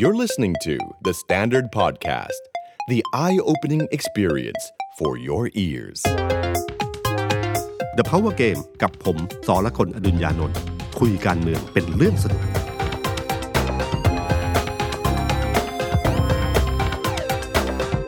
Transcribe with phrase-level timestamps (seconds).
[0.00, 2.42] You're listening to The Standard Podcast,
[2.86, 4.62] the eye opening experience
[4.96, 6.00] for your ears.
[7.98, 9.16] The Power Game กับผม
[9.46, 10.58] สอละคนอดุญญานนท์
[11.00, 12.42] คุยการเมืองเป็นเรื่องสนุก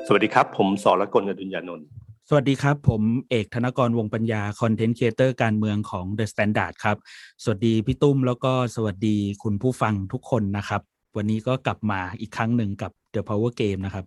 [0.06, 1.86] สวัสดีครับ ผมสอละคนอดุญญานนท์
[2.28, 6.96] สวัสดีครับ ผมเอกธนกรวงปัญญาคอนเทนต์ครีเอเตอร์การเมืองของ The Standard ครับ
[7.42, 10.82] สวัสดีพี่ตุ้มแล้วก็สวัสดีคุณผู้ฟังทุกคนนะครับ
[11.16, 14.04] วันนี้ก็กลับมาอีกครั้งหนึ่งกับ The Power Game นะครับ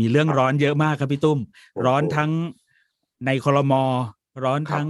[0.00, 1.38] มีเรื่องร้อนเยอะมากครับพี่ตุ้ม
[1.86, 2.30] ร้อนทั้ง
[3.26, 3.82] ในคอรมอ
[4.44, 4.86] ร้อนทั้ง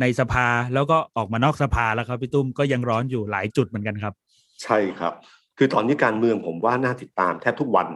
[0.00, 4.14] ในสภาแล้วก็ออกมานอกสภาแล้วครับพี่ตุ้มก็ยังร้อนอยู่หลายจุดเหมือนกันครับ
[4.62, 5.12] ใช่ครับ
[5.58, 7.88] คือตอนนี้การเมืองผมว่าน่าติดตามแทบทุกวัน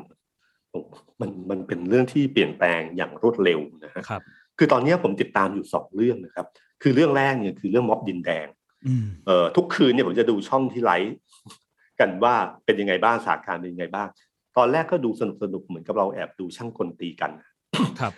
[1.20, 4.22] มันมันเป็นเรื่องที่เปลี่ยนแปลงอย่างรวดเร็วนะฮะครับ
[4.58, 6.46] คือตอนนี้ผมติดตามอยู่สองเรื่องนะครับ
[6.82, 8.46] คือเรื่องแรกเนี่ยคือเรื่องม็อบดินแดง
[8.86, 11.14] อืมเอ่อทุกคืนเนี่ยผมจะดูช่องที่ไลฟ์
[12.00, 12.34] กันว่า
[12.64, 14.08] เป็นยังไงบ้างสถานการณ์เป็นยังไงบ้าง
[14.56, 17.30] ตอนแรกก็ดูสนุกสนุกๆเหมือนกับเราแอบดูช่างกลตีกัน
[18.00, 18.12] ครับ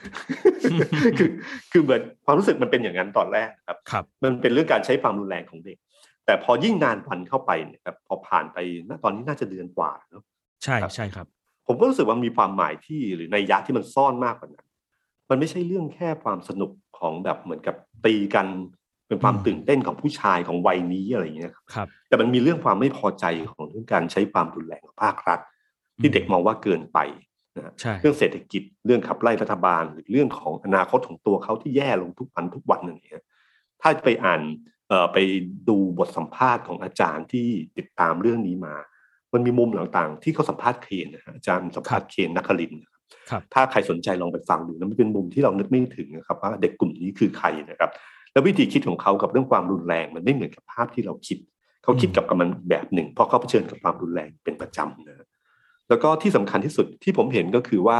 [1.19, 1.28] คือ
[1.73, 5.78] คือเหมือนความรู้สึกมันเป็นอย่างนั้นตอนแรกนะครับครับ มันเป็นเรื่องการใช้ความรุนแรงของเด็ก
[6.27, 8.58] แต่พอยิ่งนานวันเข้าไปเนี่ยครับพอผ่านไป
[8.89, 10.23] ณตอนนี้น่าจะเดือนกว่าเนอะ
[10.64, 11.27] ใช่ครับใช่ครับ
[11.67, 14.67] ผมก็รู้สึกว่ามีความหมายที่หรือในยยะที่มันซ่อนมากกว่านั้น
[15.31, 18.47] มันไม่ใช่เรื่องแค่ความสนุกของแบบเหมือนกับตีกัน
[19.11, 25.41] เป็นความอืมตื่นเต้นของผู้ชายของวัยนี้อะไรอย่างเงี้ยครับครับ แต่มันมีเรื่องความไม่พอใจของเรื่องการใช้ความรุนแรงของภาครัฐ
[26.00, 26.98] ที่เด็กมองว่าเกินไป
[27.56, 33.22] นะฮะใช่เรื่องเศรษฐกิจเรื่องขับไล่รัฐบาล หรือเรื่องของอนาคตของตัวเขาที่แย่ลงทุกวันทุกวันอย่างเงี้ย
[33.80, 34.41] ถ้าไปอ่าน
[34.89, 35.19] เอ่อไป
[35.69, 38.74] ดูบทสัมภาษณ์ของอาจารย์ที่ติดตามเรื่องนี้มา
[39.33, 47.91] มันมีมุมต่างๆ ที่เขาสัมภาษณ์เคนนะฮะอาจารย์สัมภาษณ์เคนนักคลินทร์นะครับครับถ้าใครสนใจลองไปฟังดูนะมันเป็นมุมที่เรานึกไม่ถึงนะครับว่าเด็กกลุ่มนี้คือใครนะครับ
[48.33, 51.39] แล้ววิธีคิดของเขากับเรื่องความรุนแรง มันไม่เหมือนกับภาพที่เราคิด
[51.83, 55.27] เขาคิดกับมันแบบหนึ่ง เพราะเขาเผชิญกับความรุนแรงเป็นประจำนะฮะ
[55.89, 57.98] แล้วก็ที่สำคัญที่สุดที่ผมเห็นก็คือว่า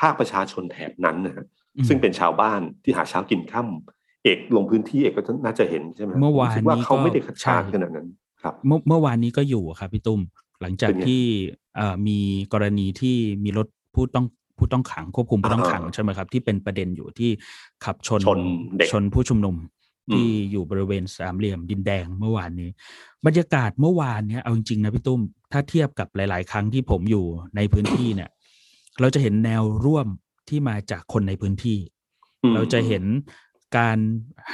[0.00, 1.44] ภาคประชาชนแถบนั้นนะฮะ
[1.76, 8.06] อืมซึ่งเป็นชาวบ้านที่หาเช้ากินค่ำเอกลงพื้นที่เอกก็น่าจะเห็นใช่ไหมเมื่อวานผคิดว่านี้เขาไม่ได้ก็ขัดขานใช่ขนาดนั้น
[8.42, 10.20] ครับ เมื่อเมื่อวานนี้ก็อยู่ครับพี่ตุ้ม
[10.60, 11.22] หลังจากเป็นไงที่
[11.76, 12.18] เอ่อมี
[12.52, 14.26] กรณีที่มีรถผู้ต้อง
[14.58, 17.30] ผู้ต้องขังควบคุมผู้ต้องขังอ่าใช่ไหมครับ ที่เป็นประเด็นอยู่ที่
[17.84, 18.40] ขับชนชน
[18.76, 19.56] เด็กชนผู้ชุมนุม
[20.10, 22.70] อืมที่อยู่บริเวณสามเหลี่ยมดินแดงเมื่อวานนี้
[23.26, 25.20] บรรยากาศเมื่อวานเนี้ยเอาจริงๆนะพี่ตุ้ม
[25.52, 27.24] ถ้าเทียบกับหลาย ๆ ครั้งที่ผมอยู่
[27.56, 28.30] ในพื้นที่เนี่ย
[29.00, 30.06] เราจะเห็นแนวร่วม
[30.48, 31.78] ที่มาจากคนในพื้นที่
[32.42, 33.04] อืมเราจะเห็น
[33.78, 33.98] การ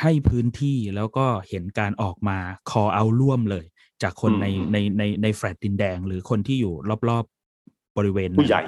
[0.00, 2.38] ให้พื้นที่แล้วก็เห็นการออกมา
[2.70, 3.64] คอเอาร่วมเลย
[4.02, 6.74] จากคนในอืมในในในแฟลตดินแดง หรือคนที่อยู่
[7.08, 8.62] รอบๆบริเวณนั้นผู้ใหญ่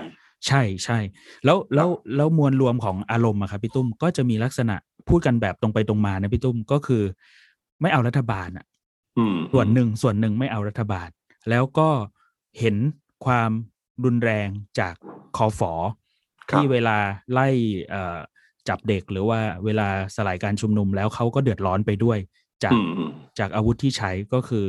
[0.47, 0.99] ใช่ใช่
[1.45, 4.77] แล้วแล้วแล้วมวลรวมของอารมณ์อะครับพี่ตุ้มก็จะมีลักษณะ
[5.09, 7.03] พูดกันแบบตรงไปตรงมานะพี่ตุ้มก็คือ
[7.81, 8.65] ไม่เอารัฐบาลอะ
[9.19, 11.09] อืมส่วนหนึ่งส่วนหนึ่งไม่เอารัฐบาล
[11.51, 11.89] แล้วก็
[12.59, 12.77] เห็น
[13.25, 13.51] ความ
[14.05, 14.49] รุนแรง
[14.79, 14.95] จาก
[15.37, 15.73] คอฟอ
[16.51, 16.97] ครับที่เวลา
[17.33, 17.49] ไล่
[17.91, 18.19] เอ่อ
[18.69, 22.19] จับเด็กหรือว่าเวลาสลายการชุมนุมแล้วเขาก็เดือดร้อนไปด้วย
[22.65, 24.67] จากอืมอืมจากอาวุธที่ใช้ก็คือ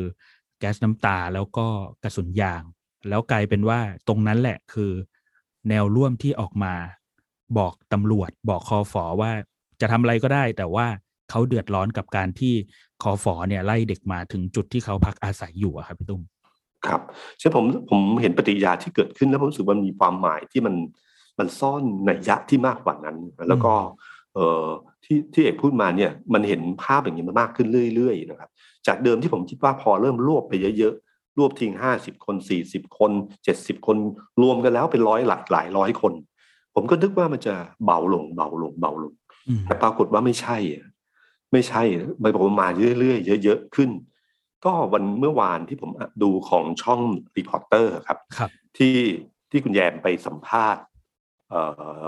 [0.59, 1.67] แก๊สน้ำตาแล้วก็
[2.03, 2.63] กระสุนยาง
[3.09, 4.91] แล้วกลายเป็นว่าตรงนั้นแหละคือ
[5.69, 6.73] แนวร่วมที่ออกมา
[7.57, 9.31] บอกตำรวจบอกคอฟอว่า
[9.81, 10.87] จะทำอะไรก็ได้ แต่ว่า
[11.29, 12.53] เขาเดือดร้อนกับการที่
[13.03, 16.21] คอฟอเนี่ยไล่เด็กมาถึงจุดที่เขาพักอาศัยอยู่ครับพี่ตุ้ม
[16.87, 17.01] ครับ
[17.39, 20.75] ใช่ผมผมเห็นปฏิยาที่เกิดขึ้นแล้วผมรู้สึกว่ามีความหมายที่มัน
[21.39, 23.17] มันซ่อนในยยะที่มากกว่านั้น
[23.49, 23.73] แล้วก็
[24.33, 24.65] เอ่อ
[25.05, 28.49] ที่ที่เอกพูดมาเนี่ยมันเห็นภาพอย่างนี้มันมากขึ้นเรื่อยๆนะครับ
[28.87, 30.95] จากเดิมที่ผมคิดว่าพอเริ่มรวบไปเยอะ
[31.37, 33.11] รวบทิ้งห้าสิบคนสี่สิบคน
[33.43, 33.97] เจ็ดสิบคน
[34.41, 36.13] รวมกันแล้วเป็นร้อยหลักหลายร้อยคน
[36.75, 37.55] ผมก็นึกว่ามันจะ
[37.85, 39.13] เบาลงเบาลงเบาลง
[39.47, 40.85] อืมแต่ปรากฏว่าไม่ใช่อะ
[41.51, 41.83] ไม่ใช่
[42.23, 42.67] มันบอกว่ามา
[42.99, 43.89] เรื่อยๆเยอะๆขึ้น
[44.65, 45.91] ก็วันเมื่อวานที่ผม
[46.23, 47.01] ดูของช่อง
[47.37, 48.95] รีพอร์เตอร์ครับครับที่
[49.51, 50.83] ที่คุณแยมไปสัมภาษณ์
[51.49, 51.61] เอ่
[52.01, 52.03] อ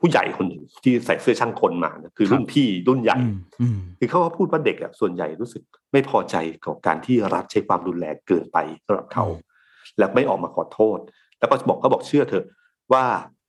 [0.00, 9.24] ผู้ใหญ่คนหนึ่งที่ใส่เสื้อช่างคนมานะคือครับรุ่นพี่รุ่นใหญ่อืมอืมคือเขาก็พูดว่าเด็กอะส่วนใหญ่รู้สึกไม่พอใจกับการที่รัฐใช้ความรุนแรงเกินไปสำหรับเขา
[9.98, 10.98] และไม่ออกมาขอโทษ
[11.38, 12.46] แล้วก็บอกเขาบอกเชื่อเถอะ
[12.92, 13.04] ว่า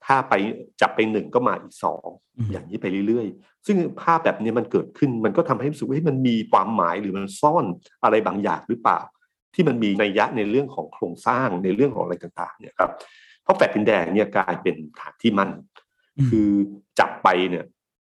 [0.05, 0.33] ถ้าไป
[0.81, 2.07] จับไปหนึ่งก็มาอีกสอง
[2.37, 7.65] อืมอย่างนี้ไปเรื่อยๆ ซึ่งภาพแบบนี้มันเกิดขึ้นมันก็ทำให้รู้สึกว่าเฮ้ยมันมีความหมายหรือมันซ่อน
[8.03, 8.99] อะไรบางอย่างหรือเปล่า
[9.53, 12.91] ที่มันมีนัยยะในเรื่องของโครงสร้างในเรื่องของอะไรต่างๆเนี่ยครับ
[13.43, 15.88] เพราะแฟลตดินแดงเนี่ยกลายเป็นฐานที่มั่นอืม
[16.29, 16.49] คือ
[16.99, 17.65] จับไปเนี่ย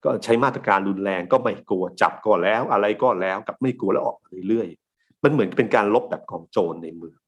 [0.05, 7.19] ก็ใช้มาตรการรุนแรงก็ไม่กลัวจับก็แล้ว อะไรก็แล้วกับไม่กลัวแล้วออกมาเรื่อยๆมันเหมือนเป็นการลบแบบกองโจรในเมือง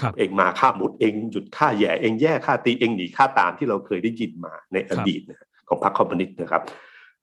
[0.00, 6.62] ครับเองมาฆ่ามุดเองหยุดฆ่าแย่เองแย่ฆ่าตีเองหนีฆ่าตามที่เราเคยได้ยินมาในอดีตนะของพรรคคอมมิวนิสต์นะครับ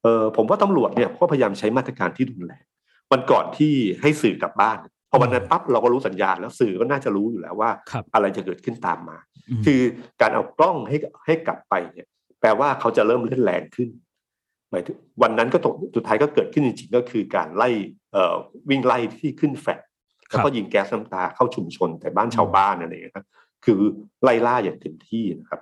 [0.04, 2.64] เออผมว่าตำรวจเนี่ยก็พยายามใช้มาตรการที่รุนแรง
[3.12, 4.78] วันก่อนที่ให้สื่อกลับบ้าน
[5.10, 9.18] พอวันนั้นปั๊บเราก็รู้สัญญาณแล้วสื่อก็น่าจะรู้อยู่แล้วว่าครับอะไรจะเกิดขึ้นตามมา
[9.60, 9.82] มคือ
[10.22, 12.08] การเอากล้องให้ให้กลับไปเนี่ย
[12.42, 13.90] แปลว่าเขาจะเริ่มเล่นแรงขึ้น
[14.72, 17.70] หมายถึงวันนั้นก็ตกสุดท้ายก็เกิดขึ้นจริงๆก็คือการไล่
[18.12, 18.36] เอ่อ
[18.70, 19.80] วิ่งไล่ที่ขึ้นแฟลต
[20.30, 23.26] แล้วก็ยิงแก๊สน้ำตาเข้าชุมชนแต่บ้านชาวบ้านนั่นเองนะครับ
[23.66, 23.80] คือ
[24.24, 25.62] ไล่ล่าอย่างเต็มที่นะครับ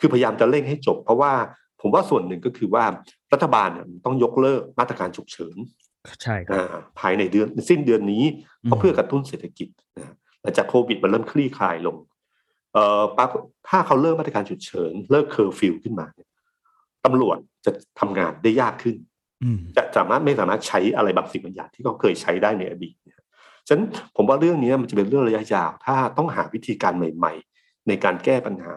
[0.00, 1.32] คือพยายามจะเร่งให้จบ เพราะว่า
[1.80, 2.84] ผมว่าส่วนหนึ่งก็คือว่า
[3.32, 5.56] รัฐบาลเนี่ยต้องยกเลิกมาตรการฉุกเฉิน
[6.22, 8.24] ใช่ครับอ่าภายในเดือนสิ้นเดือนนี้
[8.64, 11.96] อืมก็เพื่อกระตุ้นเศรษฐกิจนะหลังจากโควิดมันเริ่มคลี่คลายลง
[12.72, 16.28] เอ่อปรากฏถ้าเขาเลิกมาตรการฉุกเฉินเลิกเคอร์ฟิวขึ้นมาเนี่ย
[17.04, 18.96] ตำรวจจะทำงานได้ยากขึ้น
[19.42, 23.18] อืมจะสามารถไม่สามารถใช้อะไรบางสิ่งบางอย่างที่เขาเคยใช้ได้ในอดีตเนี่ย
[23.66, 23.86] ฉะนั้น
[24.16, 28.74] ผมว่าเรื่องนี้มันจะเป็นเรื่องระยะยาว ถ้าต้องหาวิธีการใหม่ ๆ ในการแก้ปัญหา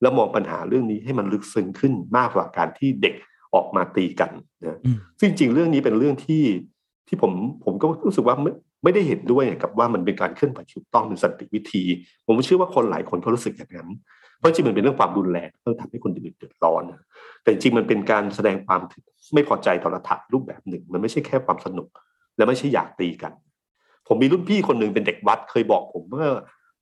[0.00, 3.14] แล้วมองปัญหาเรื่องนี้ให้มันลึกซึ้งขึ้นมากกว่าการที่เด็ก
[3.54, 4.30] ออกมาตีกัน
[4.62, 6.44] นะอืมซึ่งจริงๆเรื่องนี้เป็นเรื่องที่
[7.08, 7.32] ที่ผม
[7.64, 8.52] ผมก็รู้สึกว่าไม่
[8.82, 11.84] ไม่ได้เห็นด้วยกับว่ามันเป็นการเคลื่อนไหวถูกต้องเป็นสันติวิธี
[12.26, 13.88] ผมเชื่อว่าคนหลายคนเขารู้สึกอย่างนั้น
[14.38, 16.82] เพราะจริงมันเป็นเรื่องความรุนแรงเพื่องทำให้คนอื่นเดือดร้อน
[17.42, 18.80] แต่จริงมันเป็นการแสดงความ
[19.34, 21.88] ไม่พอใจต่อรัฐะรูปแบบหนึ่ง มันไม่ใช่แค่ความสนุก
[22.36, 23.32] และไม่ใช่อยากตีกัน
[24.06, 26.28] ผมมีรุ่นพี่คนหนึ่งเป็นเด็กวัดเคยบอกผมเมื่อ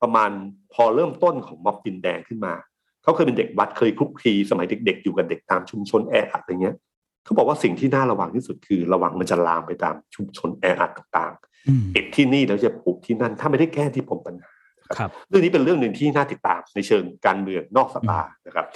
[0.03, 0.31] ประมาณ
[0.75, 2.55] พอเริ่มต้นของม็อบดินแดงขึ้นมา
[3.03, 6.77] เขาเคยเป็นเด็กวัดเคยคลุกคลีสมัยเด็ก ๆ อยู่กับเด็กตามชุมชนแออัดอะไรเงี้ย
[7.25, 11.50] เขาบอกว่าสิ่งที่น่าระวังที่สุดคือ ระวังมันจะลามไปตามชุมชนแออัดต่างๆ
[11.93, 14.51] เก็บที่นี่แล้วจะปลูกที่นั่น ถ้าไม่ได้แก้ที่ผมปัญหา
[14.99, 18.67] ครับเรื่องนี้เป็นเรื่องหนึ่งที่น่าติดตามในเชิงการเมืองนอกสภานะครับ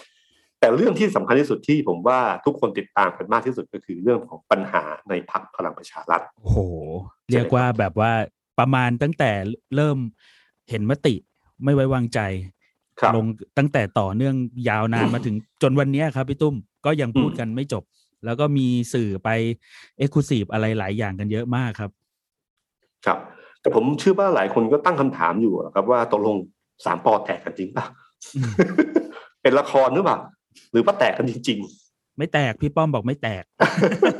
[0.61, 6.59] แต่เรื่องที่สำคัญที่สุดที่ผมว่าทุกคนติดตามกันมากที่สุดก็คือเรื่องของปัญหาในพักพลังประชารัฐโอ้โห
[7.31, 8.13] เรียกว่าแบบว่า
[8.59, 9.31] ประมาณตั้งแต่
[9.77, 9.99] เริ่ม
[10.71, 11.15] เห็นมติ
[11.65, 12.21] ไม่ไว้วางใจ
[13.01, 13.27] ครับลง
[13.59, 14.35] ตั้งแต่ต่อเนื่อง
[14.69, 16.55] ยาวนานมาถึงจนวันเนี้ยครับพี่ตุ้ม
[16.87, 17.85] ก็ยังพูดกันไม่จบ
[18.25, 19.29] แล้วก็มีสื่อไป
[19.99, 21.91] เอ็กซ์คลูซีฟอะไรหลายอย่างกันเยอะมากครับ
[23.07, 23.19] ครับ
[23.61, 26.37] แต่ผมเชื่อว่าหลายคนก็ตั้งคำถามอยู่ครับว่าตกลง
[26.85, 27.85] สามปอแตกกันจริงป่ะ
[28.37, 28.51] อืม
[29.43, 30.19] เป็นละครหรือเปล่า
[30.73, 31.61] หรือว่าแตกกันจริง
[32.19, 33.45] ไม่แตกพี่ป้อมบอกไม่แตก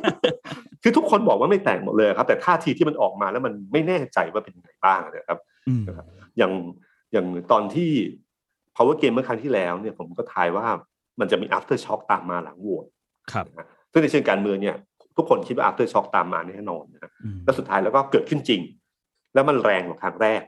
[0.03, 5.39] ๆคือทุกคนบอกว่าไม่แตกหมดเลยครับ แต่ท่าทีที่มันออกมาแล้วมันไม่แน่ใจว่าเป็นยังไงบ้างนะครับ
[5.69, 5.85] อืม
[6.39, 6.53] อย่าง
[7.13, 7.91] อย่างตอนที่
[8.77, 10.67] power game เมื่อครั้งที่แล้วเนี่ยผมก็ทายว่า
[11.21, 12.87] มันจะมี after shock ตามมาหลังโหวต
[13.33, 14.77] ครับนะฮะซึ่งในเชิงการเมืองเนี่ย
[15.17, 18.61] ทุกคนคิดว่า after shock ตามมาแน่นอนนะฮะอืมแล้วสุดท้ายแล้วก็เกิดขึ้นจริง
[19.35, 20.41] แล้วมันแรงกว่าครั้งแรก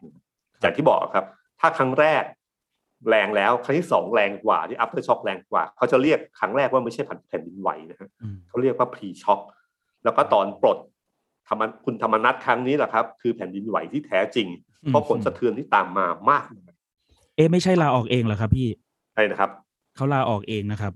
[0.60, 1.26] อย่างที่บอกครับ
[1.60, 2.22] ถ้าครั้งแรก
[3.10, 9.40] แรงแล้วครั้งที่สองแรงกว่าที่ after shock แรงกว่า เขาจะเรียกครั้งแรกว่าไม่ใช่แผ่นดินไหวนะฮะอืมเขาเรียกว่า pre shock
[10.04, 10.78] แล้วก็ตอนปลด
[11.48, 14.48] ธรรมคุณธรรมนัฐครั้งนี้แหละครับ คือแผ่นดินไหวที่แท้จริง
[14.88, 16.72] เพราะผลสะเทือนที่ตามมามากมาย
[17.36, 18.68] เอ๊ะไม่ใช่ลาออกเองเหรอครับ พี่
[19.14, 19.50] ใช่นะครับ
[19.96, 20.92] เขาลาออกเองนะครับ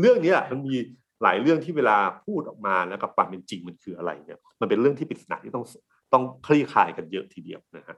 [0.00, 0.76] เรื่องนี้แหละมันมี
[1.22, 5.64] หลายเรื่องที่เวลาพูดออกมาแล้วกับความเป็นจริงมันคืออะไรเนี่ยมันเป็นเรื่องที่ปริศนาที่ต้อง
[6.12, 7.96] ต้องคลี่คลายกันเยอะทีเดียวนะฮะ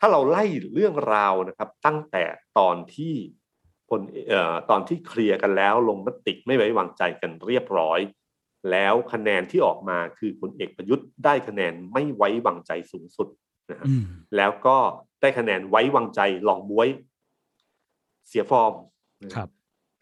[0.00, 2.24] ถ้าเราไล่เรื่องราวนะครับ ตั้งแต่
[2.58, 3.14] ตอนที่
[3.90, 8.00] คนเอ่อตอนที่เคลียร์กันแล้วลงมติไม่ไว้วางใจกันเรียบร้อย
[8.70, 13.28] แล้วคะแนนที่ออกมาคือพลเอกประยุทธ์ได้คะแนนไม่ไว้วางใจสูงสุด
[13.70, 14.04] นะฮะอืม
[14.36, 14.76] แล้วก็
[15.20, 16.88] ได้คะแนนไว้วางใจลองบวย
[18.28, 18.72] เสียฟอร์ม
[19.34, 19.48] ครับ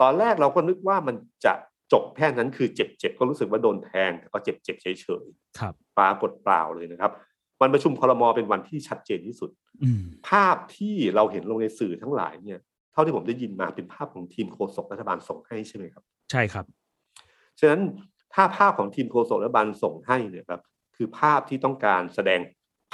[0.00, 1.52] ตอนแรกเราก็นึกว่ามันจะ
[1.92, 4.86] จบแค่นั้นคือเจ็บๆก็รู้สึกว่าโดนแทงแต่ก็เจ็บๆเฉ
[5.22, 5.24] ย
[5.58, 7.12] ครับๆปรากฏเปล่าเลยนะครับ
[7.60, 9.50] วันประชุมครมเป็นวันที่ชัดเจนที่สุด
[9.82, 12.58] อืมภาพที่เราเห็นลงในสื่อทั้งหลายเนี่ย
[12.92, 16.64] เท่าที่ผมได้ยินมาเป็นภาพของทีมโฆษกรัฐบาลส่งให้ใช่ไหมครับ ใช่ครับ
[17.60, 17.80] ฉะนั้น
[18.34, 20.60] ถ้าภาพของทีมโฆษกรัฐบาลส่งให้เนี่ยครับ
[20.96, 22.40] คือภาพที่ต้องการแสดง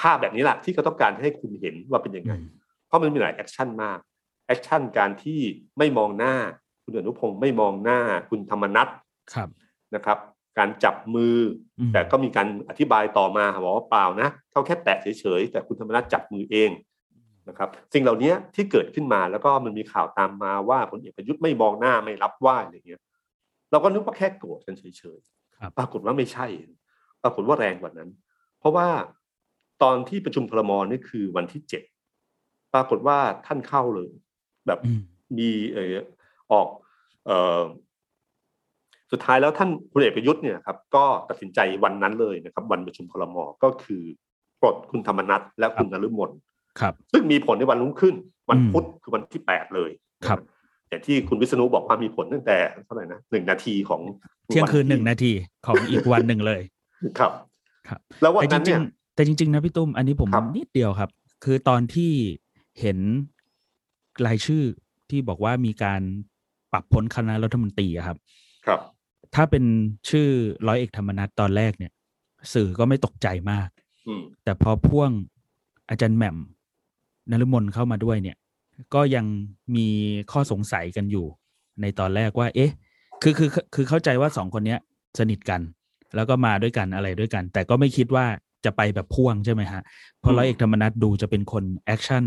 [0.01, 2.33] ภาพแบบนี้แหละที่เขาต้องการให้คุณเห็นว่าเป็นยังไง
[2.87, 3.99] เพราะมันมีหลาย action มาก
[4.47, 5.41] action การที่
[5.79, 6.35] ไม่มองหน้า
[6.87, 8.01] คุณอนุพงศ์ไม่มองหน้า
[8.31, 8.89] คุณธรรมนัท
[9.35, 9.49] ครับ
[9.95, 10.19] นะครับ
[10.59, 11.37] การจับมือ
[11.79, 16.71] อมแต่ก็มีการอธิบายต่อมาบอกว่าเปล่านะเขาแค่แตะเฉยๆแต่คุณธรรมนัทจับมือเอง
[17.49, 23.03] นะครับ สิ่งเหล่านี้ที่เกิดขึ้นมาแล้วก็มันมีข่าวตามมาว่าพลเอกประยุทธ์ไม่มองหน้าไม่รับไหว้อะไรเงี้ย
[23.71, 26.47] เราก็นึกว่าแค่โกรธกันเฉยๆครับปรากฏว่าไม่ใช่
[27.23, 28.11] ปรากฏว่าแรงกว่านั้น
[28.59, 28.89] เพราะว่า
[29.83, 31.83] ตอนที่ประชุมพลมนี่คือวันที่เจ็ด
[32.75, 34.13] ปรากฏว่าท่านเข้าเลย
[34.67, 35.01] แบบอืม
[35.39, 35.97] มีเออ
[36.53, 36.69] ออก
[37.27, 37.63] เออ
[39.13, 44.03] สุดท้ายแล้วท่านพลเอกประยุทธ์เนี่ยครับก็ตัดสินใจวันนั้นเลยนะครับ วันประชุมพลมก็คือ
[44.61, 46.31] ปลดคุณธรรมนัฐและคุณนฤมล
[46.81, 48.15] ครับ ซึ่งมีผลในวันรุ่งขึ้น
[48.51, 49.91] วันอืมพุธคือวันที่แปดเลย
[50.27, 50.41] ครับ
[50.89, 54.01] อย่างที่คุณวิษณุบอกว่ามีผลตั้งแต่เท่าไหร่นะหนึ่งนาทีของ
[54.47, 55.33] เที่ยงคืนหนึ่งวันาที
[55.67, 56.63] ของอีกวันหนึ่งเลย
[57.19, 57.33] ครับ
[57.89, 61.11] ครับ แล้ววันแต่จนั้นริเนี่งยๆแต่จริง ๆ นะพี่ตุ้มอันนี้ผมครับนิดเดียวครับ
[61.45, 62.13] คือตอนที่
[62.81, 62.99] เห็น
[64.27, 64.65] รายชื่อ
[65.11, 66.03] ที่บอกว่ามีการ
[66.36, 66.36] ป
[66.77, 68.17] รับพ้นคณะรัฐมนตรีอะครับ
[68.67, 68.81] ครับ
[69.35, 69.65] ถ้าเป็น
[70.09, 70.29] ชื่อ
[70.67, 71.93] ร้อยเอกธรรมนัฐตอนแรกเนี่ย
[72.53, 73.69] สื่อก็ไม่ตกใจมาก
[74.07, 75.11] อืมแต่พอพ่วง
[75.91, 76.37] อาจารย์แหม่ม
[77.31, 78.37] นฤมลเข้ามาด้วยเนี่ย
[78.95, 79.27] ก็ยัง
[79.77, 79.87] มี
[80.33, 81.27] ข้อสงสัยกันอยู่
[81.81, 82.73] ในตอนแรกว่า เอ๊ะ
[83.23, 84.79] คือคือคือคือเข้าใจว่าสองคนเนี้ย
[85.19, 85.61] สนิทกัน
[86.17, 88.27] แล้วก็มาด้วยกันอะไรด้วยกัน แต่ก็ไม่คิดว่า
[88.65, 89.83] จะไปแบบพ่วงใช่ไหมฮะ
[90.21, 92.25] เพราะร้อยเอกธรรมนัฐดูจะเป็นคน action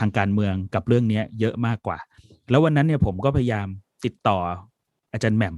[0.00, 1.98] ทางการเมืองกับเรื่องเนี้ยเยอะมากกว่า
[2.50, 3.66] แล้ววันนั้นเนี่ยผมก็พยายาม
[4.04, 4.38] ติดต่อ
[5.12, 5.54] อาจารย์แหม่ม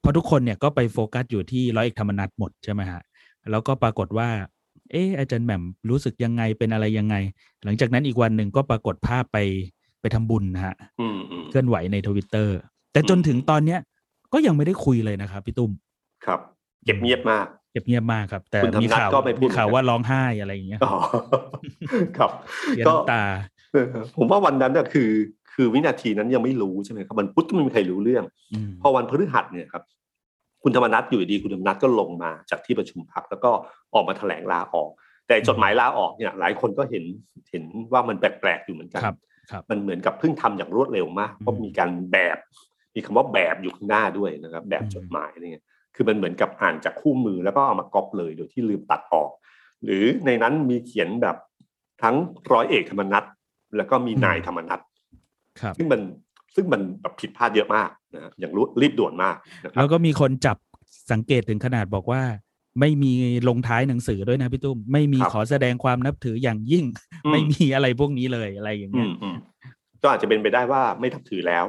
[0.00, 3.02] เพราะทุกคนเนี่ยก็ไปโฟกัสอยู่ที่ร้อยเอกธรรมนัฐหมดใช่ไหมฮะ
[3.50, 4.28] แล้วก็ปรากฏว่า
[4.90, 7.16] เอออาจารย์แหม่มรู้สึกยังไงเป็นอะไรยังไง
[7.64, 9.38] หลังจากนั้นอีกวันหนึ่งก็ปรากฏภาพไป
[10.00, 12.56] ไปทำบุญนะฮะอืมอืมเคลื่อนไหวในทวิตเตอร์
[12.92, 13.80] แต่จนถึงตอนเนี้ย
[14.32, 15.70] ก็ยังไม่ได้คุยเลยนะครับพี่ตุ้ม
[16.26, 16.40] ครับ
[16.84, 20.94] เก็บเงียบมากเก็บเงียบมากครับ แต่คุณธรรมมีนัสข่าวก็ไม่พูดมีข่าวเหมือนกันว่าร้องไห้อะไรอย่างเงี้ยอ๋อ
[22.18, 22.30] ครับ
[22.76, 23.57] เสียก็น้ำตาเออ
[24.16, 25.10] ผมว่าวันนั้นน่ะคือ
[25.54, 29.82] คือวินาทีนั้นยังไม่รู้ใช่ไหมครับวันพุธก็ไม่มีใครรู้เรื่องอืมพอวันพฤหัสเนี่ยครับ
[30.62, 33.50] คุณธรรมนัฐอยู่ดีๆคุณธรรมนัฐก็ลงมาจากที่ประชุมพักแล้วก็
[33.94, 34.90] ออกมาแถลงลาออก
[35.28, 37.04] แต่จดหมายลาออกเนี่ย หลายคนก็เห็น
[37.50, 39.16] เห็นว่ามันแปลกๆอยู่เหมือนกันครับ
[39.50, 42.38] ครับมันเหมือนกับเพิ่งทำอย่างรวดเร็วมากเพราะอืมมีการแบบ
[42.94, 45.62] มีคำว่าแบบอยู่ข้างหน้าด้วยนะครับ แบบอืมจดหมายเนี่ย
[45.94, 49.30] คือมันเหมือนกับอ่านจากคู่มือแล้วก็เอามาก๊อปเลยโดยที่ลืมตัดออก
[49.84, 51.36] หรือในนั้นมีเขียนแบบ
[52.02, 52.16] ทั้ง
[52.52, 53.24] ร้อยเอกธรรมนัฐ
[53.76, 54.80] แล้วก็มีนายธรรมนัฐ
[55.60, 56.00] ครับซึ่งมัน
[56.54, 60.56] ซึ่งมันแบบผิดพลาดเยอะมากนะฮะอย่างรีบด่วนมากนะครัแล้บวก็มีคนจับ
[61.12, 62.22] สังเกตถึงขนาดบอกว่า
[62.80, 63.12] ไม่มี
[63.48, 66.84] ลงท้ายหนังสือด้วยนะพี่ตุ้มไม่มีครับขอแสดงความนับถืออย่างยิ่ง
[67.24, 69.36] อืมไม่มีอะไรพวกนี้เลยอะไรอย่างอืเงี้ยมอืม
[70.02, 71.66] ก็อาจจะเป็นไปได้ว่าไม่ทับถือแล้ว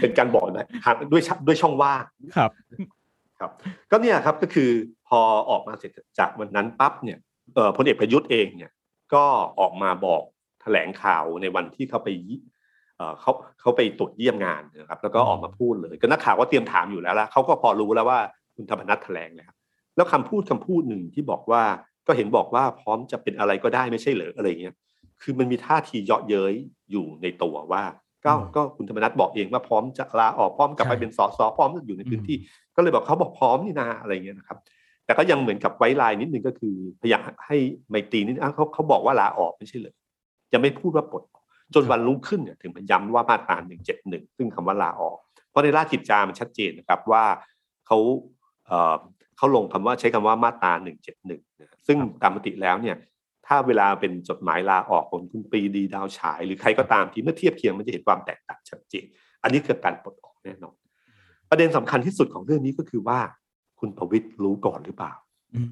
[0.00, 2.04] เป็นการบอกนะทางด้วยช่ด้วยช่องว่าง
[2.36, 2.50] ครับ
[3.40, 3.50] ครับ
[3.90, 4.70] ก็เนี่ยครับก็คือ
[5.08, 7.29] พอออกมาเสร็จจากวันนั้นปั๊บเนี่ยเอ่อ
[7.76, 8.72] พลเอกประยุทธ์เองเนี่ย
[9.14, 9.24] ก็
[9.60, 10.22] ออกมาบอก
[10.62, 12.40] แถลงข่าวในวันที่เขาไปยี่
[12.96, 18.20] เอ่อเขาเขาไปตรวจเยี่ยมงานนะครับ แล้วก็ออกมาพูดเลย ก็นักข่าวก็เตรียมถามอยู่แล้วละเขาก็พอรู้แล้วว่า
[18.56, 19.52] คุณธรรมนัฐแถลงแล้ว
[19.96, 21.62] แล้วคำพูดคำพูดหนึ่งที่บอกว่า
[22.06, 24.74] ก็เห็นบอกว่าพร้อมจะเป็นอะไรก็ได้ไม่ใช่เหรออะไรเงี้ย
[25.22, 26.54] คือมันมีท่าทีเยาะเย้ย
[26.90, 27.84] อยู่ในตัวว่า
[28.24, 32.36] ก็อืมก็คุณธรรมนัฐบอกเองว่าพร้อมจะลาออกพร้อมกลับไปใช่เป็นสสพร้อมจะอยู่ในพื้นที่
[32.76, 34.58] ก็เลยบอกเขาบอกพร้อมนี่นาอะไรเงี้ยนะครับ
[35.10, 37.56] แต่ก็ยังเหมือนกับไว้ลายนิดนึงก็คือ พยายามให้
[37.90, 39.94] ไมตรีนิดนึงเขาเขาบอกว่าลาออกไม่ใช่เลย
[40.52, 41.22] ยังไม่พูดว่าปลด
[41.74, 45.16] จนวันรุ่งขึ้นเนี่ยถึงมาย้ำว่ามาตราหนึ่งเจ็ดหนึ่งซึ่งคำว่าลาออก
[45.50, 47.24] เพราะในราชกิจจามันชัดเจนนะครับว่า
[47.86, 47.98] เขา
[48.66, 48.96] เอ่อ
[49.36, 51.42] เขาลงคำว่าใช้คำว่ามาตราหนึ่งเจ็ดหนึ่ง
[51.86, 52.96] ซึ่งตามมติแล้วเนี่ย
[53.46, 59.04] ถ้าเวลาเป็นจดหมายลาออกของคุณปรีดีดาวฉาย หรือใครก็ตามที่เมื่อเทียบเคียงมันจะเห็นความแตกต่างชัดเจน
[59.42, 60.76] อันนี้คือการปลดออกแน่นอน
[61.50, 63.20] ประเด็นสำคัญที่สุดของเรื่องนี้ก็คือว่า
[63.80, 65.12] คุณประวิตรรู้ก่อนหรือเปล่า
[65.54, 65.68] อืม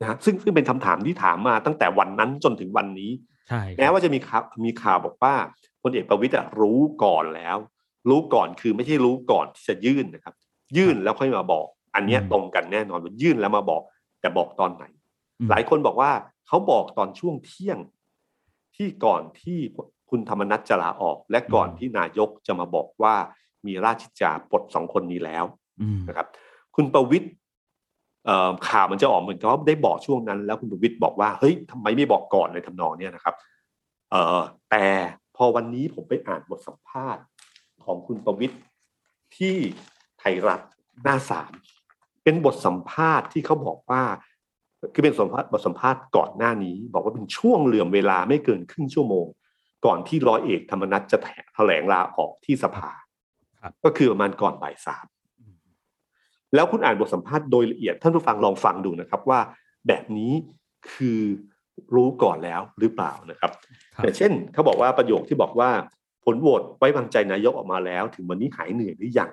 [0.00, 3.10] นะฮะซึ่งซึ่งเป็นคำถามที่ถามมาตั้งแต่วันนั้นจนถึงวันนี้
[3.48, 5.34] ใช่แม้ว่าจะมีข่าวมีข่าวบอกว่า
[5.82, 7.56] พลเอกประวิตรอะรู้ก่อนแล้ว
[8.08, 10.34] รู้ก่อนคือไม่ใช่รู้ก่อนที่จะยื่นนะครับ
[10.76, 13.82] ยื่นแล้วค่อยมาบอก อันเนี้ยตรงกันแน่นอนว่ายื่นแล้วมาบอก
[14.20, 14.84] แต่บอกตอนไหน
[15.40, 16.12] อืมหลายคนบอกว่า
[16.46, 17.78] เขาบอกตอนช่วงเที่ยง
[18.76, 19.58] ที่ก่อนที่
[20.10, 23.14] คุณธรรมนัฐจะลาออก และก่อนที่นายกจะมาบอกว่า
[23.66, 25.44] มีราชกิจจาปลดสองคนนี้แล้ว
[25.80, 26.26] อืมนะครับ
[26.76, 27.28] คุณประวิตร
[28.26, 33.34] เอ่อข่าวมันจะออกเหมือนกับว่าได้บอกช่วงนั้น แล้วคุณประวิตรบอกว่าเฮ้ยทำไมไม่บอกก่อนในทำนองเนี้ยนะครับ
[34.10, 34.38] เอ่อ
[34.70, 34.84] แต่
[35.36, 37.22] พอวันนี้ผมไปอ่านบทสัมภาษณ์
[37.84, 38.56] ของคุณประวิตร
[39.36, 39.56] ที่
[40.18, 40.60] ไทยรัฐ
[41.02, 41.52] หน้าสาม
[42.24, 44.02] เป็นบทสัมภาษณ์ที่เขาบอกว่า
[44.94, 49.26] คือเป็นสัมภาษณ์บทสัมภาษณ์ก่อนหน้านี้ บอกว่าเป็นช่วงเหลื่อมเวลาไม่เกินครึ่งชั่วโมง
[49.86, 51.18] ก่อนที่ร้อยเอกธรรมนัฐจะ
[51.54, 52.88] แถลงลาออกที่สภา
[53.62, 55.06] ครับก็คือประมาณก่อนบ่ายสาม
[56.56, 59.40] แล้วคุณอ่านบทสัมภาษณ์โดยละเอียดท่านผู้ฟังลองฟังดูนะครับว่า
[59.88, 60.32] แบบนี้
[60.92, 61.20] คือ
[61.94, 63.50] รู้ก่อนแล้วหรือเปล่านะครับ
[63.94, 65.70] ครับอย่างเช่นเขาบอกว่าประโยคที่บอกว่า
[66.24, 69.30] ผลโหวตไว้วางใจนายกออกมาแล้ว ถึงวันนี้หายเหนื่อยหรือยัง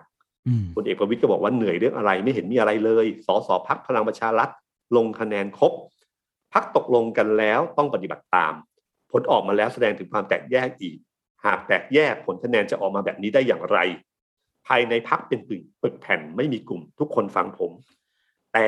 [0.47, 4.49] อืมพลเอกประวิตรก็บอกว่าเหนื่อยเรื่องอะไรไม่เห็นมีอะไรเลยสสพักพลังประชารัฐ
[4.95, 5.73] ลงคะแนนครบ
[6.53, 8.53] พักตกลงกันแล้วต้องปฏิบัติตาม
[9.11, 10.97] ผลออกมาแล้วแสดงถึงความแตกแยกอีก
[11.45, 13.77] หากแตกแยกผลคะแนนจะออกมาแบบนี้ได้อย่างไร
[14.67, 17.71] ภายในพักเป็นปึงปึกแผ่นไม่มีกลุ่ม ทุกคนฟังผม
[18.53, 18.67] แต่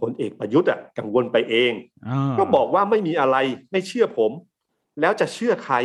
[0.00, 3.36] พลเอกประยุทธ์อะกังวลไปเองาก็บอกว่าไม่มีอะไร
[3.72, 4.32] ไม่เชื่อผม
[5.00, 5.76] แล้วจะเชื่อใคร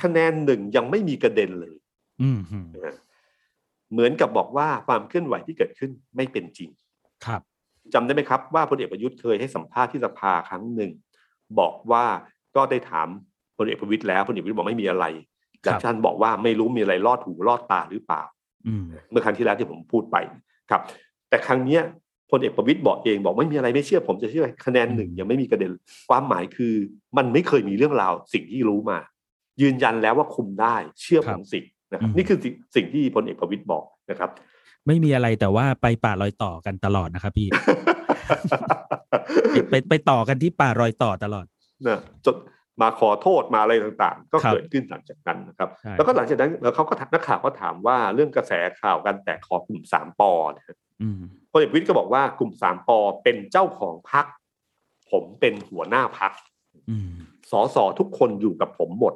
[0.00, 1.76] คะแนนหนึ่งยังไม่มีกระเด็นเลย
[2.22, 2.96] อืมอืมนะฮะ
[3.92, 6.70] เหมือนกับบอกว่าความเคลื่อนไหวที่เกิดขึ้นไม่เป็นจริง
[7.26, 7.40] ครับ
[7.94, 10.90] จำได้ไหมครับว่าพลเอกประยุทธ์เคยให้สัมภาษณ์ที่สภาครั้งหนึ่ง
[11.58, 12.04] บอกว่า
[12.56, 13.08] ก็ได้ถาม
[13.58, 15.04] พลเอกประวิตยแล้วพลเอกประวิตยบอกไม่มีอะไร
[15.66, 18.22] ครับและท่านบอกว่าไม่รู้มีอะไรลอดหูลอดตาหรือเปล่า
[18.66, 20.16] อืมเมื่อครั้งที่แล้วที่ผมพูดไป
[20.70, 20.80] ครับ
[21.28, 21.82] แต่ครั้งเนี้ย
[22.30, 25.72] พลเอกประวิตยบอกเองบอกไม่มีอะไรไม่เชื่อผมจะเชื่อคะแนนหนึ่งยังไม่มีกระเด็น
[26.08, 26.74] ความหมายคือ
[27.16, 28.98] มันไม่เคยมีเรื่องราวสิ่งที่รู้มา
[29.62, 31.60] ยืนยันแล้วว่าคุมได้เชื่อผมสิ
[31.92, 34.30] นะครับอืมนี่คือสิ่งสิ่งที่พลเอกประวิตยบอกนะครับ
[34.86, 37.48] ไม่มีอะไรแต่ว่าไปป่ารอยต่อกันตลอดนะครับพี่
[39.52, 41.46] ไปไปไปต่อกันที่ป่ารอยต่อตลอด
[41.86, 42.34] นะจน
[42.82, 50.66] มาขอโทษมาอะไรต่างๆ ก็ครับเกิดขึ้นหลังจากนั้นนะครับใช่แล้วก็หลังจากนั้นแล้วเขาก็ถามนักข่าวก็ถามว่าเรื่องกระแสข่าวการแตกคอกลุ่มสามปอเนี่ย
[51.02, 51.20] อืม
[51.50, 54.26] พลเอกประวิตยก็บอกว่ากลุ่มสามปอเป็นเจ้าของพัก
[55.10, 56.32] ผมเป็นหัวหน้าพัก
[56.90, 57.10] อืม
[57.50, 59.14] สสทุกคนอยู่กับผมหมด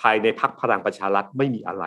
[0.00, 1.84] ภายในพักพลังประชารัฐไม่มีอะไร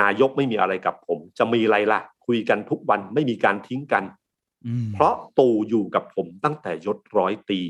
[0.00, 4.04] นายกไม่มีอะไรกับผม จะมีอะไรล่ะ คุยกันทุกวันไม่มีการทิ้งกัน
[4.66, 7.60] อืมเพราะตู่อยู่กับผมตั้งแต่ยศร้อยตี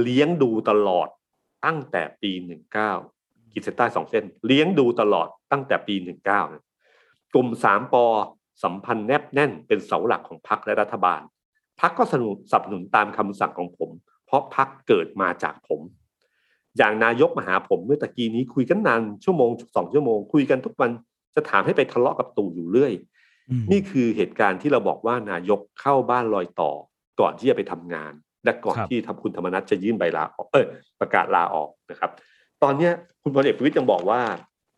[0.00, 1.08] เลี้ยงดูตลอด
[1.64, 2.92] ตั้งแต่ปีหนึ่งเก้า
[3.52, 6.40] ขีดเส้นใต้สองเส้น เลี้ยงดูตลอดตั้งแต่ปีหนึ่งเก้า
[7.32, 8.04] กลุ่มสามปอ
[8.62, 11.20] สัมพันธ์แนบแน่นเป็นเสาหลักของพรรคและรัฐบาล
[11.80, 13.90] พรรคก็สนับสนุนตามคำสั่งของผม
[14.26, 15.80] เพราะพรรคเกิดมาจากผม
[16.78, 20.90] อย่างนายกมาหาผมเมื่อตะกี้นี้คุยกันนานชั่วโมงสองชั่วโมงคุยกันทุกวัน
[21.34, 22.92] จะถามให้ไปทะเลาะกับตู่อยู่เรื่อย
[23.50, 26.70] อืมนี่คือเหตุการณ์ที่เราบอกว่านายกเข้าบ้านลอยต่อ
[27.20, 28.12] ก่อนที่จะไปทำงาน
[28.44, 30.66] และก่อนครับที่ทำคุณธรรมนัฐจะยื่นใบลาออกเออ
[31.00, 32.10] ประกาศลาออกนะครับ
[32.62, 32.92] ตอนเนี้ย
[33.22, 34.20] คุณพลเอกประวิตยยังบอกว่า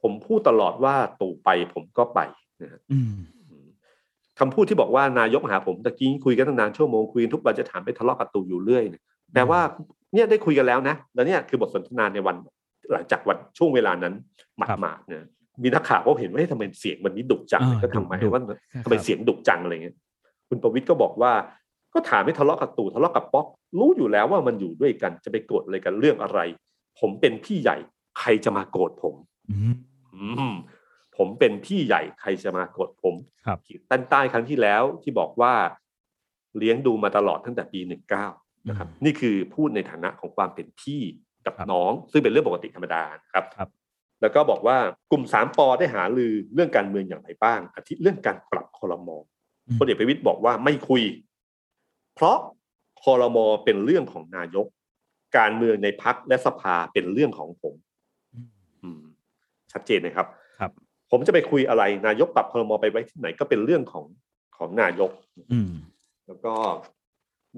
[0.02, 2.20] ผมพูดตลอดว่าตู่ไปผมก็ไป
[2.62, 3.14] นะฮะอืม
[4.38, 9.02] คำพูดที่บอกว่านายกมาหาผมตะกี้คุยกันตั้งนานชั่วโมงคุยกันทุกวันจะถามไปทะเลาะกับตู่อยู่เรื่อยเนี่ย
[9.32, 9.60] แปลว่า
[10.14, 12.36] เนี่ยได้คุยกันแล้วนะแล้วเนี่ยคือบทสนทนาในวัน
[12.92, 14.14] หลังจากวันช่วงเวลานั้น
[14.58, 15.22] หครับมาดๆเนี่ย
[15.62, 19.96] มีนักข่าวก็เห็นว่าเฮ้ยทำไมเสียงวันนี้ดุจังอ่าก็ทำไมดุว่าครับทำไมเสียงดุจังอะไรเงี้ย
[20.48, 21.32] คุณประวิตยก็บอกว่า
[21.94, 23.46] ก็ถามให้ทะเลาะกับตู่ทะเลาะกับป๊อก
[23.78, 26.40] รู้อยู่แล้วว่ามันอยู่ด้วยกันจะไปโกรธอะไรกันเรื่องอะไร
[27.00, 27.76] ผมเป็นพี่ใหญ่
[28.18, 29.14] ใครจะมาโกรธผม
[29.50, 29.74] อืม
[30.14, 30.54] อืม
[31.16, 33.14] ผมเป็นพี่ใหญ่ใครจะมาโกรธผม
[33.46, 35.54] ครับขีดใต้ใต้ครั้งที่แล้วที่บอกว่า
[36.58, 38.26] เลี้ยงดูมาตลอดตั้งแต่ปีหนึ่งเก้า
[38.68, 41.00] นะครับ นี่คือพูดในฐานะของความเป็นพี่
[41.46, 43.68] กับครับน้อง ซึ่งเป็นเรื่องปกติธรรมดานะครับครับ
[44.20, 44.76] แล้วก็บอกว่า
[45.10, 49.16] กลุ่มสามปอได้หาลือเรื่องการเมืองอย่างไรบ้างอาทิเรื่องการปรับคอรมอ
[49.66, 51.02] อืมพลเอกประวิตยบอกว่าไม่คุย
[52.14, 52.36] เพราะ
[53.04, 54.66] คอรมอเป็นเรื่องของนายก
[55.36, 57.74] การเมืองในพักและสภาเป็นเรื่องของผม
[58.34, 58.48] อืม
[58.82, 59.02] อืม
[59.72, 60.26] ชัดเจนนะครับ
[60.60, 60.72] ครับ
[61.10, 64.04] ผมจะไปคุยอะไรนายกปรับคอรมอไปไว้ที่ไหนก็เป็นเรื่องของ
[64.56, 65.10] ของนายก
[65.52, 65.72] อืม
[66.26, 66.54] แล้วก็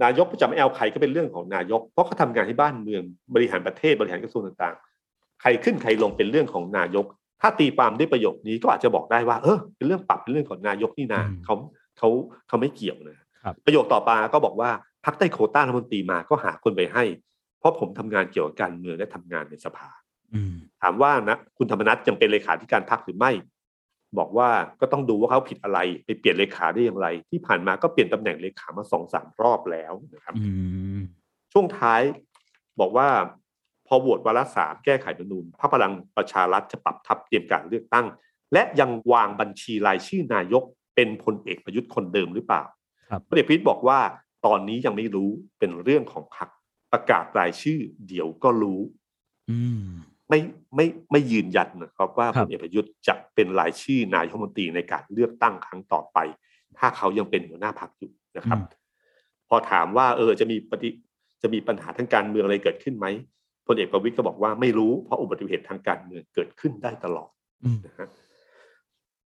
[0.02, 3.02] นายกจะไม่เอาใครก็เป็นเรื่องของนายก เพราะเขาทำงานให้บ้านเมือง
[3.34, 7.06] บริหารประเทศบริหารกระทรวงต่างๆ ใครขึ้นใครลงเป็นเรื่องของนายก
[7.40, 11.54] ถ้าตีความด้วยประโยคนี้ก็อาจจะบอกได้ว่า เออเป็นเรื่องปรับเป็นเรื่องของนายกนี่นาอืมเขา
[11.98, 12.08] เขา
[12.48, 13.23] เขาไม่เกี่ยวนะครับ
[13.64, 14.70] ประโยคต่อมาก็บอกว่า
[15.04, 17.04] พักได้โควต้ารัฐมนตรีมาก็หาคนไปให้
[17.58, 19.88] เพราะผมทำงานเกี่ยวกับการเมืองและทำงานในสภา
[20.34, 23.32] อืมถามว่านะคุณธรรมนัฐยังเป็นเลขาธิการพรรคหรือไม่
[24.18, 30.44] บอกว่าก็ต้องดูว่าเขาผิดอะไร ไปเปลี่ยนเลขาได้อย่างไร ที่ผ่านมาก็เปลี่ยนตำแหน่งเลขามาสองสามรอบแล้วนะครับอื
[30.98, 31.00] ม
[31.52, 32.00] ช่วงท้าย
[32.80, 33.08] บอกว่า
[33.86, 38.06] พอโหวตวาระสามแก้ไขรัฐธรรมนูญพรรคพลังประชารัฐจะปรับทับเตรียมการเลือกตั้ง
[38.52, 40.62] และยังวางบัญชีรายชื่อนายก
[40.94, 42.83] เป็นพลเอกประยุทธ์คนเดิมหรือเปล่าครับ
[43.28, 44.00] พลเอกประยุทธ์บอกว่า
[44.46, 46.48] ตอนนี้ยังไม่รู้เป็นเรื่องของพรรค
[46.92, 48.80] ประกาศรายชื่อ เดี๋ยวก็รู้
[49.50, 49.86] อืม
[50.28, 50.38] ไม่
[50.76, 56.18] ไม่ไม่ยืนยันนะครับว่าครัพบลเอกประยุทธ์จะเป็นรายชื่อนายกรัฐมนตรีในการเลือกตั้งครั้งต่อไป
[56.78, 58.58] ถ้าเขายังเป็นหัวหน้าพรรคอยู่นะครับ
[59.48, 60.88] พอถามว่า เออจะมีปฏิ
[61.42, 63.06] จะมีปัญหาทางการเมืองอะไรเกิดขึ้นไหม
[63.66, 67.30] พลเอกประวิตยก็บอกว่าไม่รู้เพราะอุบัติเหตุทางการเมืองเกิดขึ้นได้ตลอด
[67.64, 68.08] อืมนะฮะ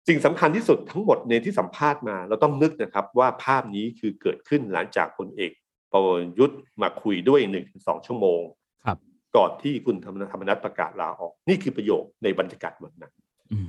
[0.09, 5.53] สิ่งสำคัญที่สุดทั้งหมดในที่สัมภาษณ์มา เราต้องนึกนะครับว่าภาพนี้คือเกิดขึ้นหลังจากพลเอก
[5.93, 6.03] ประ
[6.39, 8.43] ยุทธ์มาคุยด้วยหนึ่งถึงสองชั่วโมง
[8.85, 8.99] ครับ
[9.37, 13.13] ก่อนที่คุณธรรมนัฐธรรมนัฐประกาศลาออก นี่คือประโยคในบรรยากาศวันนั้น
[13.53, 13.69] อืม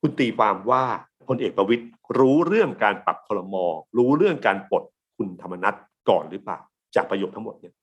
[0.00, 0.84] คุณตีความว่า
[1.28, 1.84] พลเอกประวิตย
[2.18, 3.64] รู้เรื่องการปรับคลมอ
[3.96, 4.84] รู้เรื่องการปลด
[5.16, 5.74] คุณธรรมนัฐ
[6.08, 6.58] ก่อนหรือเปล่า
[6.94, 7.74] จากประโยคทั้งหมดเนี่ย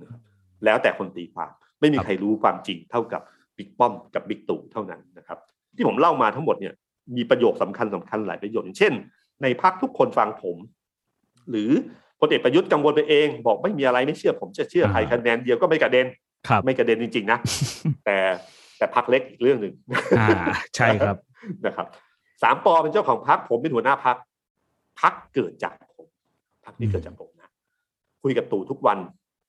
[0.00, 0.20] นะครับ
[0.64, 3.22] แล้วแต่คนตีความไม่มีใครรู้ความจริงเท่ากับ
[3.56, 5.38] บิ๊กป้อมกับบิ๊กตู่เท่านั้นนะครับ
[5.76, 6.74] ที่ผมเล่ามาทั้งหมดเนี่ย
[7.16, 8.92] มีประโยคสำคัญสำคัญหลายประโยคอย่างเช่น
[9.42, 10.56] ในพักทุกคนฟังผม
[11.50, 11.70] หรือ
[12.20, 16.06] พลเอกประยุทธ์กังวลไปเอง บอกไม่มีอะไรไม่เชื่อผมจะเชื่อใครอ่าคะแนนเดียวก็ไม่กระเด็น
[16.48, 17.38] ครับไม่กระเด็นจริง ๆ นะ
[18.04, 18.18] แต่
[18.78, 19.72] แต่พักเล็กอีกเรื่องหนึ่ง
[20.18, 20.28] อ่า
[20.76, 21.16] ใช่ครับ
[21.66, 21.86] นะครับ
[22.42, 24.16] สามปอเป็นเจ้าของพักผมเป็นหัวหน้าพัก
[25.00, 26.08] พักเกิดจากผม
[26.64, 27.50] พักนี้อืมเกิดจากผมนะ
[28.22, 28.98] คุยกับตู่ทุกวัน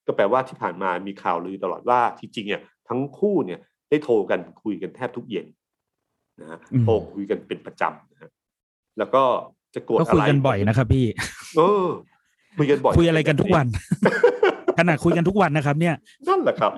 [0.06, 5.46] ก็แปลว่าที่ผ่านมามีข่าวลือตลอดว่าที่จริงเนี่ยทั้งคู่เนี่ยได้โทรกันคุยกันแทบทุกเย็น
[6.40, 8.30] นะฮะอืมโทรคุยกันเป็นประจำนะฮะ
[8.98, 9.22] แล้วก็
[9.74, 11.06] จะโกรธก็อะไรคุยกันบ่อยนะครับพี่
[11.56, 11.86] เออ
[12.58, 13.66] คุยกันบ่อยคุยอะไรกันทุกวัน
[14.78, 15.94] ขนาดคุยกันทุกวันนะครับ เนี่ย
[16.28, 16.72] นั่นแหละครับ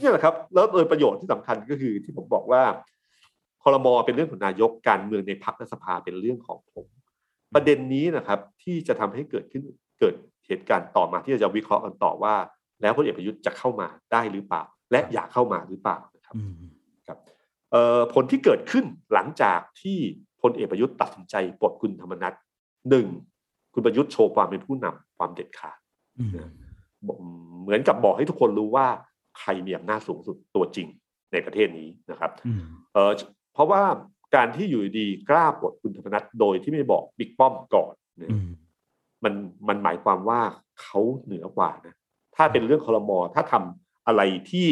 [0.00, 2.62] นี่แหละครับ แล้วโดยประโยชน์ที่สำคัญก็คือที่ผมบอกว่า
[3.62, 6.86] คอรมอเป็นเรื่องของนายกการเมืองในพักและสภาเป็นเรื่องของผม
[7.54, 9.62] ประเด็นนี้นะครับ ที่จะทำให้เกิดขึ้น
[10.00, 10.14] เกิด
[10.46, 12.34] เหตุการณ์ต่อมาที่เราจะวิเคราะห์กันต่อว่า
[12.82, 16.81] แล้วพลเอกประยุทธ์จะเข้ามาได้หรือเปล่า และอยากเข้ามาหรือเปล่านะครับอืมเอ่อ
[18.12, 19.98] ผลที่เกิดขึ้นหลังจากที่
[20.42, 22.34] พลเอกประยุทธ์ตัดสินใจปลดคุณธรรมนัฐ
[22.90, 23.06] หนึ่ง
[23.74, 25.78] คุณประยุทธ์โชว์ความเป็นผู้นำความเด็ดขาด
[26.18, 26.32] อืม
[27.62, 28.86] เหมือนกับบอกให้ทุกคนรู้ว่า
[29.38, 30.88] ใครมีอำนาจสูงสุดตัวจริง
[31.32, 33.12] ในประเทศนี้นะครับอืมเออ
[33.54, 33.82] เพราะว่า
[34.34, 38.48] การที่อยู่ดีๆกล้าปลดคุณธรรมนัฐโดยที่ไม่บอกบิ๊กป้อมก่อนเนี่ยอืม
[39.24, 39.34] มัน
[39.68, 40.40] มันหมายความว่า
[40.80, 41.94] เขาเหนือกว่านะ
[42.36, 44.68] ถ้าเป็นเรื่องคอรมอถ้าทำอะไรที่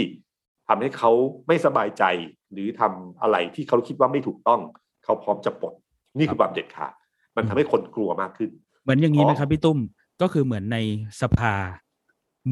[0.72, 1.12] ทำให้เขา
[1.48, 2.04] ไม่สบายใจ
[2.52, 4.60] หรือทำอะไรที่เขาคิดว่าไม่ถูกต้อง
[5.04, 5.74] เขาพร้อมจะปลด
[6.18, 6.92] นี่คือความเด็ดขาด
[7.36, 8.50] มันทำให้คนกลัวมากขึ้น
[8.82, 9.78] เหมือนอย่างนี้ไหมอ๋อครับพี่ตุ้ม
[10.22, 10.78] ก็คือเหมือนใน
[11.22, 11.54] สภา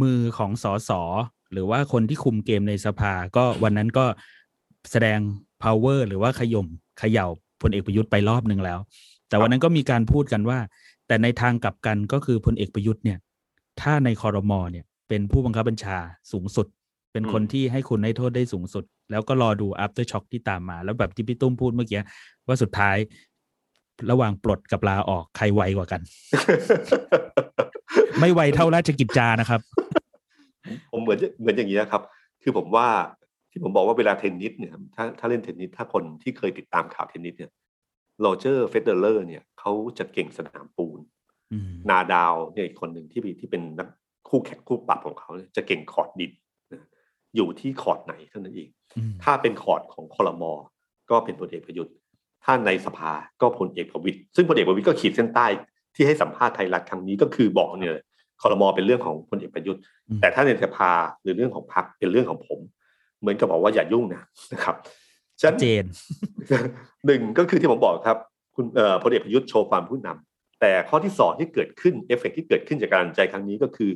[0.02, 0.90] มือของสส
[1.52, 4.04] หรือว่าคนที่คุมเกมในสภา ก็วันนั้นก็
[4.90, 5.18] แสดง
[5.62, 6.66] power หรือว่าขย่ม
[6.98, 7.26] เขย่า
[7.62, 8.78] พลเอกประยุทธ์ไปรอบหนึ่งแล้ว
[9.28, 10.58] แต่วันนั้นก็มีการพูดกันว่า
[11.06, 13.18] แต่ในทางกลับกันก็คือพลเอกประยุทธ์เนี่ย
[13.80, 15.98] ถ้าในคอรมอเนี่ย เป็นผู้บังคับบัญชา
[16.32, 16.66] สูงสุด
[17.18, 22.00] เป็นคนอืมที่ให้คุณให้โทษได้สูงสุด แล้วก็รอดู after shock ที่ตามมา แล้วแบบที่พี่ตุ้มพูดเมื่อกี้
[22.46, 22.96] ว่าสุดท้าย
[24.10, 26.00] ระหว่างปลดกับลาออกใครไวกว่ากัน
[28.20, 29.60] ไม่ไวเท่าราชกิจจานะครับ
[30.92, 32.02] ผมเหมือนเหมือนอย่างนี้ครับ
[32.42, 32.86] คือผมว่า
[33.50, 37.50] ที่ผมบอกว่าเวลาเทนนิสเนี่ยถ้าถ้าเล่นเทนนิสถ้าคนที่เคยติดตามข่าวเทนนิสเนี่ย
[38.20, 41.00] โรเจอร์เฟเดอเรอร์เนี่ยเขาจะเก่งสนามปูน
[41.52, 43.88] อืมนาดาลเนี่ยอีกคนหนึ่งที่มีที่เป็นนัก
[44.28, 46.47] คู่แข่งคู่ปรับของเขาเนี่ยจะเก่งคอร์ตดินนะ
[47.36, 50.52] อยู่ที่คอร์ตไหนเท่านั้นเองอืมถ้าเป็นคอร์ดของคอรมอ
[51.10, 51.94] ก็เป็นพลเอกประยุทธ์
[52.44, 55.46] ถ้าในสภาก็พลเอกประวิตรซึ่งพลเอกประวิตรก็ขีดเส้นใต้
[55.94, 57.92] ที่ให้สัมภาษณ์ไทยรัฐครั้งนี้ก็คือบอกเนี่ย
[58.42, 60.90] คอรมอเป็นเรื่องของพลเอกประยุทธ์อืมแต่ถ้าในสภา
[61.22, 62.60] หรือเรื่องของพรรคเป็นเรื่องของผม
[63.20, 64.76] เหมือนกับบอกว่าอย่ายุ่งนะนะครับ
[65.40, 65.84] ฉะนั้นเจน
[67.06, 68.18] หนึ่งก็คือที่ผมบอกครับ
[68.54, 73.90] คุณเอ่อพลเอกประยุทธ์โชว์ความผู้นำแต่ข้อที่สองที่เกิดขึ้นเอฟเฟกต์ที่เกิดขึ้นจากการตัดสินใจครั้งนี้ก็คือ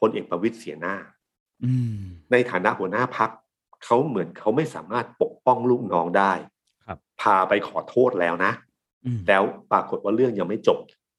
[0.00, 1.15] พลเอกประวิตยเสียหน้าอืม
[2.32, 3.30] ในฐานะหัวหน้าพัก
[3.84, 6.32] เขาเหมือนเขาไม่สามารถปกป้องลูกน้องได้
[6.86, 8.52] ครับพาไปขอโทษแล้วนะ
[9.04, 9.42] อืมแล้ว
[9.72, 10.78] ปรากฏว่าเรื่องยังไม่จบ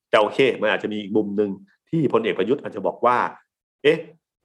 [0.09, 1.51] แต่โอเค มันอาจจะมีอีกมุมหนึ่ง
[1.89, 3.17] ที่พลเอกประยุทธ์อาจจะบอกว่า
[3.83, 3.99] เอ๊ะ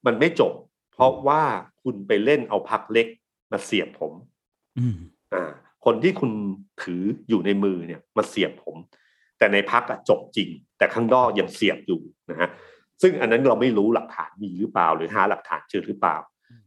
[0.06, 0.52] มันไม่จบ
[0.92, 1.42] เพราะว่า
[1.82, 3.06] คุณไปเล่นเอาพักเล็ก
[3.52, 4.12] มาเสียบผม
[4.78, 4.96] อืม
[5.34, 5.50] อ่า
[5.84, 6.30] คนที่คุณ
[6.82, 8.76] ถืออยู่ในมือเนี่ยมาเสียบผม
[9.38, 12.00] แต่ในพักจบจริง แต่ข้างนอกยังเสียบอยู่
[12.30, 12.48] นะฮะ
[13.02, 16.16] ซึ่งอันนั้นเราไม่รู้หลักฐานมีหรือเปล่า หรือหาหลักฐานเจอหรือเปล่า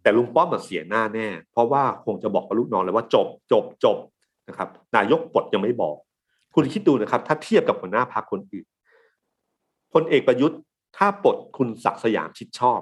[0.02, 3.98] แต่ลุงป้อมมาเสียหน้าแน่ เพราะว่าคงจะบอกกับลูกน้องเลยว่าจบจบจบ
[4.50, 5.96] นะครับ นายกปลดยังไม่บอก
[6.56, 8.66] คุณคิดดูนะครับ ถ้าเทียบกับหัวหน้าพักคนอื่น
[9.94, 10.60] พลเอกประยุทธ์
[10.98, 12.80] ถ้าปลดคุณศักดิ์สยามชิดชอบ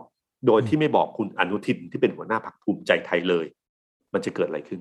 [0.47, 3.45] โดยที่ไม่บอกคุณอนุทินที่เป็นหัวหน้าพักภูมิใจไทยเลย
[4.13, 4.79] มันจะเกิดอะไรขึ้น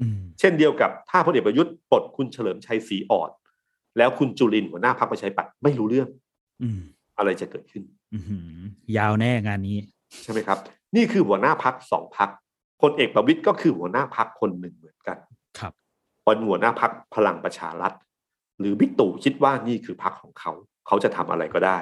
[0.00, 3.30] อืมเช่นเดียวกับถ้าพลเอกประยุทธ์ปลดคุณเฉลิมชัยศรีอ่อน
[3.98, 6.08] แล้วคุณจุลินทร์หัวหน้าพรรคประชาธิปัตย์ไม่รู้เรื่อง
[6.62, 6.80] อืม
[7.18, 8.01] อะไรจะเกิดขึ้นอืม
[8.96, 9.78] ยาวแน่งานนี้
[10.22, 10.58] ใช่ไหมครับ
[10.96, 12.30] นี่คือหัวหน้าพักสองพัก
[12.82, 15.18] พลเอกประวิตยก็คือหัวหน้าพักคนหนึ่งเหมือนกัน
[15.58, 15.72] ครับ
[16.26, 17.92] วันหัวหน้าพักพลังประชารัฐ
[18.58, 20.52] หรือบิ๊กตู่คิดว่านี่คือพักของเขา
[20.86, 21.78] เขาจะทำอะไรก็ได้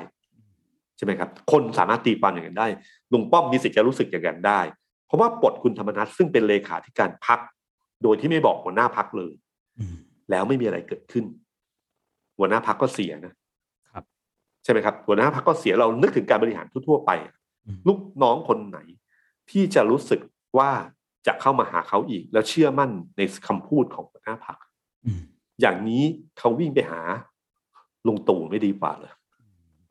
[0.96, 2.68] ใช่ไหมครับ คนสามารถตีความอย่างนั้นได้
[3.12, 4.60] ลุงป้อมมีสิทธิ์จะรู้สึกอย่างนั้นได้
[5.06, 7.38] เพราะว่าปลดคุณธรรมนัฐซึ่งเป็นเลขาธิการพัก
[8.02, 9.32] โดยที่ไม่บอกหัวหน้าพักเลย
[9.78, 9.96] อืม
[10.30, 11.24] แล้วไม่มีอะไรเกิดขึ้น
[12.38, 13.39] หัวหน้าพักก็เสียนะครับ
[14.64, 17.10] ใช่ไหมครับหัวหน้าพักก็เสียเรานึกถึงการบริหารทั่วๆไป
[17.66, 18.78] อืมลูกน้องคนไหน
[19.50, 20.20] ที่จะรู้สึก
[20.58, 20.70] ว่า
[21.26, 24.58] จะเข้ามาหาเขาอีก แล้วเชื่อมั่นในคำพูดของหัวหน้าพัก
[25.06, 25.20] อืม
[25.60, 26.02] อย่างนี้
[26.38, 27.00] เขาวิ่งไปหา
[28.06, 29.12] ลุงตู่ไม่ดีกว่าเลย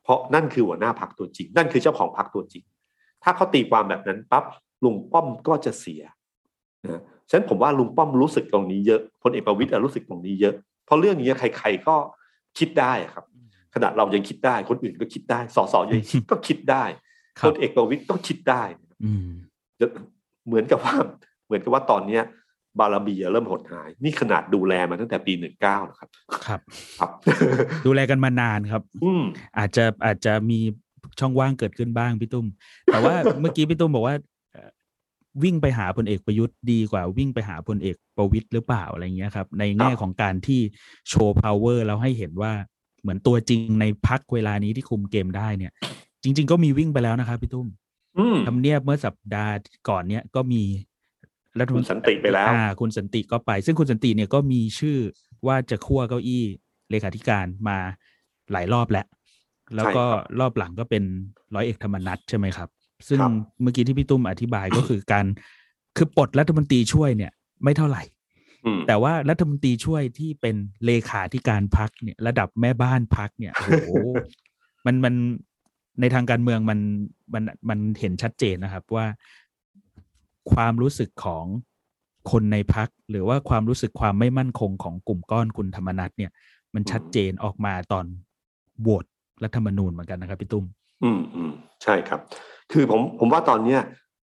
[0.03, 2.63] เพราะนั่นคือหัวหน้าพักตัวจริง นั่นคือเจ้าของพักตัวจริง
[3.23, 4.43] ถ้าเขาตีความแบบนั้นปั๊บ
[4.84, 6.01] ลุงป้อมก็จะเสีย
[6.88, 10.53] นะฉะนั้นผมว่าลุงป้อมรู้สึกตรงนี้เยอะพลเอกประวิตยอะรู้สึกตรงนี้เยอะ
[10.86, 11.95] เพราะเรื่องนี้ใคร ๆก็
[12.58, 13.25] คิดได้อะครับ
[13.75, 16.84] ขนาดเรายังคิดได้ คนอื่นก็คิดได้สสยังคิดก็คิดได้
[17.39, 18.63] คพรับลเอกประวิตยก็คิดได้
[19.03, 19.27] อืม
[20.47, 20.95] เหมือนกับว่า
[21.45, 22.23] เหมือนกับว่าตอนเนี้ย
[22.79, 26.10] บารมีเริ่มหดหาย นี่ขนาดดูแลมาตั้งแต่ปีหนึ่งเก้านะครับ
[26.45, 26.62] ครับ
[26.99, 27.12] ครับ
[27.86, 29.23] ดูแลกันมานานครับ อืม
[29.58, 30.60] อาจจะอาจจะมี
[31.19, 32.45] ช่องว่างเกิดขึ้นบ้างพี่ตุ้ม
[32.86, 34.15] แต่ว่าเมื่อกี้พี่ตุ้มบอกว่า
[34.51, 34.69] เอ่อ
[35.43, 40.62] วิ่งไปหาพลเอกประยุทธ์ดีกว่าวิ่งไปหาพลเอกประวิตยหรือเปล่าอะไรเงี้ยครับ ในแง่ครับของการที่
[41.10, 42.53] โชว์ power แล้วให้เห็นว่า
[43.02, 45.72] เหมือนตัวจริงในพักเวลานี้ที่คุมเกมได้เนี่ย
[46.24, 47.68] จริง ๆ ก็มีวิ่งไปแล้วนะครับพี่ตุ้ม
[48.18, 49.54] อืมทำเนียบเมื่อสัปดาห์
[49.90, 50.64] ก่อนเนี่ยก็มี
[51.60, 54.98] รัฐมนตคุณสันติไปแล้วอ่าคุณสันติก็ไป ซึ่งคุณสันติเนี่ยก็มีชื่อ
[55.48, 56.44] ว่าจะคั่วเก้าอี้
[56.92, 57.78] เลขาธิการมา
[58.52, 59.06] หลายรอบแล้ว
[59.76, 61.04] แล้วก็ใช่ครับรอบหลังก็เป็น
[61.56, 62.70] ร้อยเอกธรรมนัฐใช่ไหมครับ
[63.08, 63.32] ซึ่งครับ
[63.62, 65.26] เมื่อกี้ที่พี่ตุ้มอธิบายก็คือการ
[65.98, 67.32] คือปลดรัฐมนตรีช่วยเนี่ย
[67.64, 68.18] ไม่เท่าไหร่อืม
[68.88, 73.91] แต่ว่ารัฐมนตรีช่วยที่เป็นเลขาธิการพักเนี่ย ระดับแม่บ้านพักเนี่ยโอ้โห
[74.86, 75.15] มันมัน
[76.02, 76.80] ในทางการเมืองมัน
[77.34, 79.06] มันมันเห็นชัดเจนนะครับว่า
[80.54, 81.45] ความรู้สึกของ
[82.32, 86.32] คนในพักหรือว่าความรู้สึกความไม่มั่นคงของกลุ่มก้อนคุณธรรมนัฐเนี่ย
[86.74, 88.06] มันชัดเจนออกมาตอน
[88.82, 89.06] โหวต
[89.43, 90.65] รัฐธรรมนูญเหมือนกันนะครับพี่ตุ้ม
[91.04, 91.52] อืมอืม
[91.84, 92.19] ใช่ครับ
[92.72, 93.82] คือผมผมว่าตอนเนี้ย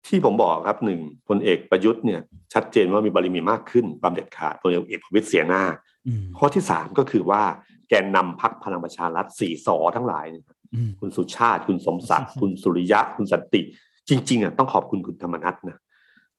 [0.06, 2.20] ที่ผมบอกครับหนึ่งพลเอกประยุทธ์เนี่ย
[2.54, 5.62] ชัดเจนว่ามีบารมีมากขึ้นความเด็ดขาดพลเอกประวิตยเสียหน้า
[6.06, 7.42] อืมข้อที่สามก็คือว่า
[7.88, 13.62] แกนนำพักพลังประชารัฐสี่สอทั้งหลายเนี่ยอืมคุณสุชาติ คุณสมศักดิ์คุณสุริยะ คุณสันติ
[14.08, 15.78] จริง ๆอะต้องขอบคุณคุณธรรมนัฐนะ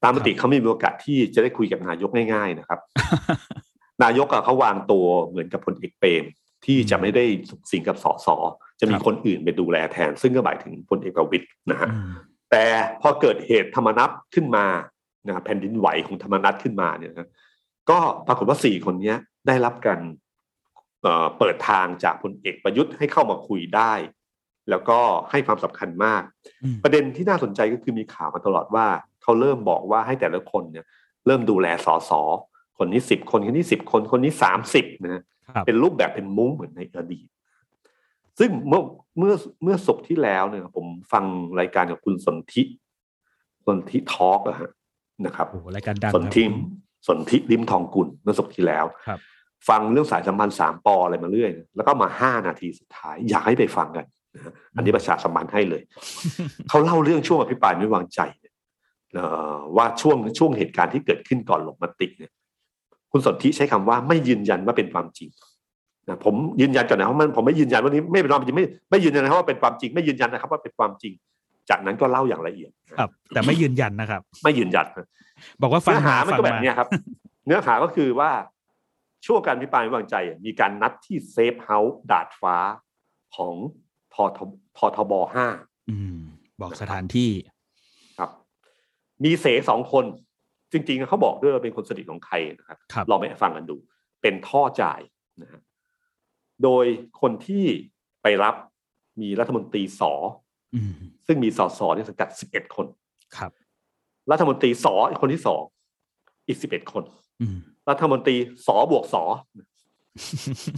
[0.03, 2.79] ตามปกติเขาไม่มีโอกาสที่จะได้คุยกับนายกง่าย ๆนะครับ
[4.03, 6.23] นายกอะเขาวางตัวเหมือนกับพลเอกเปรม
[6.65, 8.27] ที่จะไม่ได้สุขสิงกับสส
[8.79, 12.11] จะมีครับคนอื่นไปดูแลแทน ซึ่งก็หมายถึงพลเอกประวิตยนะฮะอืม
[12.55, 12.69] แต่
[13.01, 14.65] พอเกิดเหตุธรรมนัตขึ้นมา
[15.27, 17.29] นะแผ่นดินไหวของธรรมนัตขึ้นมาเนี่ยนะ
[17.89, 19.99] ก็ปรากฏว่าสี่คนเนี้ยได้รับการ
[21.01, 23.93] เอ่อเปิดทางจากพลเอกประยุทธ์ให้เข้ามาคุยได้
[24.69, 24.99] แล้วก็
[25.31, 26.21] ให้ความสำคัญมาก
[26.63, 28.85] อืมประเด็นที่น่าสนใจก็คือมีข่าวมาตลอดว่า
[29.21, 30.85] เขาเริ่มบอกว่าให้แต่ละคนเนี่ย
[31.25, 32.21] เริ่มดูแลสอสอ
[32.77, 35.23] คนนี้สิบคนคนนี้สิบคนคนนี้สามสิบนะฮะ
[35.55, 37.27] ครับเป็นรูปแบบเป็นมุ้งเหมือนในอดีต
[38.39, 38.81] ซึ่งเมื่อ
[39.17, 41.23] เมื่อเมื่อศกร์ที่แล้วเนี่ยผมฟัง
[41.59, 42.63] รายการกับคุณสนธิ
[43.65, 44.69] สนธิทอล์กอะฮะ
[45.25, 49.19] นะครับโอ้โหรายการดังสนธิครับสนธิริมทองกุลเมื่อศกร์ที่แล้วครับ
[49.69, 55.81] ฟังเรื่องสายสัมพันธ์สามปออะไรมาเรื่อย แล้วก็มาห้านาทีสุดท้าย อยากให้ไปฟังกันนะฮะอันนี้ประชาสัมพันธ์ให้เลย
[56.69, 58.53] เขาเล่าเรื่องช่วงอภิปรายไม่วางใจเนี่ย
[59.13, 62.31] เอ่อว่าช่วงช่วงเหตุการณ์ที่เกิดขึ้นก่อนลงมติเนี่ย
[63.11, 65.29] คุณสนธิใช้คำว่าไม่ยืนยันว่าเป็นความจริง
[66.07, 71.13] นะผมยืนยันก่อนนะว่ามันผมไม่ยืนยันว่านี้ไม่เป็นความจริงไม่ไม่ยืนยันนะครับว่าเป็นความจริงไม่ยืนยันนะครับว่าเป็นความจริง
[71.69, 75.07] จากนั้นก็เล่าอย่างละเอียดนะครับ แต่ไม่ยืนยันนะครับ ไม่ยืนยันนะ
[75.61, 76.87] บอกว่าฟังเนื้อหามามันฟังก็แบบมาเนี้ยครับ
[77.45, 78.31] เนื้อหาก็คือว่า
[79.25, 80.15] ช่วงการอภิปรายไม่วางใจ
[80.45, 82.57] มีการนัดที่ safe house ดาดฟ้า
[83.35, 83.55] ของ
[84.13, 84.39] ทท
[84.77, 85.47] ททบห้า
[85.89, 86.17] อืม
[86.61, 87.29] บอกสถานที่
[88.17, 88.29] ครับ
[89.23, 90.05] มีเสธสองคน
[90.71, 93.75] จริง ๆเขาบอกด้วยว่าเป็นคนสนิทของใครนะครับครับลองไปฟังกันดู
[94.21, 94.99] เป็นท่อจ่าย
[95.41, 95.61] นะฮะ
[96.63, 96.85] โดย
[97.21, 97.65] คนที่
[98.21, 98.55] ไปรับ
[99.21, 100.13] มีรัฐมนตรีสอ
[100.75, 100.93] อืม
[101.27, 102.87] ซึ่งมีสอสอในสังกัดสิบเอ็ดคน
[103.37, 103.51] ครับ
[104.31, 105.61] รัฐมนตรีสออีกคนที่สอง
[106.47, 107.03] อีกสิบเอ็ดคน
[107.41, 107.57] อืม
[107.89, 108.35] รัฐมนตรี
[108.67, 109.23] สอบวกสอ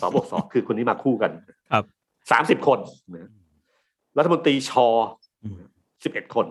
[0.02, 1.32] สอบวกสอคือคนนี้มาคู่กัน
[1.72, 1.84] ครับ
[2.32, 2.80] สามสิบคน
[3.16, 3.30] นะ
[4.18, 4.88] รัฐมนตรีชอ
[5.44, 5.62] อืม
[6.04, 6.46] สิบเอ็ดคน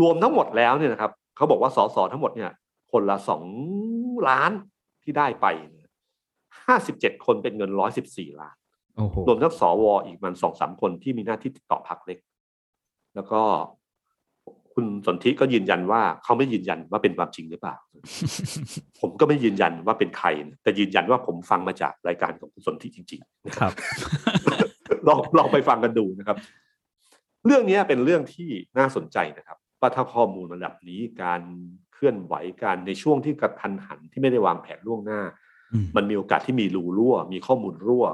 [0.00, 2.50] รวมทั้งหมดแล้วเนี่ยนะครับเขาบอกว่าสสทั้งหมดเนี่ย
[2.92, 3.44] คนละสอง
[4.28, 4.52] ล้าน
[5.02, 5.46] ที่ได้ไป
[6.66, 8.56] ห้าสิบเจ็ดคนเป็นเงินร้อยสิบสี่ล้าน
[8.96, 12.18] โอ้โหรวมทั้งสวอีกมันสองสามคนที่มีหน้าที่ติดต่อพักเล็ก
[13.14, 13.42] แล้วก็
[14.74, 17.76] คุณสนธิก็ยืนยันว่าเขาไม่ยืนยันว่าเป็นความจริงหรือเปล่า
[19.00, 23.72] ผมก็ไม่ยืนยันว่าเป็นใครนะแต่ยืนยันว่าผมฟังมาจากรายการของคุณสนธิจริงๆครับ
[25.06, 26.36] ลองลองไปฟังกันดูนะครับ
[27.46, 31.40] เรื่องนี้เป็นเรื่องที่น่าสนใจนะครับว่าถ้าข้อมูลระดับนี้การ
[31.92, 35.47] เคลื่อนไหวการในช่วงที่กระทันหันที่ไม่ได้วางแผนล่วงหน้าอื
[35.82, 38.06] มมันมีโอกาสที่มีรูรั่ว มีข้อมูลรั่ว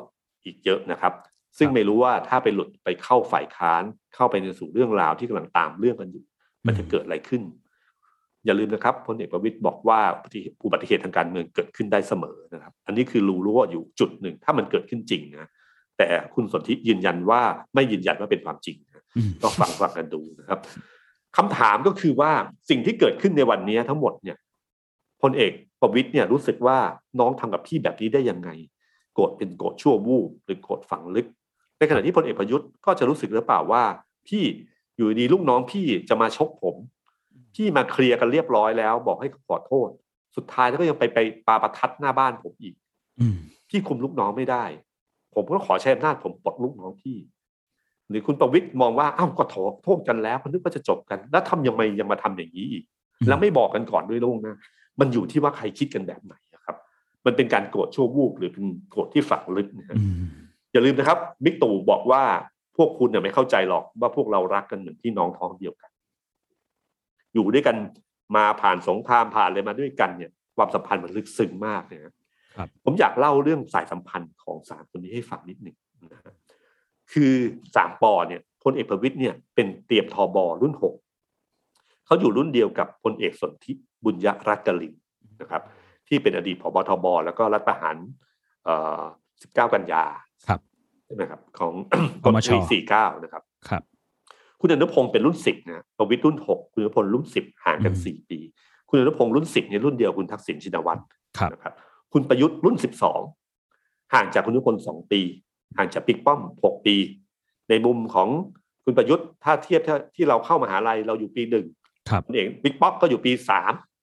[0.44, 1.12] อีกเยอะนะครับ
[1.58, 3.82] ซึ่งครับไม่รู้ว่าถ้าไปหลุดไปเข้าฝ่ายค้าน
[4.14, 6.24] เข้าไปในสู่เรื่องราวที่กำลังตามเรื่องกันอยู่
[6.66, 7.42] มันจะเกิดอะไรขึ้น
[8.44, 15.48] อย่าลืมนะครับพลเอกประวิตยบอกว่าอุบัติอุบัติเหตุทางการเมืองเกิดขึ้นได้เสมอนะครับ อันนี้คือรูรั่วอยู่จุดหนึ่ง ถ้ามันเกิดขึ้นจริงนะ
[15.98, 17.42] แต่คุณสนธิยืนยันว่า
[17.74, 20.58] ไม่ยืนยันว่าเป็นความจริงนะอืมก็ฟังฟังกันดูนะครับ
[21.36, 22.32] คำถามก็คือว่า
[22.70, 24.36] สิ่งที่เกิดขึ้นในวันนี้ทั้งหมดเนี่ย
[25.22, 25.52] พลเอก
[25.84, 26.78] ประวิตยเนี่ยรู้สึกว่า
[27.20, 28.50] น้องทำกับพี่แบบนี้ได้ยังไง
[29.14, 31.26] โกรธเป็นโกรธชั่ววูบหรือโกรธฝังลึก
[31.78, 33.84] ในขณะที่พลเอกประยุทธ์ก็จะรู้สึกหรือเปล่าว่า
[34.28, 34.44] พี่
[34.96, 36.76] อยู่ดีลูกน้องพี่จะมาชกผม
[37.54, 39.88] พี่มาเคลียร์กันเรียบร้อยแล้ว บอกให้ขอโทษ
[40.36, 42.74] สุดท้ายแล้วก็ยังไปไปปาประทัดหน้าบ้านผมอีก
[43.20, 43.36] อืม
[43.68, 44.64] พี่คุมลูกน้องไม่ได้
[45.34, 47.16] ผมก็ขอใช้อำนาจผมปลดลูกน้องพี่
[48.08, 52.84] หรือคุณประวิตยมองว่าอ้าวก็ขอโทษกันแล้วมันนึกว่าจะจบกัน แล้วทำยังไงยังมาทำอย่างนี้อีก
[53.28, 54.54] แล้วไม่บอกกันก่อนด้วยล่วงหน้า
[55.00, 56.76] มันอยู่ที่ว่าใครคิดกันแบบไหนอะครับ
[57.26, 60.24] มันเป็นการโกรธชั่ววูบหรือเป็นโกรธที่ฝังลึกนะฮะอืม
[60.72, 62.22] อย่าลืมนะครับบิ๊กตู่บอกว่า
[62.76, 65.90] พวกคุณเนี่ยไม่เข้าใจหรอกว่าพวกเรารักกันเหมือนพี่น้องท้องเดียวกัน
[67.34, 67.76] อยู่ด้วยกัน
[68.36, 75.76] มาผ่านสงครามผ่านอะไรมาด้วยกันเนี่ย ความสัมพันธ์มันลึกซึ้งมากเนี่ยครับผมอยากเล่าเรื่องสายสัมพันธ์ของสามคนนี้ให้ฟังนิดหนึ่ง
[76.12, 76.34] นะฮะ
[77.12, 77.32] คือ
[77.76, 80.94] สามปอเนี่ยพลเอกประวิตยเนี่ยเป็นเตรียมทอบอรุ่นหก
[82.06, 83.72] เขาอยู่รุ่นเดียวกับพลเอกสนธิ
[84.04, 84.94] บุญยรัตกลิน
[85.40, 85.62] นะครับ
[86.08, 87.96] ที่เป็นอดีตผบทบแล้วก็รัฐประหาร
[88.64, 90.04] เอ่อ19 กันยา
[90.48, 90.60] ครับ
[91.06, 91.72] ใช่ไหมครับ ของ
[92.22, 92.48] ปมช
[92.86, 93.82] 49 นะครับครับ
[94.60, 98.38] คุณอนุพงศ์เป็นรุ่น 10 นะประวิตรรุ่น 6 คุณอนุพลรุ่น 10 ห่างกันอืม4ปี
[98.88, 101.02] คุณอนุพงศ์รุ่น 10เนี่ยรุ่นเดียวคุณทักษิณชินวัตร
[101.38, 101.74] ครับนะครับ
[102.12, 102.76] คุณประยุทธ์รุ่น
[103.44, 105.20] 12 ห่างจากคุณอนุพล2ปี
[105.76, 106.96] ห่างจากปิ๊กป้อม 6 ปี
[107.68, 108.28] ในมุมของ
[108.84, 109.80] คุณประยุทธ์ถ้าเทียบ
[110.16, 111.66] ที่เราเข้ามหาลัยเราอยู่ปีหนึ่ง
[112.08, 113.93] ครับคุณเองบิ๊กป๊อกก็อยู่ปีสามอืม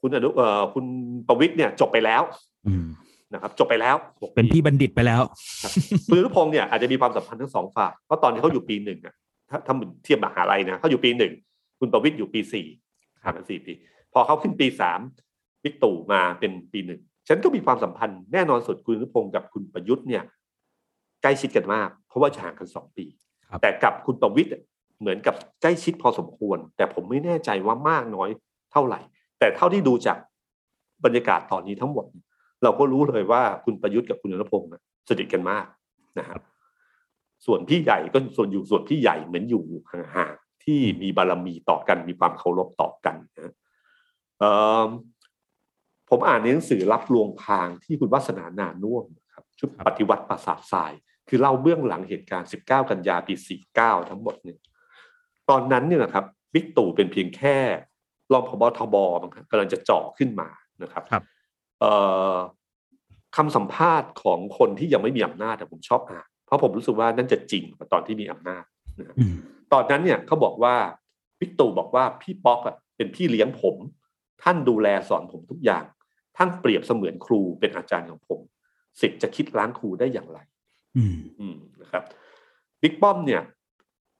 [0.00, 0.84] คุณอนุเอ่อคุณ
[1.28, 2.22] ประวิตยเนี่ยจบไปแล้ว
[2.66, 2.86] อืม
[3.34, 5.22] นะครับจบไปแล้วหกเป็นพี่บัณฑิตไปแล้ว
[6.06, 9.14] คุณอนุพงศ์เนี่ยอาจจะมีความสัมพันธ์ทั้งสองฝ่ายเพราะตอนที่เขาอยู่ปีหนึ่งอะ
[9.50, 11.32] ถ้าถ้าเทียบมหาลัยนะเขาอยู่ปีหนึ่ง
[11.80, 12.66] คุณประวิตยอยู่ปีสี่
[13.22, 13.72] ห่างกันสี่ปี
[14.12, 15.00] พอเขาขึ้นปีสาม
[15.62, 20.22] บิ๊กตู่มาเป็นปีหนึ่งฉันก็มีความสัมพันธ์แน่นอนสุดคุณอนุพงศ์กับคุณประยุทธ์เนี่ย
[21.22, 23.06] ใกล้ชิดกันมาก เพราะว่าห่างกันสองปี
[23.48, 24.50] ครับแต่กับคุณประวิตย
[25.00, 28.30] เหมือนกับใกล้ชิดพอสมควร แต่ผมไม่แน่ใจว่ามากน้อย
[28.72, 29.00] เท่าไหร่
[29.38, 30.18] แต่เท่าที่ดูจาก
[31.04, 32.04] บรรยากาศตอนนี้ทั้งหมด
[32.62, 35.66] เราก็รู้เลยว่าคุณประยุทธ์กับคุณอนุพงศ์น่ะสนิทกันมาก
[36.18, 36.40] นะครับ
[37.46, 43.54] ส่วนพี่ใหญ่ก็ส่วนอยู่ส่วนพี่ใหญ่เหมือนอยู่ห่างๆที่มีบารมีต่อกันมีความเคารพต่อกันนะ
[44.38, 44.50] เอ่
[44.84, 44.86] อ
[46.08, 50.92] ผมอ่านในหนังสือรับลวงพรางที่คุณวัฒนานานุ่วมนะครับชุดครับปฏิวัติปราสาททราย
[51.28, 53.34] คือเล่าเบื้องหลังเหตุการณ์ 19 กันยาปี
[53.72, 54.58] 49 ทั้งหมดเนี่ย
[55.50, 57.56] ตอนนั้นเนี่ยนะครับบิ๊กตู่เป็นเพียงแค่
[58.32, 60.48] รองพบทบมั้งครับกำลังจะเจาะขึ้นมา
[60.82, 61.22] นะครับครับ
[61.80, 61.92] เอ่
[62.34, 62.36] อ
[63.36, 68.64] คำสัมภาษณ์ของคนที่ยังไม่มีอำนาจแต่ผมชอบอ่านเพราะผมรู้สึกว่านั่นจะจริงกว่าตอนที่มีอำนาจ
[68.98, 69.34] นะครับอืม
[69.72, 70.74] ตอนนั้นเนี่ยเขาบอกว่า
[71.40, 73.76] บิ๊กตู่บอกว่าพี่ป๊อกอะเป็นพี่เลี้ยงผม
[74.42, 75.84] ท่านดูแลสอนผมทุกอย่าง
[76.36, 78.40] ท่านเปรียบเสมือนครูเป็นอาจารย์ของผม
[79.00, 80.38] สิทธิ์จะคิดล้างครูได้อย่างไร
[80.96, 82.02] อืมอืมนะครับ
[82.82, 83.42] บิ๊กป้อมเนี่ย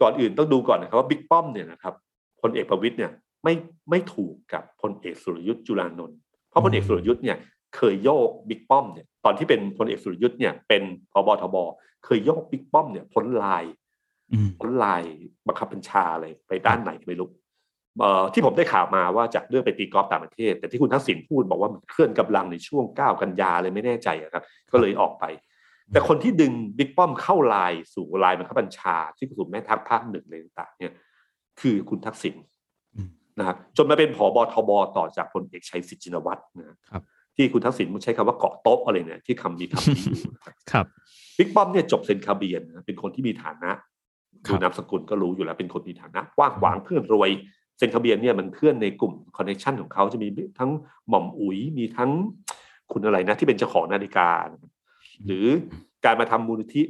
[0.03, 1.95] ก่อนอื่นต้องดูก่อนนะครับว่าบิ๊กป้อมเนี่ยนะครับ
[2.41, 3.13] พลเอกประวิตยเนี่ย
[3.45, 3.55] ไม่
[3.91, 7.37] ไม่ถูกกับพลเอกสุรยุทธ์จุลานนท์เพราะพลเอกสุรยุทธ์เนี่ย
[7.77, 11.57] เคยโยกบิ๊กป้อมเนี่ยตอนที่เป็นพลเอกสุรยุทธ์เนี่ยเป็นพบทบ
[12.05, 13.65] เคยโยกบิ๊กป้อมเนี่ยพ้นลาย
[14.33, 15.03] อืมพ้นลาย
[15.47, 17.29] บังคับบัญชาอะไรไปด้านไหนไม่รู้
[18.01, 25.25] เอ่อที่ผมได้ข่าวมาว่าจากเรื่องไปตีกอล์ฟต่างประเทศ แต่ที่คุณทักษิณพูดบอกว่ามันเคลื่อนกำลังในช่วง 9 กันยาเลยไม่แน่ใจอะครับ ก็เลยออกไป
[25.93, 30.93] แต่คนที่ดึงบิ๊กป้อมเข้าลายสู่ลายบังคับบัญชา ที่สู่แม่ทัพภาคหนึ่งอะไรต่างๆเนี่ย
[31.61, 32.50] คือคุณทักษิณอืม
[33.39, 37.03] นะครับจนมาเป็นผบทบต่อจากพลเอกชัยสิทธิ์ชินวัตรนะครับ
[37.37, 40.87] ที่คุณทักษิณใช้คำว่าเกาะโต๊ะอะไรเนี่ยที่คำมีคำนี้อยู่นะครับครับ
[41.39, 43.71] บิ๊กป้อมเนี่ยจบเซนต์คาเบรียลนะเป็นคนที่มีฐานะ
[44.47, 47.31] ครับดูนามสกุลก็รู้อยู่แล้วเป็นคนมีฐานะกว้างขวางเพื่อนรวย
[47.79, 50.71] เซนต์คาเบรียลเนี่ยมันเพื่อนในกลุ่ม connection ของเขาจะมีทั้ง
[51.09, 52.11] หม่อมอุ๋ยมีทั้ง
[52.93, 54.29] คุณอะไรนะที่เป็นเจ้าของนาฬิกา
[55.27, 55.47] หรือ
[56.05, 56.83] การมาทำมูลนิธิ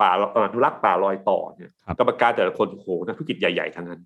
[0.00, 0.10] ป่า
[0.44, 4.00] อนุรักษ์ป่าลอยต่อเนี่ยครับกรรมการแต่ละคนโอ้โหนักธุรกิจใหญ่ ๆทั้งนั้น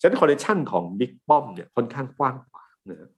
[0.00, 3.08] ฉะนั้นคอนเนคชันของบิ๊กป้อมเนี่ยค่อนข้างกว้างขวางนะ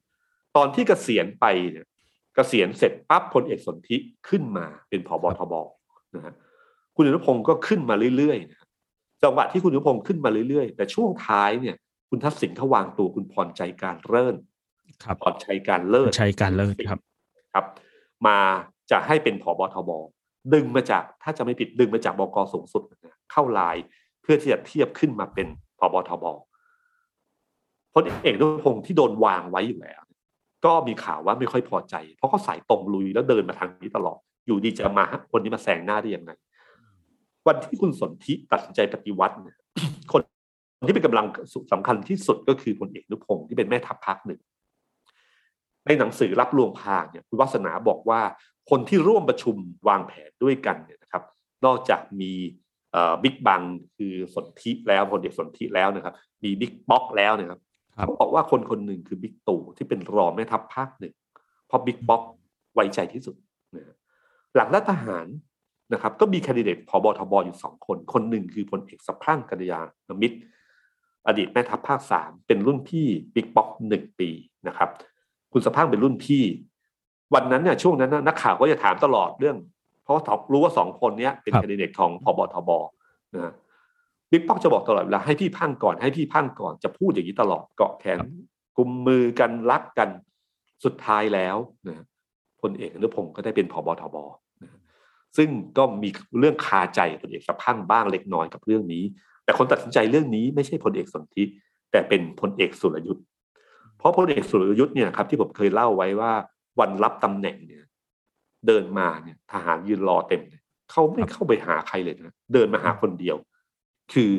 [0.56, 1.86] ตอนที่เกษียณไปเนี่ย
[2.34, 3.96] เกษียณเสร็จปั๊บพลเอกสนธิ
[4.28, 5.54] ขึ้นมาเป็นผบทบ
[6.14, 6.34] นะฮะ
[6.96, 8.68] คุณอนุพงศ์ก็ขึ้นมาเรื่อยๆนะครับ
[9.22, 11.76] จังหวะที่คุณอนุพงศ์ขึ้นมาเรื่อยๆ แต่ช่วงท้ายเนี่ย
[12.10, 14.36] คุณทักษิณเขาวางตัวคุณพรใจการเริ่น
[15.04, 17.00] ครับพรชัยการเลิศใช้การเลิศครับ
[17.54, 17.64] ครับ
[18.26, 18.38] มา
[18.90, 19.90] จะให้เป็นผบทบ
[20.54, 23.76] ดึงมาจากถ้าจะไม่ผิดดึงมาจากบกสูงสุดนะเข้าลาย
[24.22, 25.46] เพื่อที่จะเทียบขึ้นมาเป็น
[25.78, 26.24] ผบทบ
[27.94, 30.02] พลเอกนุพงศ์ที่โดนวางไว้อยู่แล้ว
[30.64, 36.30] ก็มีข่าวว่าไม่ค่อยพอใจ เพราะเขาสายตรงลุยแล้วเดินมาทางนี้ตลอด อยู่ดีจะมาคนนี้มาแซงหน้าได้ยังไง
[37.46, 39.56] วันที่คุณสนธิตัดสินใจปฏิวัติเนี่ย
[40.12, 40.20] คน
[40.86, 41.26] ที่เป็นกำลัง
[41.72, 44.40] สำคัญที่สุดก็คือพลเอกนุพงศ์ที่เป็นแม่ทัพภาคหนึ่ง
[45.86, 48.20] ในหนังสือลับลวงพรางเนี่ยคุณวัฒนาบอกว่า
[48.70, 49.56] คนที่ร่วมประชุม
[49.88, 51.22] วางแผนด้วยกันเนี่ยนะครับ
[51.64, 52.32] นอกจากมี
[53.22, 53.62] บิ๊กบัง
[53.96, 57.60] คือสนธิแล้วพลเอกสนธิแล้วนะครับ มีบิ๊กป๊อกแล้วนะครับ
[57.98, 61.14] ครับเขาบอกว่าคนคนหนึ่งคือบิ๊กตู่ที่เป็นรองแม่ทัพภาคหนึ่ง
[61.66, 62.22] เพราะบิ๊กป๊อก
[62.74, 63.36] ไว้ใจที่สุด
[63.76, 63.94] นะ
[64.56, 65.26] หลังรัฐประหาร
[65.92, 70.38] นะครับ ก็มีแคนดิเดตผบทบอยู่สองคน คนหนึ่งคือพลเอกสพรั่งกัลยาณมิตร
[71.26, 74.30] อดีตแม่ทัพภาคสามเป็นรุ่นพี่บิ๊กป๊อกหนึ่งปี
[74.68, 74.88] นะครับ
[75.52, 76.42] คุณสะพรั่งเป็นรุ่นพี่
[77.34, 79.56] วันนั้นเนี่ยช่วงนั้นน่ะนักข่าวก็จะถามตลอดเรื่อง
[80.04, 82.70] เพราะว่ารู้ว่าสองคนเนี้ยเป็นครับแคนดิเดตของพบทบ
[83.34, 83.52] นะฮะ
[84.30, 88.18] บิ๊กป๊อกจะบอกตลอดเวลาให้พี่พังก่อนให้พี่พังก่อนจะพูดอย่างนี้ตลอดเกาะแขน
[88.76, 90.08] กุมมือกันรักกัน
[90.84, 91.56] สุดท้ายแล้ว
[91.88, 92.04] นะ
[92.62, 94.16] พลเอกอนุพงศ์ก็ได้เป็นพบทบ
[94.62, 94.70] นะ
[95.36, 99.04] ซึ่งก็มีเรื่องคาใจพลเอกสะพรั่งบ้างเล็กน้อยกับเรื่องนี้
[99.44, 101.44] แต่คนตัดสินใจเรื่องนี้ไม่ใช่พลเอกสนธิ
[101.90, 103.24] แต่เป็นพลเอกสุรยุทธ์
[103.98, 106.32] เพราะพลเอกสุรยุทธ์เนี่ยครับที่ผมเคยเล่าไว้ว่า
[106.80, 107.83] วันรับตำแหน่งเนี่ย
[108.66, 113.36] เดินมาเนี่ยทหารยืนรอเต็มเลยเขาไม่เข้าไปหาใครเลยนะเดินมาหาคนเดียว
[114.12, 114.30] คือ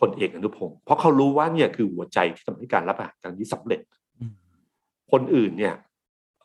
[0.00, 3.80] พลเอกอนุพงศ์เพราะเขารู้ว่าเนี่ยคือหัวใจที่ทำให้การรับประหารครั้งนี้สำเร็จ
[4.20, 4.32] อืม
[5.12, 5.74] คนอื่นเนี่ย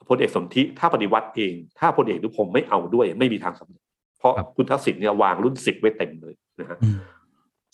[0.10, 3.84] พลเอกสนธิถ้าปฏิวัติเอง ถ้าพลเอกอนุพงศ์ไม่เอาด้วย ไม่มีทางสำเร็จ
[4.20, 7.00] เพราะครับคุณทักษิณเนี่ยวางรุ่นสิบไว้เต็มเลยนะฮะอืม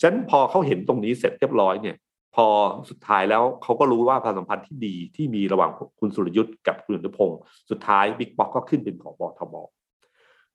[0.00, 1.96] ฉะนั้นพอเขาเห็นตรงนี้เสร็จเรียบร้อยเนี่ย
[2.34, 2.46] พอ
[2.90, 5.70] สุดท้ายแล้วเขาก็รู้ว่าความสัมพันธ์ที่ดีที่มีระหว่าง
[6.00, 7.38] คุณสุรยุทธ์กับคุณอนุพงศ์
[7.70, 9.54] สุดท้ายบิ๊กป๊อกก็ขึ้นเป็นผบทบ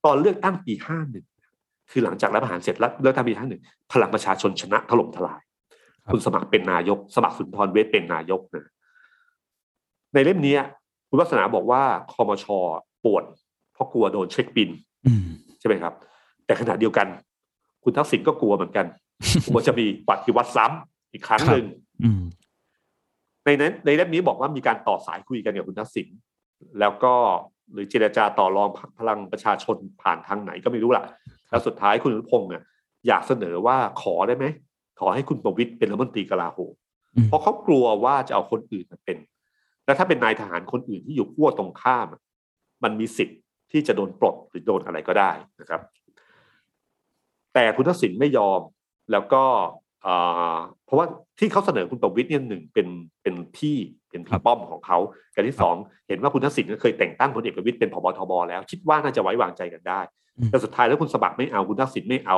[0.05, 1.25] ตอนเลือกตั้งปีห้าหนึ่ง
[1.91, 3.61] คือหลังจากรัฐประหารเสร็จแล้วเลือกตั้งปีห้าหนึ่ง
[3.93, 5.41] พลังประชาชนชนะถล่มทลาย
[6.05, 8.65] ครับคุณสมัครเป็นนายก สมัครสุนทรเวชเป็นนายกนะ
[10.13, 10.61] ในเล่มเนี้ย
[11.09, 12.45] คุณวัฒนาบอกว่าคอมช
[13.03, 13.23] ปวด
[13.73, 14.69] เพราะกลัวโดนเช็คบิน
[15.07, 15.25] อืม
[15.59, 15.93] ใช่ไหมครับ
[16.45, 17.07] แต่ขณะเดียวกัน
[17.83, 18.85] คุณทักษิณก็กลัวเหมือนกัน
[19.53, 21.65] ว่าจะมีปฏิวัติซ้ำ อีกครั้งหนึ่ง
[22.03, 22.21] อืม
[23.45, 26.07] ในนั้นในเล่มนี้บอกว่ามีการต่อสายคุยกันกับคุณทักษิณ
[26.79, 27.13] แล้วก็
[27.73, 31.03] หรือเจรจาต่อรองพรรคพลังประชาชนผ่านทางไหนก็ไม่รู้ล่ะ
[31.49, 32.63] แล้วสุดท้ายคุณอนุพงศ์เนี่ย
[33.07, 34.45] อยากเสนอว่าขอได้ไหม
[34.99, 36.73] ขอให้คุณประวิตยเป็นรัฐมนตรีกลาโหม
[37.15, 39.17] อืมเพราะเขากลัวว่าจะเอาคนอื่นมาเป็น
[39.85, 42.21] แล้วถ้าเป็นนายทหารคนอื่นที่อยู่ขั้วตรงข้ามอะ
[42.83, 43.39] มันมีสิทธิ์
[43.71, 45.31] ที่จะโดนปลดหรือโดนอะไรก็ได้
[45.61, 45.81] นะครับ
[47.53, 48.61] แต่คุณทักษิณไม่ยอม
[49.11, 49.88] แล้วก็อ่า
[50.85, 51.05] เพราะว่า
[51.39, 52.87] ที่เขาเสนอคุณประวิตยเนี่ยหนึ่งเป็น
[53.21, 53.77] เป็นพี่
[54.09, 54.97] เป็นครัพี่บป้อมของเขา
[55.35, 55.75] กับที่สอง
[56.07, 59.99] เห็นว่าคุณทักษิณก็เคยแต่งตั้งพลเอกประวิตยเป็นผบทบแล้วคิดว่าน่าจะไว้วางใจกันได้
[60.37, 62.37] อืมแต่สุดท้ายแล้วคุณสมัครไม่เอาคุณทักษิณไม่เอา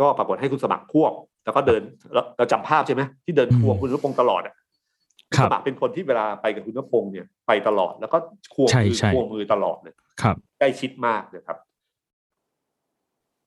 [0.00, 1.12] ก็ปรากฏให้คุณสมัครพวก
[1.44, 1.82] แล้วก็เดิน
[2.14, 4.54] เราเราจำภาพใช่ไหมที่เดินควงคุณอนุพงศ์ตลอดอะ
[5.36, 8.18] คสรับมัครเป็นคนที่เวลาไปกับคุณนพงศ์เนี่ยไปตลอดแล้วก็
[8.54, 11.58] ควงใช่มือใช่ควงมือตลอดเลยครับใกล้ชิดมากนะครับ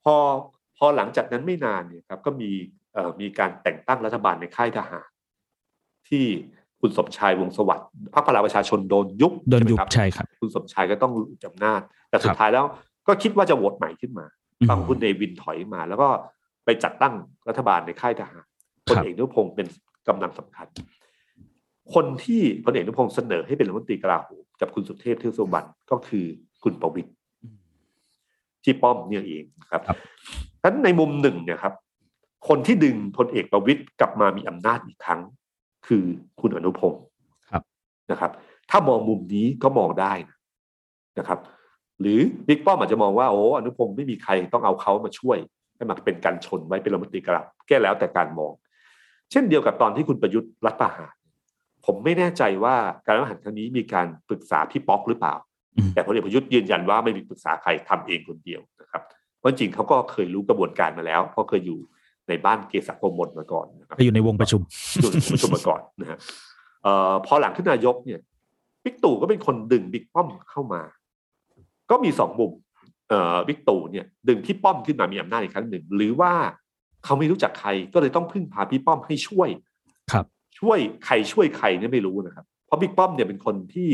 [0.04, 0.16] พอ
[0.78, 2.81] พอหลังจากนั้นไม่นานเนี่ยครับ ก็มีเอ่อ
[3.22, 5.10] มีการแต่งตั้งรัฐบาลในค่ายทหาร
[6.10, 6.26] ที่
[6.82, 12.66] คุณสมชายวงศ์สวัสดิ์พรรคพลังประชาชนโดนยุบโดนยุบใช่ไหมครับใช่ครับ คุณสมชายก็ต้องหลุดจากอำนาจแต่สุคดรับท้ายแล้ว
[13.08, 14.26] ก็คิดว่าจะโหวตใหม่ขึ้นมา
[14.60, 16.08] อืมฟังคุณเนวินถอยมา แล้วก็
[16.66, 17.14] ไปจัดตั้ง
[17.48, 18.46] รัฐบาลในค่ายทหาร
[18.88, 19.68] พครัลบเอกอนุพงศ์เป็น
[20.08, 20.68] กำลังสำคัญ
[21.94, 26.26] คนที่พลเอกอนุพงศ์เสนอให้เป็นรัฐมนตรีกลาโหมกับคุณสุเทพเทือกสุวรรณก็คือ
[26.64, 27.12] คุณประวิตร
[28.64, 29.98] ที่ป้อมเนี่ยเองนะครับครับ
[30.62, 31.74] ฉะนั้นในมุมหนึ่งเนี่ยครับ
[32.48, 35.22] คนที่ดึงพลเอกประวิตรกลับมามีอำนาจอีกครั้ง
[35.88, 36.04] คือ
[36.42, 37.04] คุณอนุพงศ์
[37.52, 37.64] ครับ
[38.12, 38.32] นะครับ
[38.70, 40.38] ถ้ามองมุมนี้ก็มองได้นะ
[41.20, 41.40] นะครับ
[42.02, 45.38] หรือบิ๊กป้อมอาจจะมองว่าโอ้อนุพงศ์ไม่มีใครต้องเอาเขามาช่วย
[45.76, 48.54] ให้มาเป็นการชนไว้เป็นรัฐมนตรีกลาโหมแก้แล้วแต่การมอง
[49.32, 51.14] เช่นเดียวกับตอนที่คุณประยุทธ์รัฐประหาร
[51.86, 52.76] ผมไม่แน่ใจว่า
[53.06, 55.36] การรัฐประหารครั้งนี้มีการปรึกษาพี่ป๊อกหรือเปล่า
[55.76, 59.04] อืมแต่พลเอกประยุทธ์ยืนยันว่าไม่มีปรึกษาใครทำเองคนเดียวนะครับ
[59.40, 61.80] เพราะจริงๆเขาก็เคยรู้กระบวนการมาแล้วเพราะเคยอยู่
[62.32, 64.62] ในบ้านเกษตรกรมลมาก่อนนะครับไปอยู่ในวงประชุม
[65.02, 66.18] อยู่ในประชุมมาก่อนนะฮะ
[66.84, 68.20] เอ่อพอหลังขึ้นนายกเนี่ย
[68.84, 70.82] บิ๊กตู่ก็เป็นคนดึงบิ๊กป้อมเข้ามา
[71.92, 72.52] ก็มีสองมุม
[73.10, 76.34] เอ่อบิ๊กตู่เนี่ย ดึงพี่ป้อมขึ้นมามีอำนาจอีกครั้งหนึ่ง หรือว่า
[77.06, 79.50] เขาไม่รู้จักใครก็เลยต้องพึ่งพาพี่ป้อมให้ช่วย
[80.12, 80.26] ครับ
[80.60, 83.90] ช่วยใครช่วยใครเนี่ยไม่รู้นะครับ เพราะบิ๊กป้อมเนี่ยเป็นคนที่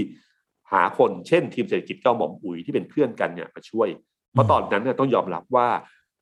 [0.71, 3.87] หาคนเช่น ทีมเศรษฐกิจเก้าหม่อมอุ๋ยที่เป็นเพื่อนกันเนี่ยมาช่วย
[4.31, 5.67] เพราะตอนนั้นเนี่ยต้องยอมรับว่า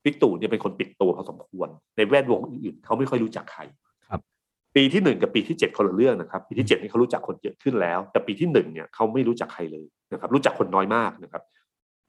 [0.06, 3.62] บิ๊กตู่เนี่ยเป็นคนปิดตัวพอสมควร ในแวดวงอื่นๆเขาไม่ค่อยรู้จักใคร
[4.10, 4.20] ครับ
[4.76, 11.44] ปีที่หนึ่งกับปีที่เจ็ดคนละเรื่องนะครับ ปีที่เจ็ดนี่เขารู้จักคนเยอะขึ้นแล้ว แต่ปีที่หนึ่งเนี่ยเขาไม่รู้จักใครเลยนะครับ รู้จักคนน้อยมากนะครับ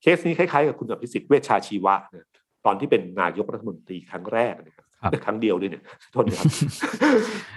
[0.02, 2.26] เคสนี้คล้ายๆกับคุณอภิสิทธิ์เวชชาชีวะนะ
[2.66, 5.82] ตอนที่เป็นนายกรัฐมนตรีครั้งแรกนะครับครับครั้งเดียวด้วยเนี่ย
[6.12, 6.46] โทษนะครับ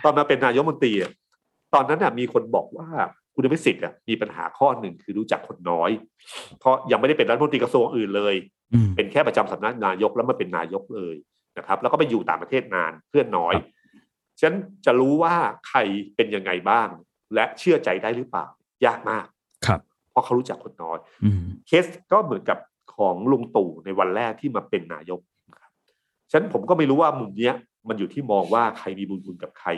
[0.03, 1.11] ตอนมาเป็นนายกรัฐมนตรีอะ
[1.73, 2.89] ตอนนั้นน่ะมีคนบอกว่า
[3.39, 5.89] คุณอภิสิทธิ์อะมีปัญหาข้อหนึ่งคือรู้จักคนน้อย
[6.59, 8.35] เพราะยังไม่ได้เป็นรัฐมนตรีกระทรวงอื่นเลย
[8.73, 11.15] อืมเป็นแค่ประจำสำนักนายกแล้วมาเป็นนายกเลย
[11.57, 15.35] นะครับ แล้วก็ไปอยู่ต่างประเทศนานเพื่อนน้อยครับฉะนันจะรู้ว่า
[15.67, 15.79] ใคร
[16.15, 16.87] เป็นยังไงบ้าง
[17.35, 18.45] และเชื่อใจได้หรือเปล่า
[18.85, 19.25] ยากมาก
[19.65, 19.79] ครับ
[20.11, 22.57] เพราะเขารู้จักคนน้อยอืมเคสก็เหมือนกับ
[22.95, 25.19] ของลุงตู่ในวันแรกที่มาเป็นนายก
[25.51, 25.71] นะครับ
[26.31, 27.55] ฉะนั้นผมก็ไม่รู้ว่ามุมเนี้ย
[27.87, 29.69] มันอยู่ที่มองว่าใครมีบุญคุณกับใคร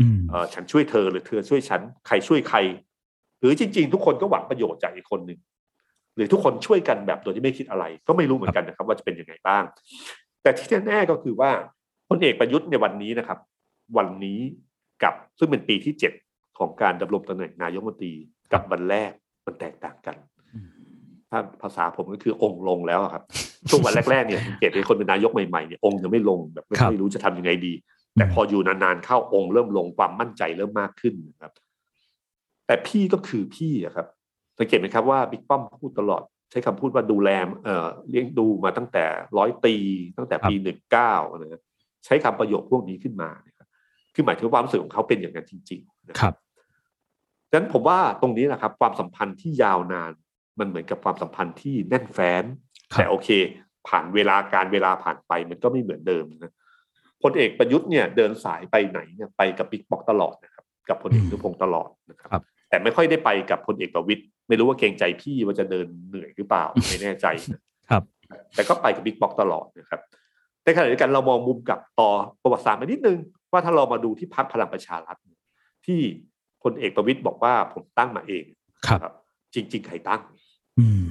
[0.00, 2.93] อืมเออฉันช่วยเธอหรือเธอช่วยฉัน ใครช่วยใครห
[3.44, 5.38] รือจริง ๆ ทุกคนก็หวังประโยชน์จากอีกคนหนึ่ง
[6.16, 9.64] หรือทุกคนช่วยกันแบบโดยที่ไม่คิดอะไร ก็ไม่รู้เหมือนกันนะครับ ว่าจะเป็นยังไงบ้าง
[10.42, 11.50] แต่ที่แน่ๆก็คือว่า
[12.08, 13.38] พลเอกประยุทธ์ในวันนี้นะครับ
[13.96, 14.38] วันนี้
[15.02, 16.12] กับซึ่งเป็นปีที่เจ็ด
[16.58, 18.12] ของการดำรงตำแหน่งนายกรัฐมนตรี
[18.52, 19.10] กับวันแรก
[19.46, 20.16] มันแตกต่างกัน
[21.30, 23.22] ถ้าภาษาผมก็คือองค์ลงแล้วอะครับ
[23.70, 27.72] ช่วงวันแรกๆเนี่ยสังเกตเป็นคนเป็นนายกใหม่ๆเนี่ยองค์ยังไม่ลงแบบไม่ครับค่อยรู้จะทำยังไงดี
[28.14, 31.52] แต่พออยู่นานๆเข้าองค์เริ่มลงความมั่นใจเริ่มมากขึ้นนะครับ
[32.66, 34.06] แต่พี่ก็คือพี่อะครับ
[34.58, 37.28] สังเกตไหมครับว่าบิ๊กป้อมพูดตลอดใช้คำพูดว่าดูแล
[37.64, 39.04] เอ่อเลี้ยงดูมาตั้งแต่
[39.38, 39.74] ร้อยปี
[40.16, 41.62] ตั้งแต่ปีหนึ่งเก้านะ
[42.04, 43.66] ใช้คำประโยคพวกนี้ขึ้นมานะครับ
[44.14, 46.34] คือหมายถึงความรู้สึกของเขาเป็นอย่างนั้นจริง ๆ นะคครับรับ
[47.50, 50.12] ฉะนั้นผมว่าตรงนี้แหละครับ ความสัมพันธ์ที่ยาวนาน
[50.58, 52.44] มันเหมือนกับความสัมพันธ์ที่แน่นแฟ้น
[52.92, 53.28] ครับแต่โอเค
[53.88, 56.52] ผ่านเวลาการเวลาผ่านไปมันก็ไม่เหมือนเดิมนะ
[57.22, 62.42] พลเอกประยุทธ์เนี่ยเดินสายไปไหนเนี่ยไปกับบิ๊กบอกตลอดนะครับ กับพลเอกอนุพงศ์ตลอดนะครับครับ
[62.74, 67.60] แต่ไม่ค่อยได้ไปกับพลเอกประวิตยไม่รู้ว่าเกรงใจพี่ว่าจะเดินเหนื่อยหรือเปล่าไม่แน่ใจนะ
[67.90, 68.02] ครับ
[68.54, 70.00] แต่ก็ไปกับบิ๊กบอกตลอดนะครับ
[70.64, 72.10] ในขณะเดียวกันเรามองมุมกลับต่อ
[72.42, 73.18] ประวัติศาสตร์มานิดนึง
[73.52, 75.16] ว่าถ้าเรามาดูที่พรรคพลังประชารัฐ
[75.86, 76.00] ที่
[76.62, 78.44] พลเอกประวิตยบอกว่าผมตั้งมาเอง
[78.86, 79.14] ครับครับ
[79.54, 80.20] จริง ๆ ใครตั้ง
[80.78, 81.08] อืม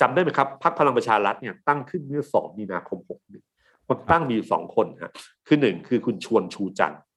[0.00, 3.44] จำได้ไหมครับพรรคพลังประชารัฐเนี่ยตั้งขึ้นเมื่อสองมีนาคมหกหนึ่ง
[3.86, 5.12] คนตั้งมีอยู่สองคนฮะ
[5.46, 7.09] คือหนึ่งคือคุณชวนชูจันทร์ครับ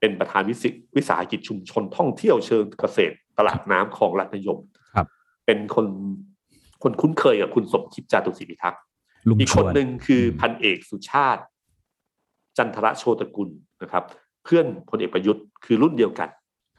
[0.00, 4.58] เป็นประธานวิสิวิสาหกิจชุมชนท่องเที่ยวเชิงเกษตรตลาดน้ำของรัฐนยม
[4.94, 5.06] ครับ
[5.46, 5.86] เป็นคน
[6.82, 8.80] คนคุ้นเคยกับคุณสมคิดจาตุศรีพิทักษ์
[9.28, 11.42] ลุงอีกชคนวนหนึ่งคืออมพันเอกสุชาติ
[12.58, 13.50] จันทระโชตกุล
[13.82, 14.04] นะครับ
[14.44, 16.28] เพื่อนพลเอกประยุทธ์คือรุ่นเดียวกัน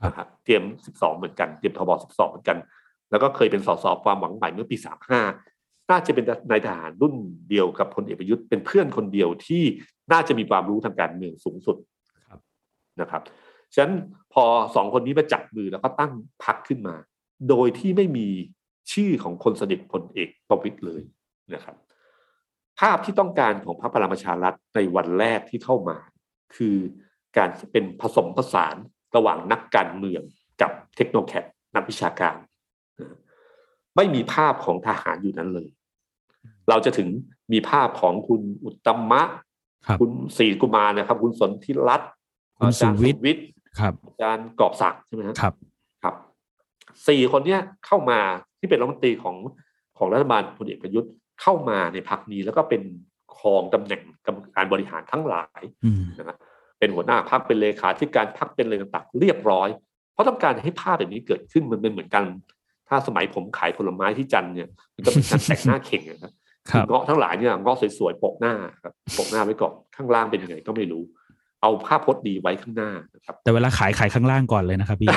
[0.06, 2.58] นะครับเตรียม 12 เหมือนกันเตรียมทบ12 เหมือนกัน
[3.12, 4.76] แล้วก็เคยเป็นสสความหวังใหม่เมื่อปี
[5.34, 7.14] 35 น่าจะเป็นนายทหารรุ่น
[7.50, 9.64] เดียวกับพลเอกประยุทธ์เป็นเพื่อนคนเดียวที่
[10.12, 11.88] น่าจะมีความรู้ทางการเมืองสูงสุดครับ
[13.02, 13.22] นะครับ
[13.74, 13.94] ฉะนั้น
[14.34, 14.44] พอ
[14.76, 16.12] สองคนนี้มาจับมือแล้วก็ตั้ง
[16.44, 16.96] พักขึ้นมา
[17.50, 18.28] โดยที่ไม่มี
[18.94, 21.02] ชื่อของคนสนิทพลเอกประวิตยเลย
[21.54, 21.76] นะครับ
[22.80, 25.98] ภาพที่ต้องการของพรรคพลังประชารัฐในวันแรกที่เข้ามา
[26.56, 26.76] คือ
[27.38, 28.76] การเป็นผสมผสาน
[29.16, 30.22] ระหว่างนักการเมือง
[30.62, 31.46] กับเทคโนแครด
[31.76, 32.36] นักวิชาการ
[33.00, 33.18] นะ
[33.96, 35.70] ไม่มีภาพของทหารอยู่นั้นเลย
[36.70, 37.10] เราจะถึง
[37.52, 39.22] มีภาพของคุณอุตตมะ
[39.86, 42.12] ครับคุณศรีกุมารนะครับ คุณสนธิรัตน์
[42.58, 43.46] คุณอาจารย์สุวิทย์วิทย์
[43.80, 45.54] ครับอาจารย์กอบศักดิ์ใช่ไหมฮะครับ
[46.04, 46.16] ครับ
[47.08, 48.20] สี่คนเนี้ยเข้ามา
[48.60, 49.36] ที่เป็นรัฐมนตรีของ
[49.98, 52.82] ของรัฐบาลพลเอกประยุทธ์เข้ามาในพักนี้แล้วก็เป็น
[53.38, 56.38] ครองตำแหน่งกรรมการบริหารทั้งหลายอืมนะครับ
[56.80, 59.70] เป็นหัวหน้าพักเป็นเลขาธิการพักเป็นอะไรต่างๆเรียบร้อย
[60.14, 62.24] เพราะต้องการให้ภาพแบบนี้เกิดขึ้นมันเป็นเหมือนกัน
[62.88, 66.34] ถ้าสมัยผมขายผลไม้ที่จันทร์เนี่ยมันก็เป็นการแต่งหน้าเข่งนะครับ
[66.70, 68.54] ครับเงาะทั้งหลายเนี่ยเงาะสวยๆโปกหน้า
[68.84, 71.04] ครับโปกหน้าไว้ก่อนข้างล่างเป็นยังไงก็ไม่รู้
[71.62, 75.10] เอาภาพพจน์ดีไว้ข้างหน้านะครับ แต่เวลาขายขายข้างล่างก่อนเลยนะครับพี่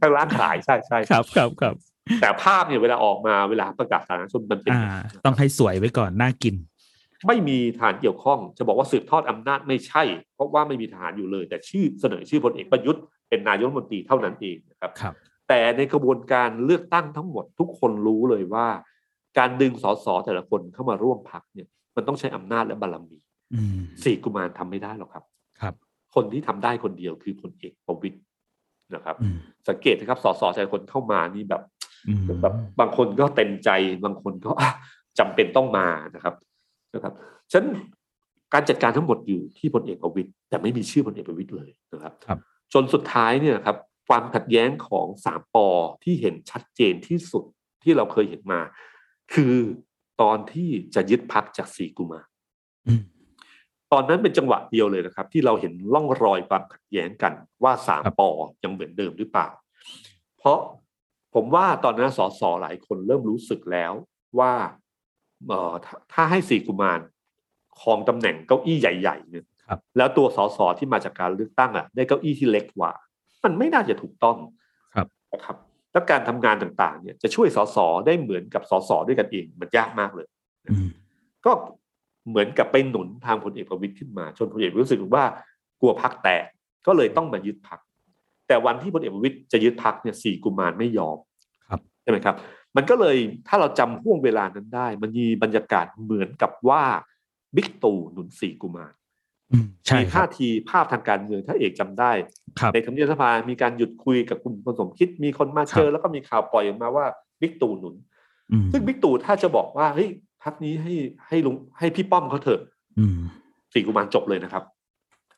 [0.00, 1.74] ข้างล่างขายใช่ใช่ครับครับครับ
[2.20, 6.54] แต่ภาพเนี่ยเวลาออกมาเวลาประกาศสาธารณชนมันเป็นอ่าต้องให้สวยไว้ก่อนน่ากิน
[7.26, 10.02] ไม่มีทหารเกี่ยวข้อง จะบอกว่าสืบทอดอำนาจไม่ใช่
[10.34, 15.14] เพราะว่าไม่มีทหารอยู่เลย แต่ชื่อเสนอชื่อพลเอกประยุทธ์เป็นนายกรัฐมนตรีเท่านั้นเองนะครับครับ
[15.48, 18.66] แต่ในกระบวนการเลือกตั้งทั้งหมดทุกคนรู้เลยว่า
[19.38, 23.31] การดึงสสแต่ละคนเข้ามาร่วมพักเนี่ย มันต้องใช้อำนาจและบารมีอืม
[24.04, 25.24] สี่กุมารทำไม่ได้หรอกครับ
[25.60, 25.74] ครับ
[26.14, 28.18] คนที่ทำได้คนเดียวคือพลเอกประวิตย
[28.94, 29.36] นะครับอืม
[29.68, 31.62] สังเกตนะครับสสแต่ละคนเข้ามานี่แบบ
[32.08, 33.70] อืมแบบบางคนก็เต็มใจ
[34.04, 34.70] บางคนก็อะ
[35.18, 36.34] จำเป็นต้องมานะครับ
[36.94, 37.12] นะครับ
[37.52, 37.66] ฉะนัน
[38.52, 42.38] การจัดการทั้งหมดอยู่ที่พลเอกประวิตยแต่ไม่มีชื่อพลเอกประวิตยเลยนะครับครับ
[42.72, 43.76] จนสุดท้ายเนี่ยครับ
[44.08, 45.68] ความขัดแย้งของสามปอ
[46.04, 47.44] ที่เห็นชัดเจนที่สุด
[47.82, 48.60] ที่เราเคยเห็นมา
[49.34, 49.54] คือ
[50.20, 52.26] ตอนที่จะยึดพักจากสีกุมาร
[52.86, 53.02] อืม
[53.92, 57.32] ตอนนั้นเป็นจังหวะเดียวเลยนะครับ ที่เราเห็นร่องรอยความขัดแย้งกัน
[57.62, 58.28] ว่าสามครับปอ
[58.64, 59.48] ยังเหมือนเดิมหรือเปล่า
[60.38, 60.58] เพราะ
[61.34, 63.92] ผมว่าตอนนั้นสสหลายคนเริ่มรู้สึกแล้ว
[64.38, 64.52] ว่า
[65.48, 67.00] เอ่อถ้าถ้าให้สี่กุมาร
[67.80, 72.92] ครองตำแหน่งเก้าอี้ใหญ่ๆเนี่ยครับแล้วตัวสสที่มาจากการเลือกตั้งอะได้เก้าอี้ที่เล็กกว่า
[73.44, 74.36] มันไม่น่าจะถูกต้อง
[74.94, 75.56] ครับนะครับ
[75.92, 77.76] แล้วการทำงานต่างๆ เนี่ยจะช่วยสส
[78.06, 80.26] ได้เหมือนกับสสด้วยกันเองมันยากมากเลย
[80.70, 80.88] อืม
[81.46, 81.52] ก็
[82.28, 85.24] เหมือนกับไปหนุนทางพลเอกประวิตยขึ้นมาจนพลเอกประวิตยรู้สึกว่า
[85.80, 86.44] กลัวพักแตก
[86.86, 87.80] ก็เลยต้องมายึดพัก
[88.48, 91.18] แต่วันที่พลเอกประวิตยจะยึดพักเนี่ยสี่กุมารไม่ยอม
[91.68, 92.36] ครับใช่ไหมครับ
[92.76, 93.16] มันก็เลย
[93.48, 96.82] ถ้าเราจำห่วงเวลานั้นได้ มันมีบรรยากาศเหมือนกับว่า
[97.56, 98.92] บิ๊กตู่หนุนสี่กุมาร
[99.52, 102.12] อืมใช่มีครัท่าบทีภาพทางการเมืองถ้าเอกจำได้
[102.60, 107.06] ครับในทำเนียบสภามีการหยุดคุยกับคุณผสมคิดมีคนมาเจอครับแล้วก็มีข่าวปล่อยออกมาว่า
[107.40, 107.94] บิ๊กตู่หนุน
[108.52, 110.08] อืมซึ่งบิ๊กตู่ถ้าจะบอกว่าเฮ้ย
[110.42, 110.94] พักนี้ให้
[111.28, 112.60] ให้ลุงให้พี่ป้อมเขาเถอะ
[112.98, 113.18] อืม
[113.72, 114.64] สี่กุมารจบเลยนะครับ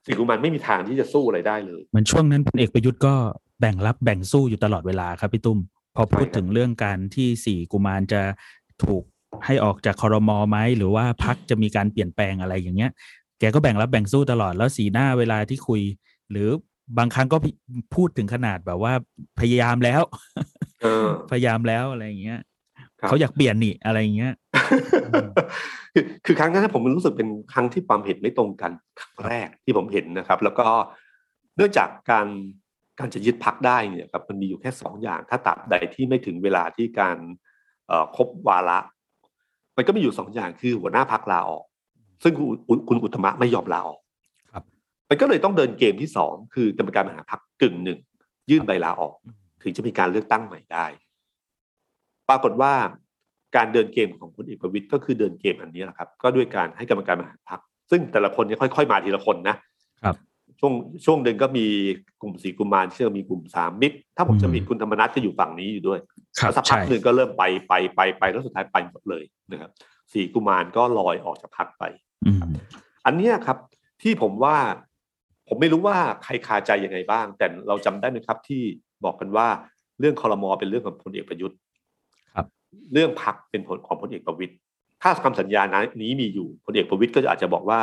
[0.06, 3.14] สี่กุมารไม่มีทางที่จะสู้อะไรได้เลยเหมือนช่วงนั้นพลเอกประยุทธ์ก็
[3.60, 5.58] แบ่งรับแบ่งสู้อยู่ตลอดเวลาครับพี่ตุ้ม
[5.96, 8.22] พอพูดใช่ครับถึงเรื่องการที่สี่กุมารจะ
[8.84, 9.04] ถูก
[9.46, 12.90] ให้ออกจากคอรมอไหมหรือว่าพักจะมีการเปลี่ยนแปลงอะไรอย่างเงี้ย
[13.40, 15.82] แกก็แบ่งรับแบ่งสู้ตลอดแล้วสีหน้าเวลาที่คุย
[16.30, 16.48] หรือ
[16.98, 17.36] บางครั้งก็
[17.94, 18.92] พูดถึงขนาดแบบว่า
[19.40, 20.02] พยายามแล้ว
[20.82, 22.40] เออพยายามแล้วอะไรอย่างเงี้ย
[23.00, 24.32] ครับเขาอยากเปลี่ยนนี่อะไรอย่างเงี้ย
[25.94, 30.66] คือคือครั้งนั้นผมรู้สึกเป็นครั้งที่ความเห็นไม่ตรงกันครั้งแรกที่ผมเห็นนะครับ แล้วก็
[31.56, 32.26] เนื่องจากการ
[32.98, 37.16] การจะยึดพักได้เนี่ยครับมันมีอยู่แค่สองอย่าง ถ้าตราบใดที่ไม่ถึงเวลาที่การ
[37.88, 38.78] เอ่อครบวาระ
[39.76, 41.64] มันก็มีอยู่สองอย่างคือหัวหน้าพักลาออก
[42.22, 44.00] ซึ่งคุณอุคุณอุตตมะไม่ยอมลาออก
[44.52, 44.64] ครับ
[45.08, 47.98] มันก็เลยต้องเดินเกมที่สองคือกรรมการบริหารพักกึ่งหนึ่ง
[48.50, 49.16] ยื่นใบลาออก
[49.62, 50.86] ถึงจะมีการเลือกตั้งใหม่ได้
[52.28, 52.72] ปรากฏว่า
[53.56, 59.56] การเดินเกมของพลเอกประวิตยก็คือเดินเกมอันนี้แหละครับ ก็ด้วยการให้กรรมการบริหารพักซึ่งแต่ละคนเนี่ยค่อย ๆ มาทีละคนนะ
[60.04, 60.16] ครับ
[60.60, 60.72] ช่วง
[61.04, 61.66] ช่วงหนึ่งก็มี
[62.22, 66.00] กลุ่มสีกุมารเชื่อมีกลุ่มสามมิตร ถ้าผมจะผิดคุณธรรมนัฐก็อยู่ฝั่งนี้อยู่ด้วย
[66.38, 69.70] ครับแล้วสักพักใช่หนึ่งก็เริ่มไปไปไปไปแล้วสุดท้ายไปหมดเลยนะครับ
[70.12, 71.84] สีกุมารก็ลอยออกจากพักไป
[72.26, 72.38] อืม
[73.06, 73.58] อันเนี้ยครับ
[74.02, 74.56] ที่ผมว่า
[75.48, 78.62] ผมไม่รู้ว่าใครคาใจยังไงบ้าง แต่เราจำได้ไหมครับที่
[79.04, 79.48] บอกกันว่า
[80.00, 81.63] เรื่องคอรมอเป็นเรื่องของพลเอกประยุทธ์ครับ
[82.92, 84.54] เรื่องพักเป็นผลของพลเอกประวิตย
[85.02, 85.62] ถ้าคำสัญญา
[86.02, 87.80] นี้มีอยู่พลเอกประวิตยก็จะอาจจะบอกว่า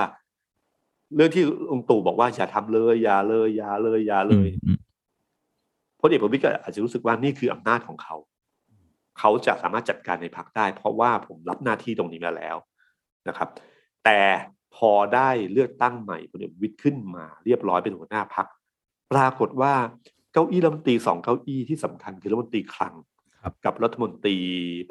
[1.15, 4.77] เรื่องที่ลุงตู่บอกว่าอย่าทำเลยอย่าเลยอย่าเลยอย่าเลยอืม
[6.01, 8.15] พลเอกประวิตยก็อาจจะรู้สึกว่านี่คืออำนาจของเขา
[9.19, 12.55] เขาจะสามารถจัดการในพักได้ เพราะว่าผมรับหน้าที่ตรงนี้มาแล้ว
[13.27, 13.49] นะครับ
[14.05, 14.19] แต่
[14.75, 18.47] พอได้เลือกตั้งใหม่พลเอกประวิตยขึ้นมาเรียบร้อยเป็นหัวหน้าพัก
[19.11, 19.73] ปรากฏว่า
[20.33, 23.20] เก้าอี้รัฐมนตรีสองเก้าอี้ที่สำคัญคือรัฐมนตรีคลังครับ
[23.65, 24.37] กับรัฐมนตรี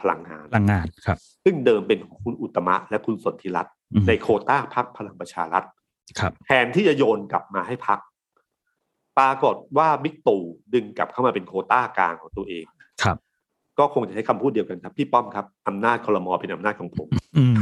[0.00, 5.64] พลังงานพลังงานครับ ซึ่งเดิมเป็นของคุณอุตตมะ และคุณสนธิรัตน์อืมในโควต้าพักพลังประชารัฐ
[6.18, 7.98] ครับแทนที่จะโยนกลับมาให้พัก
[9.18, 10.42] ปรากฏว่าบิ๊กตู่
[10.74, 12.64] ดึงกลับเข้ามาเป็นโควต้ากลางของตัวเอง
[13.02, 13.16] ครับ
[13.78, 17.60] ก็คงจะใช้คำพูดเดียวกันครับ พี่ป้อมครับอำนาจคลมอเป็นอำนาจของผมอืม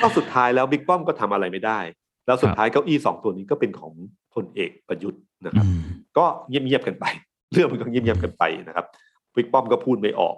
[0.00, 1.80] ก็สุดท้ายแล้วบิ๊กป้อมก็ทำอะไรไม่ได้
[2.26, 3.92] แล้วสุดท้ายเก้าอี้สองตัวนี้ก็เป็นของ
[4.34, 5.80] พลเอกประยุทธ์นะครับอืม
[6.18, 7.04] ก็เงียบๆกันไป
[7.52, 8.86] เรื่องมันก็เงียบๆกันไปนะครับ
[9.36, 10.36] บิ๊กป้อมก็พูดไม่ออก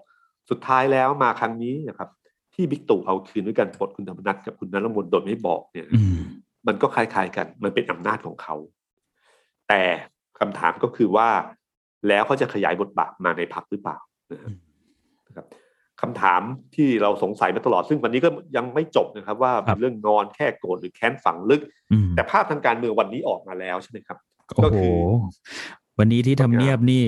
[0.51, 2.09] สุดท้ายแล้วมาครั้งนี้นะครับ
[2.55, 6.19] ที่บิ๊กตู่เอาคืนด้วยการปลดคุณธรรมนัฐกับคุณนรมนโดยไม่บอกเนี่ยอืม
[6.67, 8.57] มันก็คล้ายๆกัน มันเป็นอำนาจของเขา
[9.69, 9.83] แต่
[10.39, 11.29] คำถามก็คือว่า
[12.09, 13.99] แล้วเขาจะขยายบทบาทมาในพักหรือเปล่า
[15.27, 15.47] นะครับ
[16.03, 16.43] คำถาม
[16.75, 24.19] ที่เราสงสัยมาตลอดซึ่งวันนี้ก็ยังไม่จบนะครับ ว่าครับเรื่องนอนแค่โกรธหรือแค้นฝังลึกอืมแต่ภาพทางการเมืองวันนี้ออกมาแล้วใช่ไหมครับ
[24.55, 24.95] โอ้ก็โหคือ
[25.99, 27.03] วันนี้ที่ทำเนียบนี่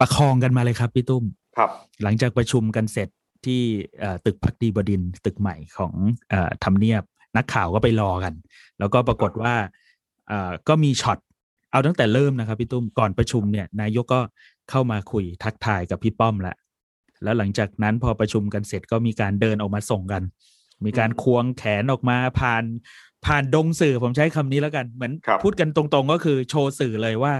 [0.00, 1.24] ประคองกันมาเลยครับพี่ตุ้ม
[1.56, 1.70] ครับ
[2.02, 3.08] หลังจากประชุมกันเสร็จ
[3.46, 3.60] ที่
[4.00, 5.92] เอ่อตึกพักดีบดินทร์ตึกใหม่ของ
[6.30, 7.02] เอ่อทำเนียบ
[7.36, 8.34] นักข่าวก็ไปรอกัน
[8.78, 9.54] แล้วก็ปรากฏว่า
[10.28, 11.18] เอ่อก็มีช็อต
[11.72, 14.20] เอาตั้งแต่เริ่มนะครับพี่ตุ้มก่อนประชุมเนี่ยนายกก็
[14.70, 16.56] เข้ามาคุยทักทายกับพี่ป้อมแล้ว
[17.22, 20.22] แล้วหลังจากนั้นพอประชุมกันเสร็จก็มีการเดินออกมาส่งกัน
[20.84, 22.64] มีการควงแขนออกมาผ่าน
[23.26, 27.34] ผ่านดงสื่อผมใช้คำนี้แล้วกันเหมือนครับพูดกันตรงๆ ก็คือโชว์สื่อเลยว่า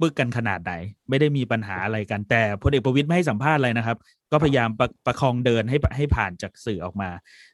[0.00, 0.72] ปึกกันขนาดไหน
[1.08, 3.96] ไม่ได้มีปัญหาอะไรกัน แต่พลเอกประวิตยไม่ให้สัมภาษณ์อะไรนะครับ
[4.32, 7.10] ก็พยายามประประคองเดินให้ให้ผ่านจากสื่อออกมา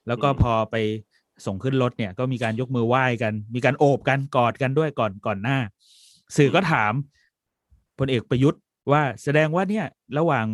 [0.07, 0.77] แล้วก็พอไป
[1.47, 5.59] ส่งขึ้นรถเนี่ย ก็มีการยกมือไหว้กัน มีการโอบกันกอดกันด้วยก่อนก่อนหน้า
[6.37, 6.93] สื่อก็ถาม
[7.99, 8.61] พลเอกประยุทธ์
[8.93, 9.87] ว่าแสดงว่าเนี่ย
[10.19, 10.47] ระหว่าง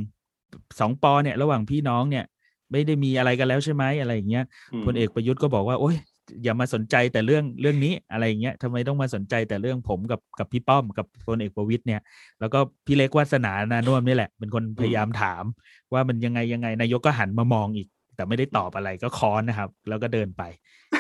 [0.80, 2.24] สองปอเนี่ย ระหว่างพี่น้องเนี่ย
[2.70, 4.44] ไม่ได้มีอะไรกันแล้วใช่ไหมอะไรอย่างเงี้ย
[4.80, 5.96] มพลเอกประยุทธ์ก็บอกว่าโอ๊ย
[6.44, 12.00] อย่ามาสนใจแต่เรื่องเรื่องนี้อะไรอย่างเงี้ยทำไมต้องมาสนใจแต่เรื่องผมกับกับพี่ป้อมกับพลเอกประวิตยเนี่ย
[12.40, 15.44] แล้วก็พี่เล็กวาสนานานุ่วมนี่แหละ เป็นคนพยายามถาม
[15.92, 20.42] ว่ามันยังไงยังไงนายกก็หันมามองอีก แต่ไม่ได้ตอบอะไรก็ค้อนนะครับ แล้วก็เดินไป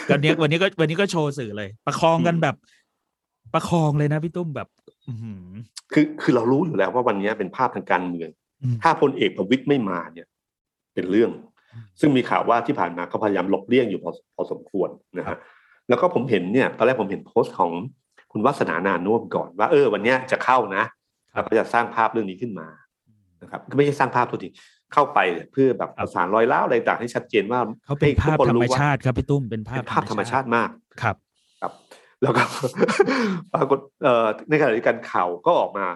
[0.08, 2.56] ก็เนี้ยวันนี้ก็วันนี้ก็โชว์สื่อเลย ประคองกันแบบ
[3.54, 4.68] ประคองเลยนะพี่ตุ้มแบบ
[5.08, 5.46] อือหือ
[5.92, 8.28] คือคือเรารู้อยู่แล้วว่าวันนี้เป็นภาพทางการเมือง
[8.62, 10.26] อืมถ้าพลเอกประวิตยไม่มาเนี่ย
[10.94, 11.51] เป็นเรื่องอืม
[12.00, 15.38] ซึ่งมีข่าวว่าที่ผ่านมาเขาพยายามหลบเลี่ยงอยู่พอพอสมควรนะครัฮะบ
[15.88, 17.70] แล้วก็ผมเห็นเนี่ยตอนแรกผมเห็นโพสต์ของ
[18.32, 20.84] คุณวัฒนานานุ่วมก่อนว่าเออวันเนี้ยจะเข้านะ
[21.32, 22.68] แล้วก็จะสร้างภาพเรื่องนี้ขึ้นมา
[23.42, 24.54] นะครับก็ไม่ใช่สร้างภาพตัวจริง
[24.92, 25.18] เข้าไป
[25.52, 30.68] เพื่อแบบประสานรอยเล้าวอะไรต่างให้ชัดเจนว่าเขาเป็นให้ภาพทุกคนธรรมว่ชาติครับพี่ตุ้มเป็นภาพเป็นภาพธรรมชาติมาก
[31.02, 31.16] ครับ
[31.60, 31.72] ครับ
[32.22, 32.42] แล้วก็
[33.52, 35.86] ปรากฏเอ่อในขณะเดียวกันข่าวก็ออกมา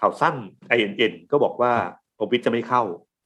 [0.00, 0.34] ข่าวสั้น
[0.76, 1.72] INN ก็บอกว่า
[2.18, 2.82] ประวิตยจะไม่เข้า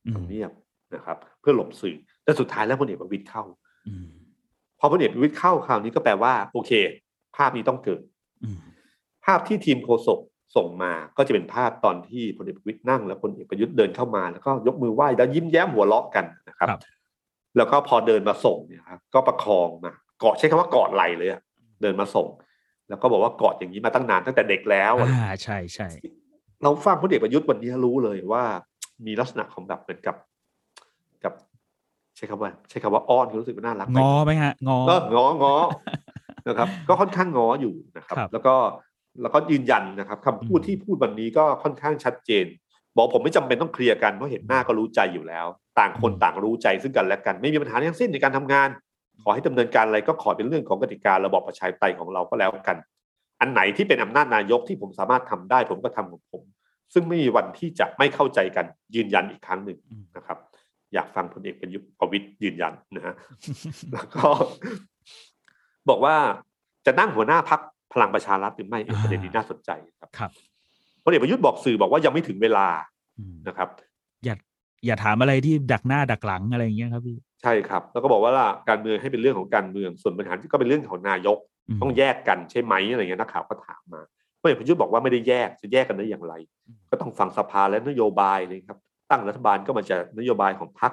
[0.06, 0.50] อืมทำเนียบ
[0.94, 3.44] นะครับ เพื่อหลบสื่อแต่สุดท้ายแล้วพลเอกประวิตยเข้า
[3.88, 4.06] อืม
[4.80, 6.72] พอพลเอกประวิตยเข้าคราวนี้ก็แปลว่า โอเค
[7.36, 8.02] ภาพนี้ต้องเกิด
[8.44, 8.58] อืม
[9.24, 10.20] ภาพที่ทีมโฆษก
[10.56, 16.80] ส่งมาก็จะเป็นภาพตอนที่พลเอกประวิตยนั่ง แล้วพลเอกประยุทธ์เดินเข้ามาแล้วก็ยกมือไหว้แล้วยิ้มแย้มหัวเราะกันนะครับครับ
[17.56, 21.40] แล้วก็พอเดินมาส่งเนี่ยครับก็ประคองมาเกาะใช้คำว่ากอดไหลเลยอะ
[21.82, 22.28] เดินมาส่ง
[22.88, 25.88] แล้วก็บอกว่ากอดอย่างนี้มาตั้งนานตั้งแต่เด็กแล้วอะไรอ่าใช่ใช่
[26.62, 28.44] เราฟังพลเอกประยุทธ์วันนี้รู้เลยว่า
[29.06, 30.16] มีลักษณะของแบบเหมือนกับ
[31.24, 31.32] กับ
[32.16, 35.54] ใช้คำว่า ใช้คำว่าอ้อนรู้สึกว่าน่ารักงอไหมฮะงอก็งองอ
[36.48, 38.54] นะครับ ก็ค่อนข้างงออยู่นะครับครับแล้วก็
[39.22, 42.46] แล้วก็ยืนยันนะครับคำพูดอืมที่พูดวันนี้ก็ค่อนข้างชัดเจน
[42.96, 45.46] บอกผมไม่จำเป็นต้องเคลียร์กันเพราะเห็นหน้าก็รู้ใจอยู่แล้ว
[45.78, 48.68] ต่างคนต่างรู้ใจซึ่งกันและกัน ไม่มีปัญหาทั้งสิ้นในการทำงาน
[49.22, 52.76] ขอให้ดำเนินการอะไรก็ขอเป็นเรื่องของกติการะบอบประชาธิปไตยของเราก็แล้วกัน
[53.40, 56.42] อันไหนที่เป็นอำนาจนายกที่ผมสามารถทำได้ ผมก็ทำของผม
[56.94, 60.38] ซึ่งไม่มีวันที่จะไม่เข้าใจกันยืนยันอีกครั้งหนึ่งอืมนะครับ
[60.94, 63.14] อยากฟังพลเอกประยุทธ์ประวิตยยืนยันนะฮะ
[63.92, 64.28] แล้วก็
[65.88, 66.16] บอกว่า
[66.86, 67.60] จะนั่งหัวหน้าพัก
[67.92, 69.70] พลังประชารัฐหรือไม่เออประเด็นนี้น่าสนใจ
[70.00, 70.30] ครับครับ
[71.04, 72.66] พลเอกประยุทธ์บอกสื่อบอกว่ายังไม่ถึงเวลา
[73.18, 73.68] อืมนะครับ
[74.24, 74.34] อย่า
[74.86, 78.32] อย่าถามอะไรที่ดักหน้าดักหลังอะไรอย่างเงี้ยครับพี่ใช่ครับ แล้วก็บอกว่า
[78.68, 81.38] การเมืองให้เป็นเรื่องของการเมืองส่วนบริหารก็เป็นเรื่องของนายก
[81.76, 84.00] มต้องแยกกันใช่ไหมอะไรเงี้ยนักข่าวก็ถามมา
[84.40, 86.34] พลเอกประยุทธ์บอกว่าไม่ได้แยกจะแยกกันได้อย่างไร
[86.66, 88.78] อืมก็ต้องฟังสภาและนโยบายเลยครับ
[89.10, 90.92] ตั้งรัฐบาลก็มาจากนโยบายของพรรค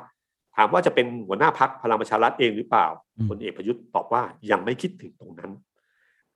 [0.56, 2.86] ถามว่าจะเป็นหัวหน้าพักพลังประชารัฐเองหรือเปล่า
[3.18, 5.52] อืมพลเอกประยุทธ์ตอบว่ายังไม่คิดถึงตรงนั้น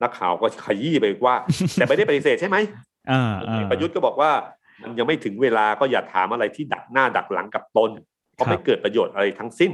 [0.02, 1.36] นักข่าวก็ขยี้ไปว่า
[1.74, 2.56] แต่ไม่ได้ปฏิเสธใช่ไหม
[3.10, 4.30] อ่าพลอ่าเอกประยุทธ์ก็บอกว่า
[4.82, 7.90] มันยังไม่ถึงเวลาก็อย่าถามอะไรที่ดักหน้าดักหลังกับตน
[8.34, 9.72] เพราะครับไม่เกิดประโยชน์อะไรทั้งสิ้น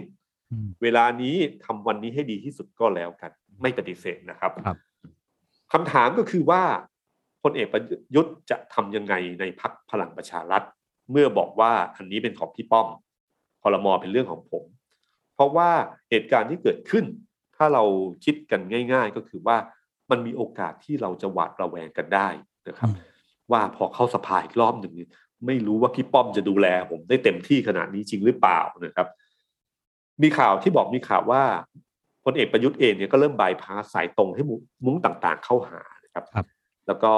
[0.52, 1.34] อืมเวลานี้
[1.64, 3.30] ทำวันนี้ให้ดีที่สุดก็แล้วกัน
[3.62, 4.76] ไม่ปฏิเสธนะครับครับ
[5.72, 6.62] คำถามก็คือว่า
[7.42, 7.82] พลเอกประ
[8.14, 10.62] ยุทธ์จะทำยังไงในพักพลังประชารัฐ
[11.10, 12.88] เมื่อบอกว่าอันนี้เป็นของพี่ป้อม
[13.62, 14.64] คอรมอเป็นเรื่องของผม
[15.34, 15.70] เพราะว่า
[16.10, 17.04] เหตุการณ์ที่เกิดขึ้น
[17.56, 17.84] ถ้าเรา
[18.24, 18.60] คิดกัน
[18.92, 19.56] ง่าย ๆ ก็คือว่า
[20.10, 22.28] มันมีโอกาสที่เราจะหวาดระแวงกันได้
[22.68, 22.90] นะครับ
[23.52, 24.94] ว่าพอเข้าสภาอีกรอบหนึ่ง
[25.46, 29.08] ไม่รู้ว่าพี่ป้อมจะดูแล ผมได้เต็มที่ขนาดนี้จริงหรือเปล่านะครับ
[30.22, 31.42] มีข่าวที่บอกมีข่าวว่า
[32.24, 34.42] พลเอกประยุทธ์เองเนี่ยก็เริ่มบายพาสายตรงให้
[34.84, 36.46] มุ้งต่างๆ เข้าหานะครับรบ
[36.86, 37.12] แล้วก็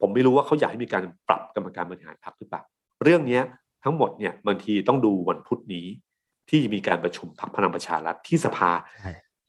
[0.00, 2.62] ผมไม่รู้ว่าเขาอยากให้มีการปรับกรรมการบริหารพรรคหรือเปล่า
[3.04, 3.42] เรื่องเนี้ย
[3.84, 5.86] ทั้งหมดเนี่ยบางทีต้องดูวันพุธนี้
[6.50, 8.70] ที่มีการประชุมพรรคพลังประชารัฐที่สภา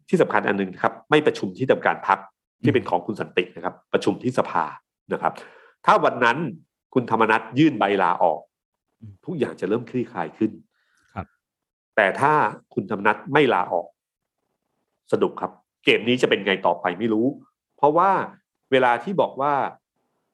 [0.09, 2.19] ที่สำคัญอันหนึ่งครับ ไม่ประชุมที่ทำการพัก
[2.63, 4.63] ที่เป็นของคุณสันตินะครับ ประชุมที่สภา
[5.13, 5.33] นะครับ
[5.85, 6.37] ถ้าวันนั้น
[6.93, 8.39] คุณธรรมนัฐยื่นใบลาออก
[9.25, 10.51] ทุกอย่างจะเริ่มคลี่คลายขึ้น
[11.13, 11.25] ครับ
[11.95, 12.33] แต่ถ้า
[12.73, 13.87] คุณธรรมนัฐไม่ลาออก
[15.11, 15.51] สนุกครับ
[15.85, 17.27] เกมนี้จะเป็นไงต่อไปไม่รู้
[17.77, 18.11] เพราะว่า
[18.71, 19.53] เวลาที่บอกว่า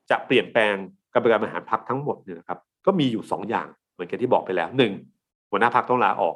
[0.09, 0.75] จะเปลี่ยนแปลง
[1.13, 4.93] กรรมการบริหารพรรคทั้งหมดเนี่ยนะครับ ก็มีอยู่สองอย่างเหมือนกันที่บอกไปแล้วหนึ่ง
[5.51, 6.35] หัวหน้าพรรคต้องลาออก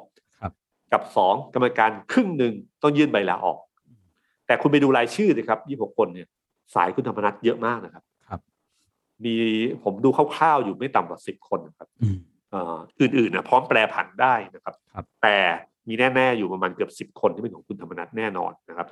[0.92, 3.58] กับสองกรรมการครึ่งหนึ่งต้องยื่นใบลาออก
[4.46, 6.28] แต่คุณไปดูรายชื่อสิครับยี่หกคนเนี่ย
[6.74, 8.40] สายคุณธรรมนัฐเยอะมากนะครับ ครับ
[9.24, 9.34] มี
[9.84, 11.88] ผมดูคร่าวๆอยู่ไม่ต่ำกว่าสิบคนนะครับ
[13.00, 15.36] อื่นๆนะพร้อมแปลผันได้นะครับรบแต่
[15.88, 18.88] มีแน่ๆอยู่ประมาณเกือบสิบคนที่เป็นของคุณธรรมนัฐแน่นอนนะครับ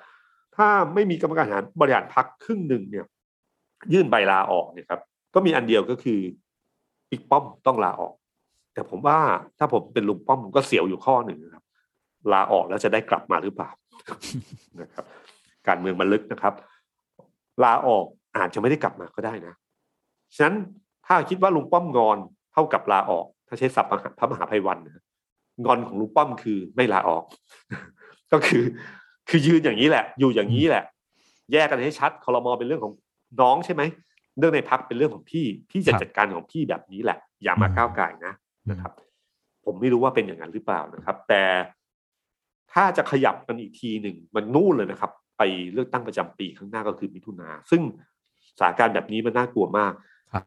[0.57, 1.47] ถ้าไม่มีกรรมการ
[1.81, 3.05] บริหารพักครึ่งหนึ่งเนี่ย
[3.93, 5.01] ยื่นใบลาออกเนี่ยครับ
[5.35, 6.21] ก็มีอันเดียวก็คือ
[7.11, 8.15] อีกป้อมต้องลาออก
[8.75, 9.19] แต่ผมว่า
[9.59, 11.65] ถ้าผมเป็นลุงป้อมผมก็เสียวอยู่ข้อหนึ่งครับ
[12.33, 13.71] ลาออกแล้วจะได้กลับมาหรือเปล่า
[14.81, 15.05] นะครับ
[15.67, 16.55] การเมืองมันลึกนะครับ
[17.65, 18.05] ลาออก
[18.37, 19.55] อาจจะไม่ได้กลับมาก็ได้นะ
[20.35, 20.57] ฉะนั้น
[21.07, 22.19] ถ้าคิดว่าลุงป้อมงอน
[22.53, 25.05] เท่ากับลาออก ถ้าใช้ศัพท์พระมหาภัยวันนะ
[25.65, 27.25] งอนของลุงป้อมคือไม่ลาออก
[28.33, 28.65] ก็คือ
[29.29, 30.85] คือยืนอย่างนี้แหละ อยู่อย่างนี้แหละ
[31.53, 32.93] แยกกันให้ชัดคอรมอเป็นเรื่องของ
[33.41, 33.83] น้องใช่ไหม
[34.39, 38.33] เรื่องในพักเป็นเรื่องของพี่พี่จะจัดการของพี่แบบนี้แหละ อย่ามาก้าวไก่นะ
[38.71, 38.93] นะครับ
[39.65, 41.43] ผมไม่รู้ว่าเป็นอย่างนั้นหรือเปล่านะครับ แต่
[42.73, 47.83] ถ้าจะขยับกันอีกทีหนึ่งมันนู่นเลยนะครับ ไปเลือกตั้งประจำปีข้างหน้าก็คือมิถุนาซึ่ง
[48.59, 49.93] สถานการณ์แบบนี้มันน่ากลัวมาก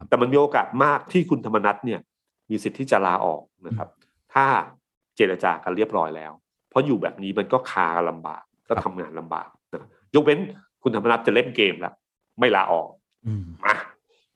[0.07, 1.99] แต่มันมีโอกาสมากที่คุณธรรมนัฐเนี่ย
[2.49, 3.89] มีสิทธิ์ที่จะลาออกนะครับ
[4.33, 4.45] ถ้า
[5.15, 6.31] เจรจากันเรียบร้อยแล้ว
[6.69, 10.39] เพราะอยู่แบบนี้มันก็คาลำบากก็ทำงานลำบากนะยกเว้น
[10.83, 11.93] คุณธรรมนัฐจะเล่นเกมแล้ว
[12.39, 12.87] ไม่ลาออก
[13.63, 13.73] มา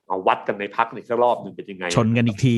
[0.06, 2.56] เอาวัดกันในพักอีกสักรอบหนึ่งเป็นยังไง ชนกันอีกที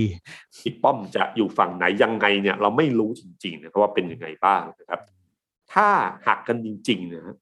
[0.64, 5.00] อีกป้อมจะอยู่ฝั่งไหนยังไงเนี่ย เราไม่รู้จริงๆนะครับว่าเป็นยังไงบ้างนะครับ
[5.72, 5.88] ถ้า
[6.26, 7.34] หักกันจริงๆนะ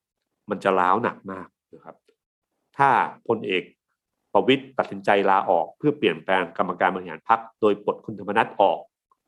[0.51, 1.97] มันจะล้าวหนักมากนะครับ
[2.77, 2.89] ถ้า
[3.29, 3.65] พลเอก
[4.33, 8.79] ประวิตยตัดสินใจลาออกเพื่อเปลี่ยนแปลงกรรมการบริหารพักโดยปลดคุณธรรมนัฐออก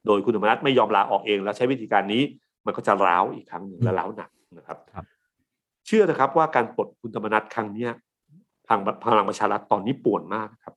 [0.07, 2.23] โดยคุณธรรมนัฐไม่ยอมลาออกเอง แล้วใช้วิธีการนี้
[2.67, 4.79] มันก็จะร้าวอีกครั้งหนึ่งและร้าวหนักนะครับ
[5.87, 7.91] เชื่อนะครับว่าการปลดคุณธรรมนัฐครั้งเนี้ย
[8.69, 10.75] ทางพลังประชารัฐตอนนี้ป่วนมากครับ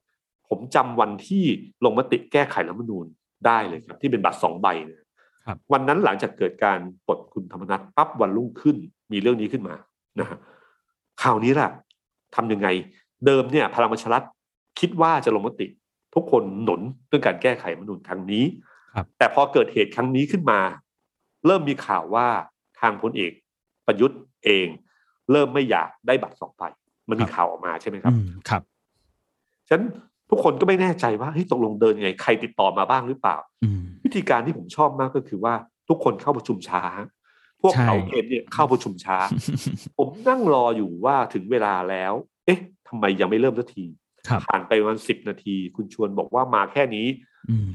[0.49, 1.43] ผมจำวันที่
[1.85, 3.05] ลงมติแก้ไขรัฐมนูญ
[3.45, 5.01] ได้เลยครับ ที่เป็นบัตรสองใบเย
[5.71, 8.77] วันนั้นหลังจากเกิดการปลดคุณธรรมนัฐปั๊บวันรุ่งขึ้น
[9.11, 9.75] มีเรื่องนี้ขึ้นมา
[10.19, 10.37] นะฮะ
[11.21, 11.69] ข่าวนี้แหละ
[12.35, 12.67] ทำยังไง
[13.25, 14.23] เดิมเนี่ย พลังประชารัฐ
[14.79, 15.67] คิดว่าจะลงมติ
[16.15, 18.43] ทุกคนหนุนเรื่องการแก้ไขรัฐมนูญครั้งนี้
[19.17, 20.59] แต่พอเกิดเหตุครั้งนี้ขึ้นมา
[21.45, 22.27] เริ่มมีข่าวว่า
[22.79, 23.31] ทางพลเอก
[23.85, 24.67] ประยุทธ์เอง
[25.31, 26.63] เริ่มไม่อยากได้บัตรสองใบ
[27.11, 28.13] มันมีข่าวออกมาใช่ไหมครับ
[28.49, 28.61] ครับ
[29.67, 29.85] ฉะนั้น
[30.29, 33.37] ทุกคนก็ไม่แน่ใจว่าเฮ้ยตกลงเดินยังไงใครติดต่อมาบ้างหรือเปล่า
[34.03, 35.53] วิธีการที่ผมชอบมากก็คือว่า
[35.89, 36.83] ทุกคนเข้าประชุมช้า
[37.61, 39.17] พวกเขาเองเนี่ยเข้าประชุมช้า
[39.97, 42.13] ผมนั่งรออยู่ว่าถึงเวลาแล้ว
[42.45, 43.85] เอ๊ะทำไมยังไม่เริ่มสักที
[44.47, 47.07] ผ่านไปวันสิบนาที คุณชวนบอกว่ามาแค่นี้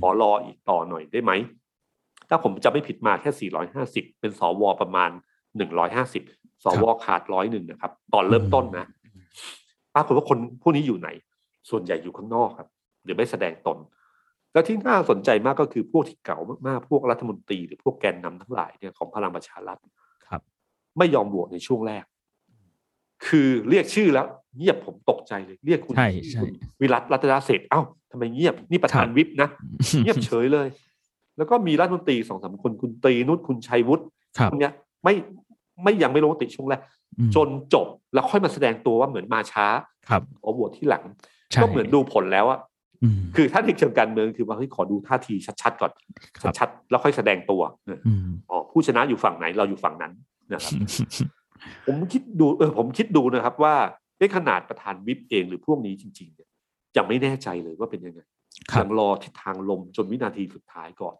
[0.00, 1.32] ขอรออีกต่อหน่อยได้ไหม
[2.28, 5.10] ถ้าผมจะไม่ผิดมาแค่ 450 เป็นสวประมาณ
[5.86, 8.86] 150 สวขาดร้อยหนึ่งนะครับ ตอนเริ่มต้นนะ
[9.96, 11.08] ปรากฏว่าคนพวกนี้อยู่ไหน
[11.70, 12.68] ส่วนใหญ่อยู่ข้างนอกครับ
[13.04, 13.78] หรือไม่แสดงตน
[14.52, 19.78] แล้วที่น่าสนใจมากก็คือพวกที่เก่ามากๆพวกรัฐมนตรีหรือพวกแกนนำทั้งหลายเนี่ยของพลังประชารัฐ
[20.28, 20.42] ครับ
[20.98, 22.04] ไม่ยอมบวกในช่วงแรก
[23.26, 24.26] คือเรียกชื่อแล้ว
[24.58, 25.94] เงียบผมตกใจเลย เรียกคุณ
[26.80, 27.80] วิรัตรัตนเศษเอ้า
[28.10, 29.48] ทำไมเงียบนี่ประธานวิปนะ
[30.02, 30.68] เงียบเฉยเลย
[31.36, 34.04] แล้วก็มีรัฐมนตรีสองสามคนคุณตรีนุชคุณชัยวุฒิ
[34.50, 34.70] พวกนี้
[35.04, 35.14] ไม่
[35.82, 36.80] ไม่ยังไม่ลงมติช่วงแรก
[37.36, 39.66] จนจบแล้วค่อยมาแสดงตัวว่าเหมือนมาช้า
[40.08, 41.04] ครับขอโหวตที่หลัง
[41.62, 42.60] ก็เหมือนดูผลแล้วอะ
[43.36, 45.92] คือถ้าในเชิงการเมืองคือว่าเฮ้ยขอดูท่าทีชัดๆก่อน
[46.58, 47.62] ชัดๆแล้วค่อยแสดงตัว
[48.50, 50.12] อ๋อผู้ชนะอยู่ฝั่งไหนเราอยู่ฝั่งนั้น
[50.52, 50.72] นะครับ
[51.86, 53.74] ผมคิดดูเออผมคิดดูนะครับ ว่า
[54.18, 56.48] ในขนาดประธานวิปเองหรือพวกนี้จริง ๆ เนี่ย
[56.96, 58.20] ยังไม่แน่ใจเลยว่าเป็นยังไง
[58.80, 61.16] ยังรอทิศทางลมจนวินาทีสุดท้ายก่อน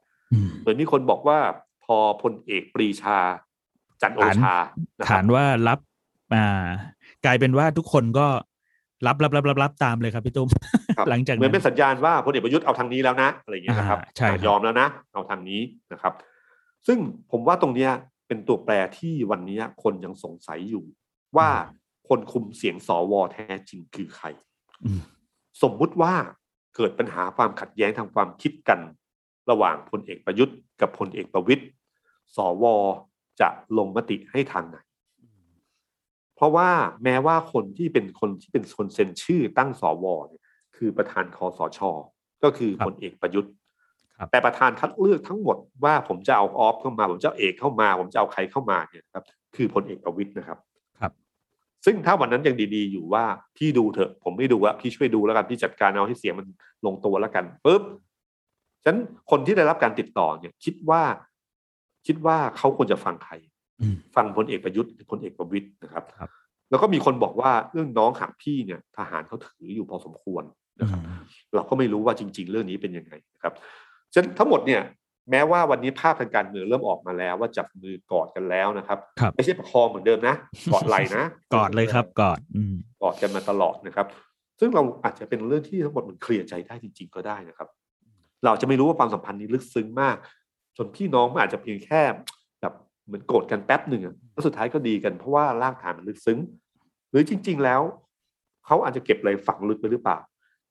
[0.61, 1.38] เหมือนมีคนบอกว่า
[1.84, 3.18] พอพลเอกปรีชา
[4.03, 4.55] จันโอชา
[5.09, 5.78] ขานว่ารับ
[6.34, 6.66] อ่า
[7.24, 8.26] กลายเป็นว่าทุกคนก็
[9.07, 10.49] รับรับรับรับรับตามเลยครับพี่ตุ้ม
[10.97, 15.61] ครับหลังจากเหมือนนั้เป็นนสัญญาณว่าพลเอกประยุทธ์เอาทางนี้แล้วนะอะไรอย่างเงี้ยนะครับอ่าใช่ครับอ่ายอมแล้วนะ เอาทางนี้
[15.92, 16.12] นะครับ
[16.86, 16.99] ซึ่ง
[17.30, 17.92] ผมว่าตรงเนี้ย
[18.28, 20.84] เป็นตัวแปรที่วันเนี้ยคนยังสงสัยอยู่
[21.36, 21.49] ว่า
[22.09, 24.26] คนคุมเสียงสวแท้จริงคือใคร
[24.84, 25.01] อืม
[25.62, 26.14] สมมุติว่า
[26.76, 28.80] เกิดปัญหาความขัดแย้งทางความคิดกัน
[29.51, 31.64] ระหว่างพลเอกประยุทธ์กับพลเอกประวิตย
[32.36, 32.64] สว
[33.41, 34.78] จะลงมติให้ทางไหน
[36.37, 36.70] เพราะว่า
[37.05, 40.43] แม้ว่าคนที่เป็นคนที่เป็นคนเซ็นชื่อตั้งสวเนี่ย
[40.76, 41.80] คือประธานคอสช
[42.43, 43.53] ก็คือครับพลเอกประยุทธ์
[44.18, 49.24] ครับแต่ประธานคัดเลือกทั้งหมดว่าผมจะเอาออฟเข้ามา ผมจะเอาเอกเข้ามา ผมจะเอาใครเข้ามาเนี่ยนะครับ
[49.57, 50.59] คือพลเอกประวิตยนะครับ
[51.01, 51.12] ครับ
[51.84, 53.24] ซึ่งถ้าวันนั้นยังดีๆ อยู่ว่า
[53.57, 56.47] พี่ดูเถอะ ผมไม่ดูอะพี่ช่วยดูแล้วกันพี่จัดการเอาให้เสียงมัน
[56.87, 57.82] ลงตัวแล้วกันปุ๊บ
[58.82, 58.99] ฉะนั้น
[59.30, 61.03] คนที่ได้รับการติดต่อเนี่ย คิดว่า
[62.07, 63.32] คิดว่าเขาควรจะฟังใคร
[63.80, 66.30] อืมฟังพลเอกประยุทธ์หรือพลเอกประวิตยนะครับครับ
[66.70, 70.44] แล้วก็มีคนบอกว่าเรื่องน้องหักพี่เนี่ยทหารเขาถืออยู่พอสมควร
[70.80, 71.20] อืนะครับม
[71.54, 73.52] เราก็ไม่รู้ว่าจริง ๆ เรื่องนี้เป็นยังไงนะครับ
[74.12, 74.82] ฉะนั้นทั้งหมดเนี่ย
[75.30, 80.34] แม้ว่าวันนี้ภาพทางการเมืองเริ่มออกมาแล้วว่าจับมือกอดกันแล้วนะครับครับไม่ใช่ประคองเหมือนเดิมนะ
[80.72, 84.07] กอดไหลนะกอดเลยครับกอดอืมกอดกันมาตลอดนะครับ
[84.61, 87.68] ซึ่งเราอาจจะเป็นเรื่องที่ทั้งหมดมันเคลียร์ใจได้จริง ๆ ก็ได้นะครับ
[88.44, 90.16] เราจะไม่รู้ว่าความสัมพันธ์นี้ลึกซึ้งมาก
[90.77, 92.03] จนพี่น้องมันอาจจะเพียงแค่
[92.61, 92.74] แบบ
[93.07, 96.39] เหมือนโกรธกันแป๊บหนึ่งอะแล้วสุดท้ายก็ดีกันเพราะว่ารากฐานมันลึกซึ้ง
[97.11, 97.81] หรือจริง ๆ แล้ว
[98.66, 100.18] เขาอาจจะเก็บอะไรฝังลึกไปหรือเปล่า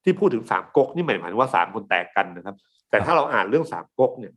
[0.04, 2.56] ที่พูดถึงสามก๊กนี่หมายถึงว่าสามคนแตกกันนะครับ
[2.90, 4.34] แต่ถ้าเราอ่านเรื่องสามก๊กเนี่ย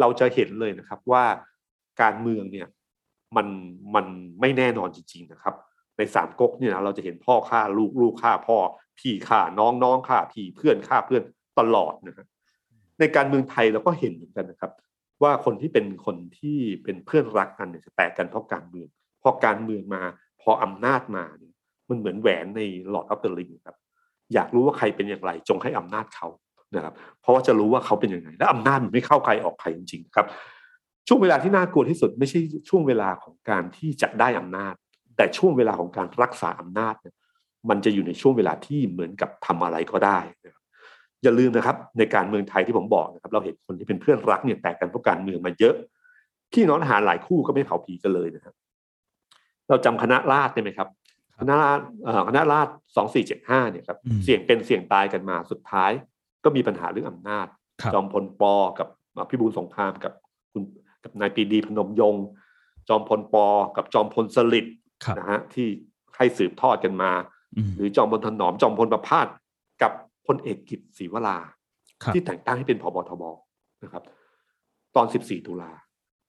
[0.00, 1.24] เราจะเห็นเลยนะครับว่า
[2.02, 2.66] การเมืองเนี่ย
[3.36, 3.46] มัน
[3.94, 4.06] มัน
[4.40, 5.54] ไม่แน่นอนจริง ๆนะครับ
[5.96, 8.56] ในสามก๊กเนี่ยนะเราจะเห็นพ่อฆ่าลูกลูกฆ่าพ่อ
[8.98, 11.22] พี่ฆ่าน้องน้องฆ่าพี่เพื่อนฆ่าเพื่อน
[11.58, 12.26] ตลอดนะครับ
[12.98, 14.72] ในการเมืองไทยเราก็เห็นเหมือนกันนะครับ
[15.22, 18.88] ว่าคนที่เป็นคนที่เป็นเพื่อนรักกันเนี่ยจะแตกกันเพราะการเมือง
[19.22, 20.02] พอการเมืองมา
[20.42, 21.54] พออำนาจมาเนี่ย
[21.88, 22.60] มันเหมือนแหวนใน
[22.90, 23.76] หลอดอัปเปอร์ลิงครับ
[24.34, 26.28] อยากรู้ว่าใครเป็นอย่างไร จงให้อำนาจเขา
[26.74, 30.26] นะครับ เพราะว่าจะรู้ว่าเขาเป็นยังไงและอำนาจมันไม่เข้าใครออกใครจริงๆครับ
[31.08, 34.74] ช่วงเวลาที่น่ากลัวที่สุดไม่ใช่ช่วงเวลาของการที่จะได้อำนาจ
[35.16, 37.14] แต่ช่วงเวลาของการรักษาอำนาจเนี่ย
[37.68, 40.55] มันจะอยู่ในช่วงเวลาที่เหมือนกับทำอะไรก็ได้นะครับ
[41.26, 45.74] อย่าลืมนะครับในการเมืองไทยที่ผมบอกนะครับเราเห็นคนที่เป็นเพื่อนรักเนี่ยแตกกันเพราะการเมืองมาเยอะ
[46.52, 48.54] พี่น้องทหารหลายคู่ก็ไม่เผาผีกันเลยนะครับ
[49.68, 50.88] เราจำคณะราษฎรได้ไหมครับ
[51.40, 55.90] คณะราษฎรเอ่อคณะราษฎรสองสี่เจ็ดห้าเนี่ยครับอืมเสี่ยงเป็นเสี่ยงตายกันมาสุดท้าย
[56.44, 57.46] ก็มีปัญหาเรื่องอำนาจ
[57.82, 58.88] ครับจอมพลปอกับ
[59.30, 60.12] พิบูลสงครามกับ
[60.52, 60.62] คุณ
[61.04, 62.24] กับนายปรีดีพนมยงค์
[62.88, 63.46] จอมพลปอ
[63.76, 64.74] กับจอมพลสฤษดิ์
[65.04, 65.68] ครับนะฮะที่
[66.16, 67.12] ให้สืบทอดกันมา
[67.56, 69.34] อืมหรือจอมพลถนอมจอมพลประพาสกับ
[70.26, 71.38] พลเอกกิจศรีวรา
[72.02, 73.24] ครับที่แต่งตั้งให้เป็นผบทบ
[73.84, 74.02] นะครับ
[74.96, 75.72] ตอน 14 ตุลา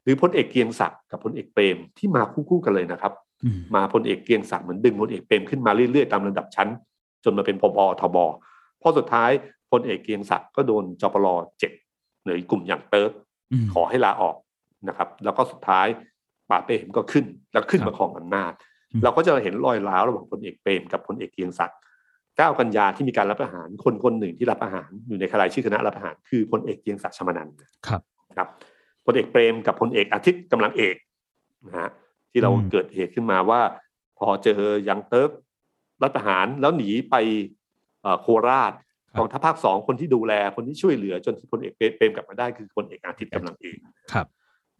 [0.03, 6.69] หรือพลเอกเกรียงศักดิ์กับพลเอกเปรมที่มาคู่ๆกันเลยนะครับอืมมาพลเอกเกรียงศักดิ์เหมือนดึงพลเอกเปรมขึ้นมาเรื่อยๆตามระดับชั้น
[7.23, 8.17] จนมาเป็นพบทบ
[8.81, 9.31] พอสุดท้าย
[9.71, 11.27] พลเอกเกรียงศักดิ์ก็โดนจปร
[11.59, 11.71] เจ็ด
[12.23, 13.11] หรือกลุ่มอย่างเติร์ก
[13.51, 14.35] อืมขอให้ลาออก
[14.87, 15.87] นะครับ แล้วก็สุดท้าย
[16.49, 18.53] ป่าเปรมก็ขึ้นแล้วขึ้นครับมาครองอำนาจ
[18.91, 21.77] อืมเราก็จะเห็นรอยร้าวระหว่างพลเอกเปรมกับพลเอกเกรียงศักดิ์
[22.37, 27.55] เก้ากันยาที่มีการรับประหารคนคนหนึ่งที่รับประหารอยู่ในรายชื่อคณะรับประหาร คือพลเอกเกรียงศักดิ์ชมานันท์
[27.87, 28.01] ครับ
[28.37, 28.47] ครับ
[29.05, 30.95] พลเอกเปรมกับพลเอกอาทิตย์กำลังเอก
[31.67, 31.89] นะฮะ
[32.31, 33.61] ที่เราอืมเกิดเหตุขึ้นมาว่า
[34.17, 35.31] พอเจอยังเติร์ก
[36.03, 37.15] รัฐประหารแล้วหนีไป
[38.01, 38.73] เอ่อโคราช
[39.17, 43.77] กองทัพภาคสองคนที่ดูแลคนที่ช่วยเหลือจนพลเอกเปรมกลับมาได้คือพลเอกอาทิตย์กำลังเอก
[44.13, 44.27] ครับ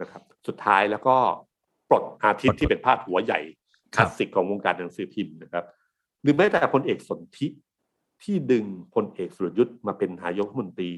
[0.02, 1.16] นะครับ สุดท้ายแล้วก็
[1.90, 3.40] ปลดอาทิตย์ที่เป็นพาดหัวใหญ่
[3.96, 5.64] คครัลาบสสิกของวงการหนังสือพิมพ์นะครับ
[6.22, 7.48] หรือแม้แต่พลเอกสนธิ
[8.24, 8.66] ที่ดึง
[8.96, 10.92] พลเอกสุรยุทธ์มาเป็นนายกรัฐมนตรี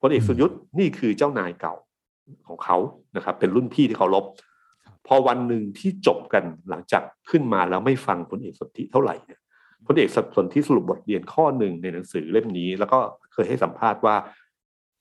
[0.00, 1.74] พลเอกสุรยุทธ์นี่คือเจ้านายเก่า
[2.48, 2.76] ของเขา
[3.16, 4.24] นะครับ เป็นรุ่นพี่ที่เคารพ
[5.06, 9.40] พอวันหนึ่งที่จบกันหลังจากขึ้นมาแล้วไม่ฟังพลเอกสนธิเท่าไหร่เนี่ย
[9.86, 12.98] พลเอกสนธิสรุปบทเรียนข้อหนึ่งในหนังสือเล่มนี้ แล้วก็
[13.32, 14.16] เคยให้สัมภาษณ์ว่า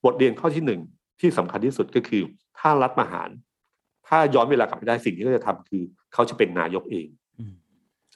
[0.05, 0.82] บทเรียนข้อที่หนึ่ง
[1.20, 2.22] ที่สำคัญที่สุดก็คือ
[2.59, 3.30] ถ้ารัฐประหาร
[4.07, 7.07] ถ้าย้อนเวลากลับไปได้สิ่งที่เขาจะทำคือ เขาจะเป็นนายกเอง
[7.39, 7.53] อืม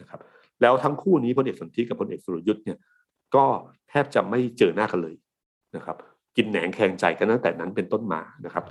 [0.02, 0.20] นะครับ
[0.62, 2.78] แล้วทั้งคู่นี้พลเอกสนธิกับพลเอกสุรยุทธ์เนี่ย
[3.36, 3.46] ก็
[3.90, 5.16] แทบจะไม่เจอหน้ากันเลย
[5.76, 5.98] นะครับ
[6.36, 8.66] กินแหนงแข่งใจกันตั้งแต่นั้นเป็นต้นมานะครับ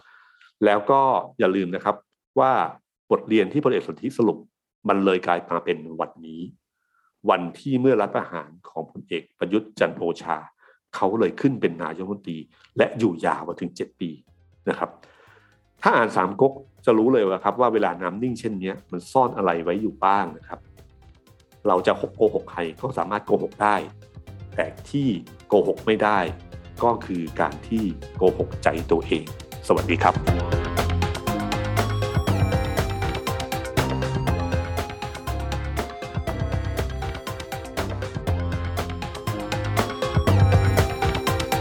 [0.65, 1.01] แล้วก็
[1.39, 1.97] อย่าลืมนะครับ
[2.39, 2.53] ว่า
[3.11, 4.39] บทเรียนที่พลเอกสนธิสรุป
[4.89, 6.41] มันเลยกลายมาเป็นวันนี้
[7.31, 10.37] วันที่เมื่อรัฐประหารของพลเอกประยุทธ์จันทร์โอชา
[10.95, 12.39] เขาเลยขึ้นเป็นนายกรัฐมนตรี
[12.77, 14.11] และอยู่ยาวมาถึงเจ็ดปี
[14.69, 14.91] นะครับ
[15.83, 16.53] ถ้าอ่านสามก๊ก
[16.85, 20.61] จะรู้เลยว่าครับว่าเวลาน้ำนิ่งเช่นนี้มันซ่อนอะไรไว้อยู่บ้างนะครับ
[21.69, 23.77] เราจะโกหกใครก็สามารถโกหกได้
[24.57, 25.09] แต่ที่
[25.49, 26.19] โกหกไม่ได้
[26.85, 27.85] ก็คือการที่
[28.17, 29.25] โกหกใจตัวเอง
[29.69, 30.15] สวัสดีครับ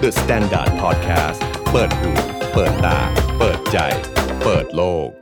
[0.01, 1.41] The Standard Podcast
[1.71, 2.11] เปิดหู
[2.53, 2.97] เปิดตา
[3.39, 3.77] เปิดใจ
[4.43, 5.18] เปิดโลก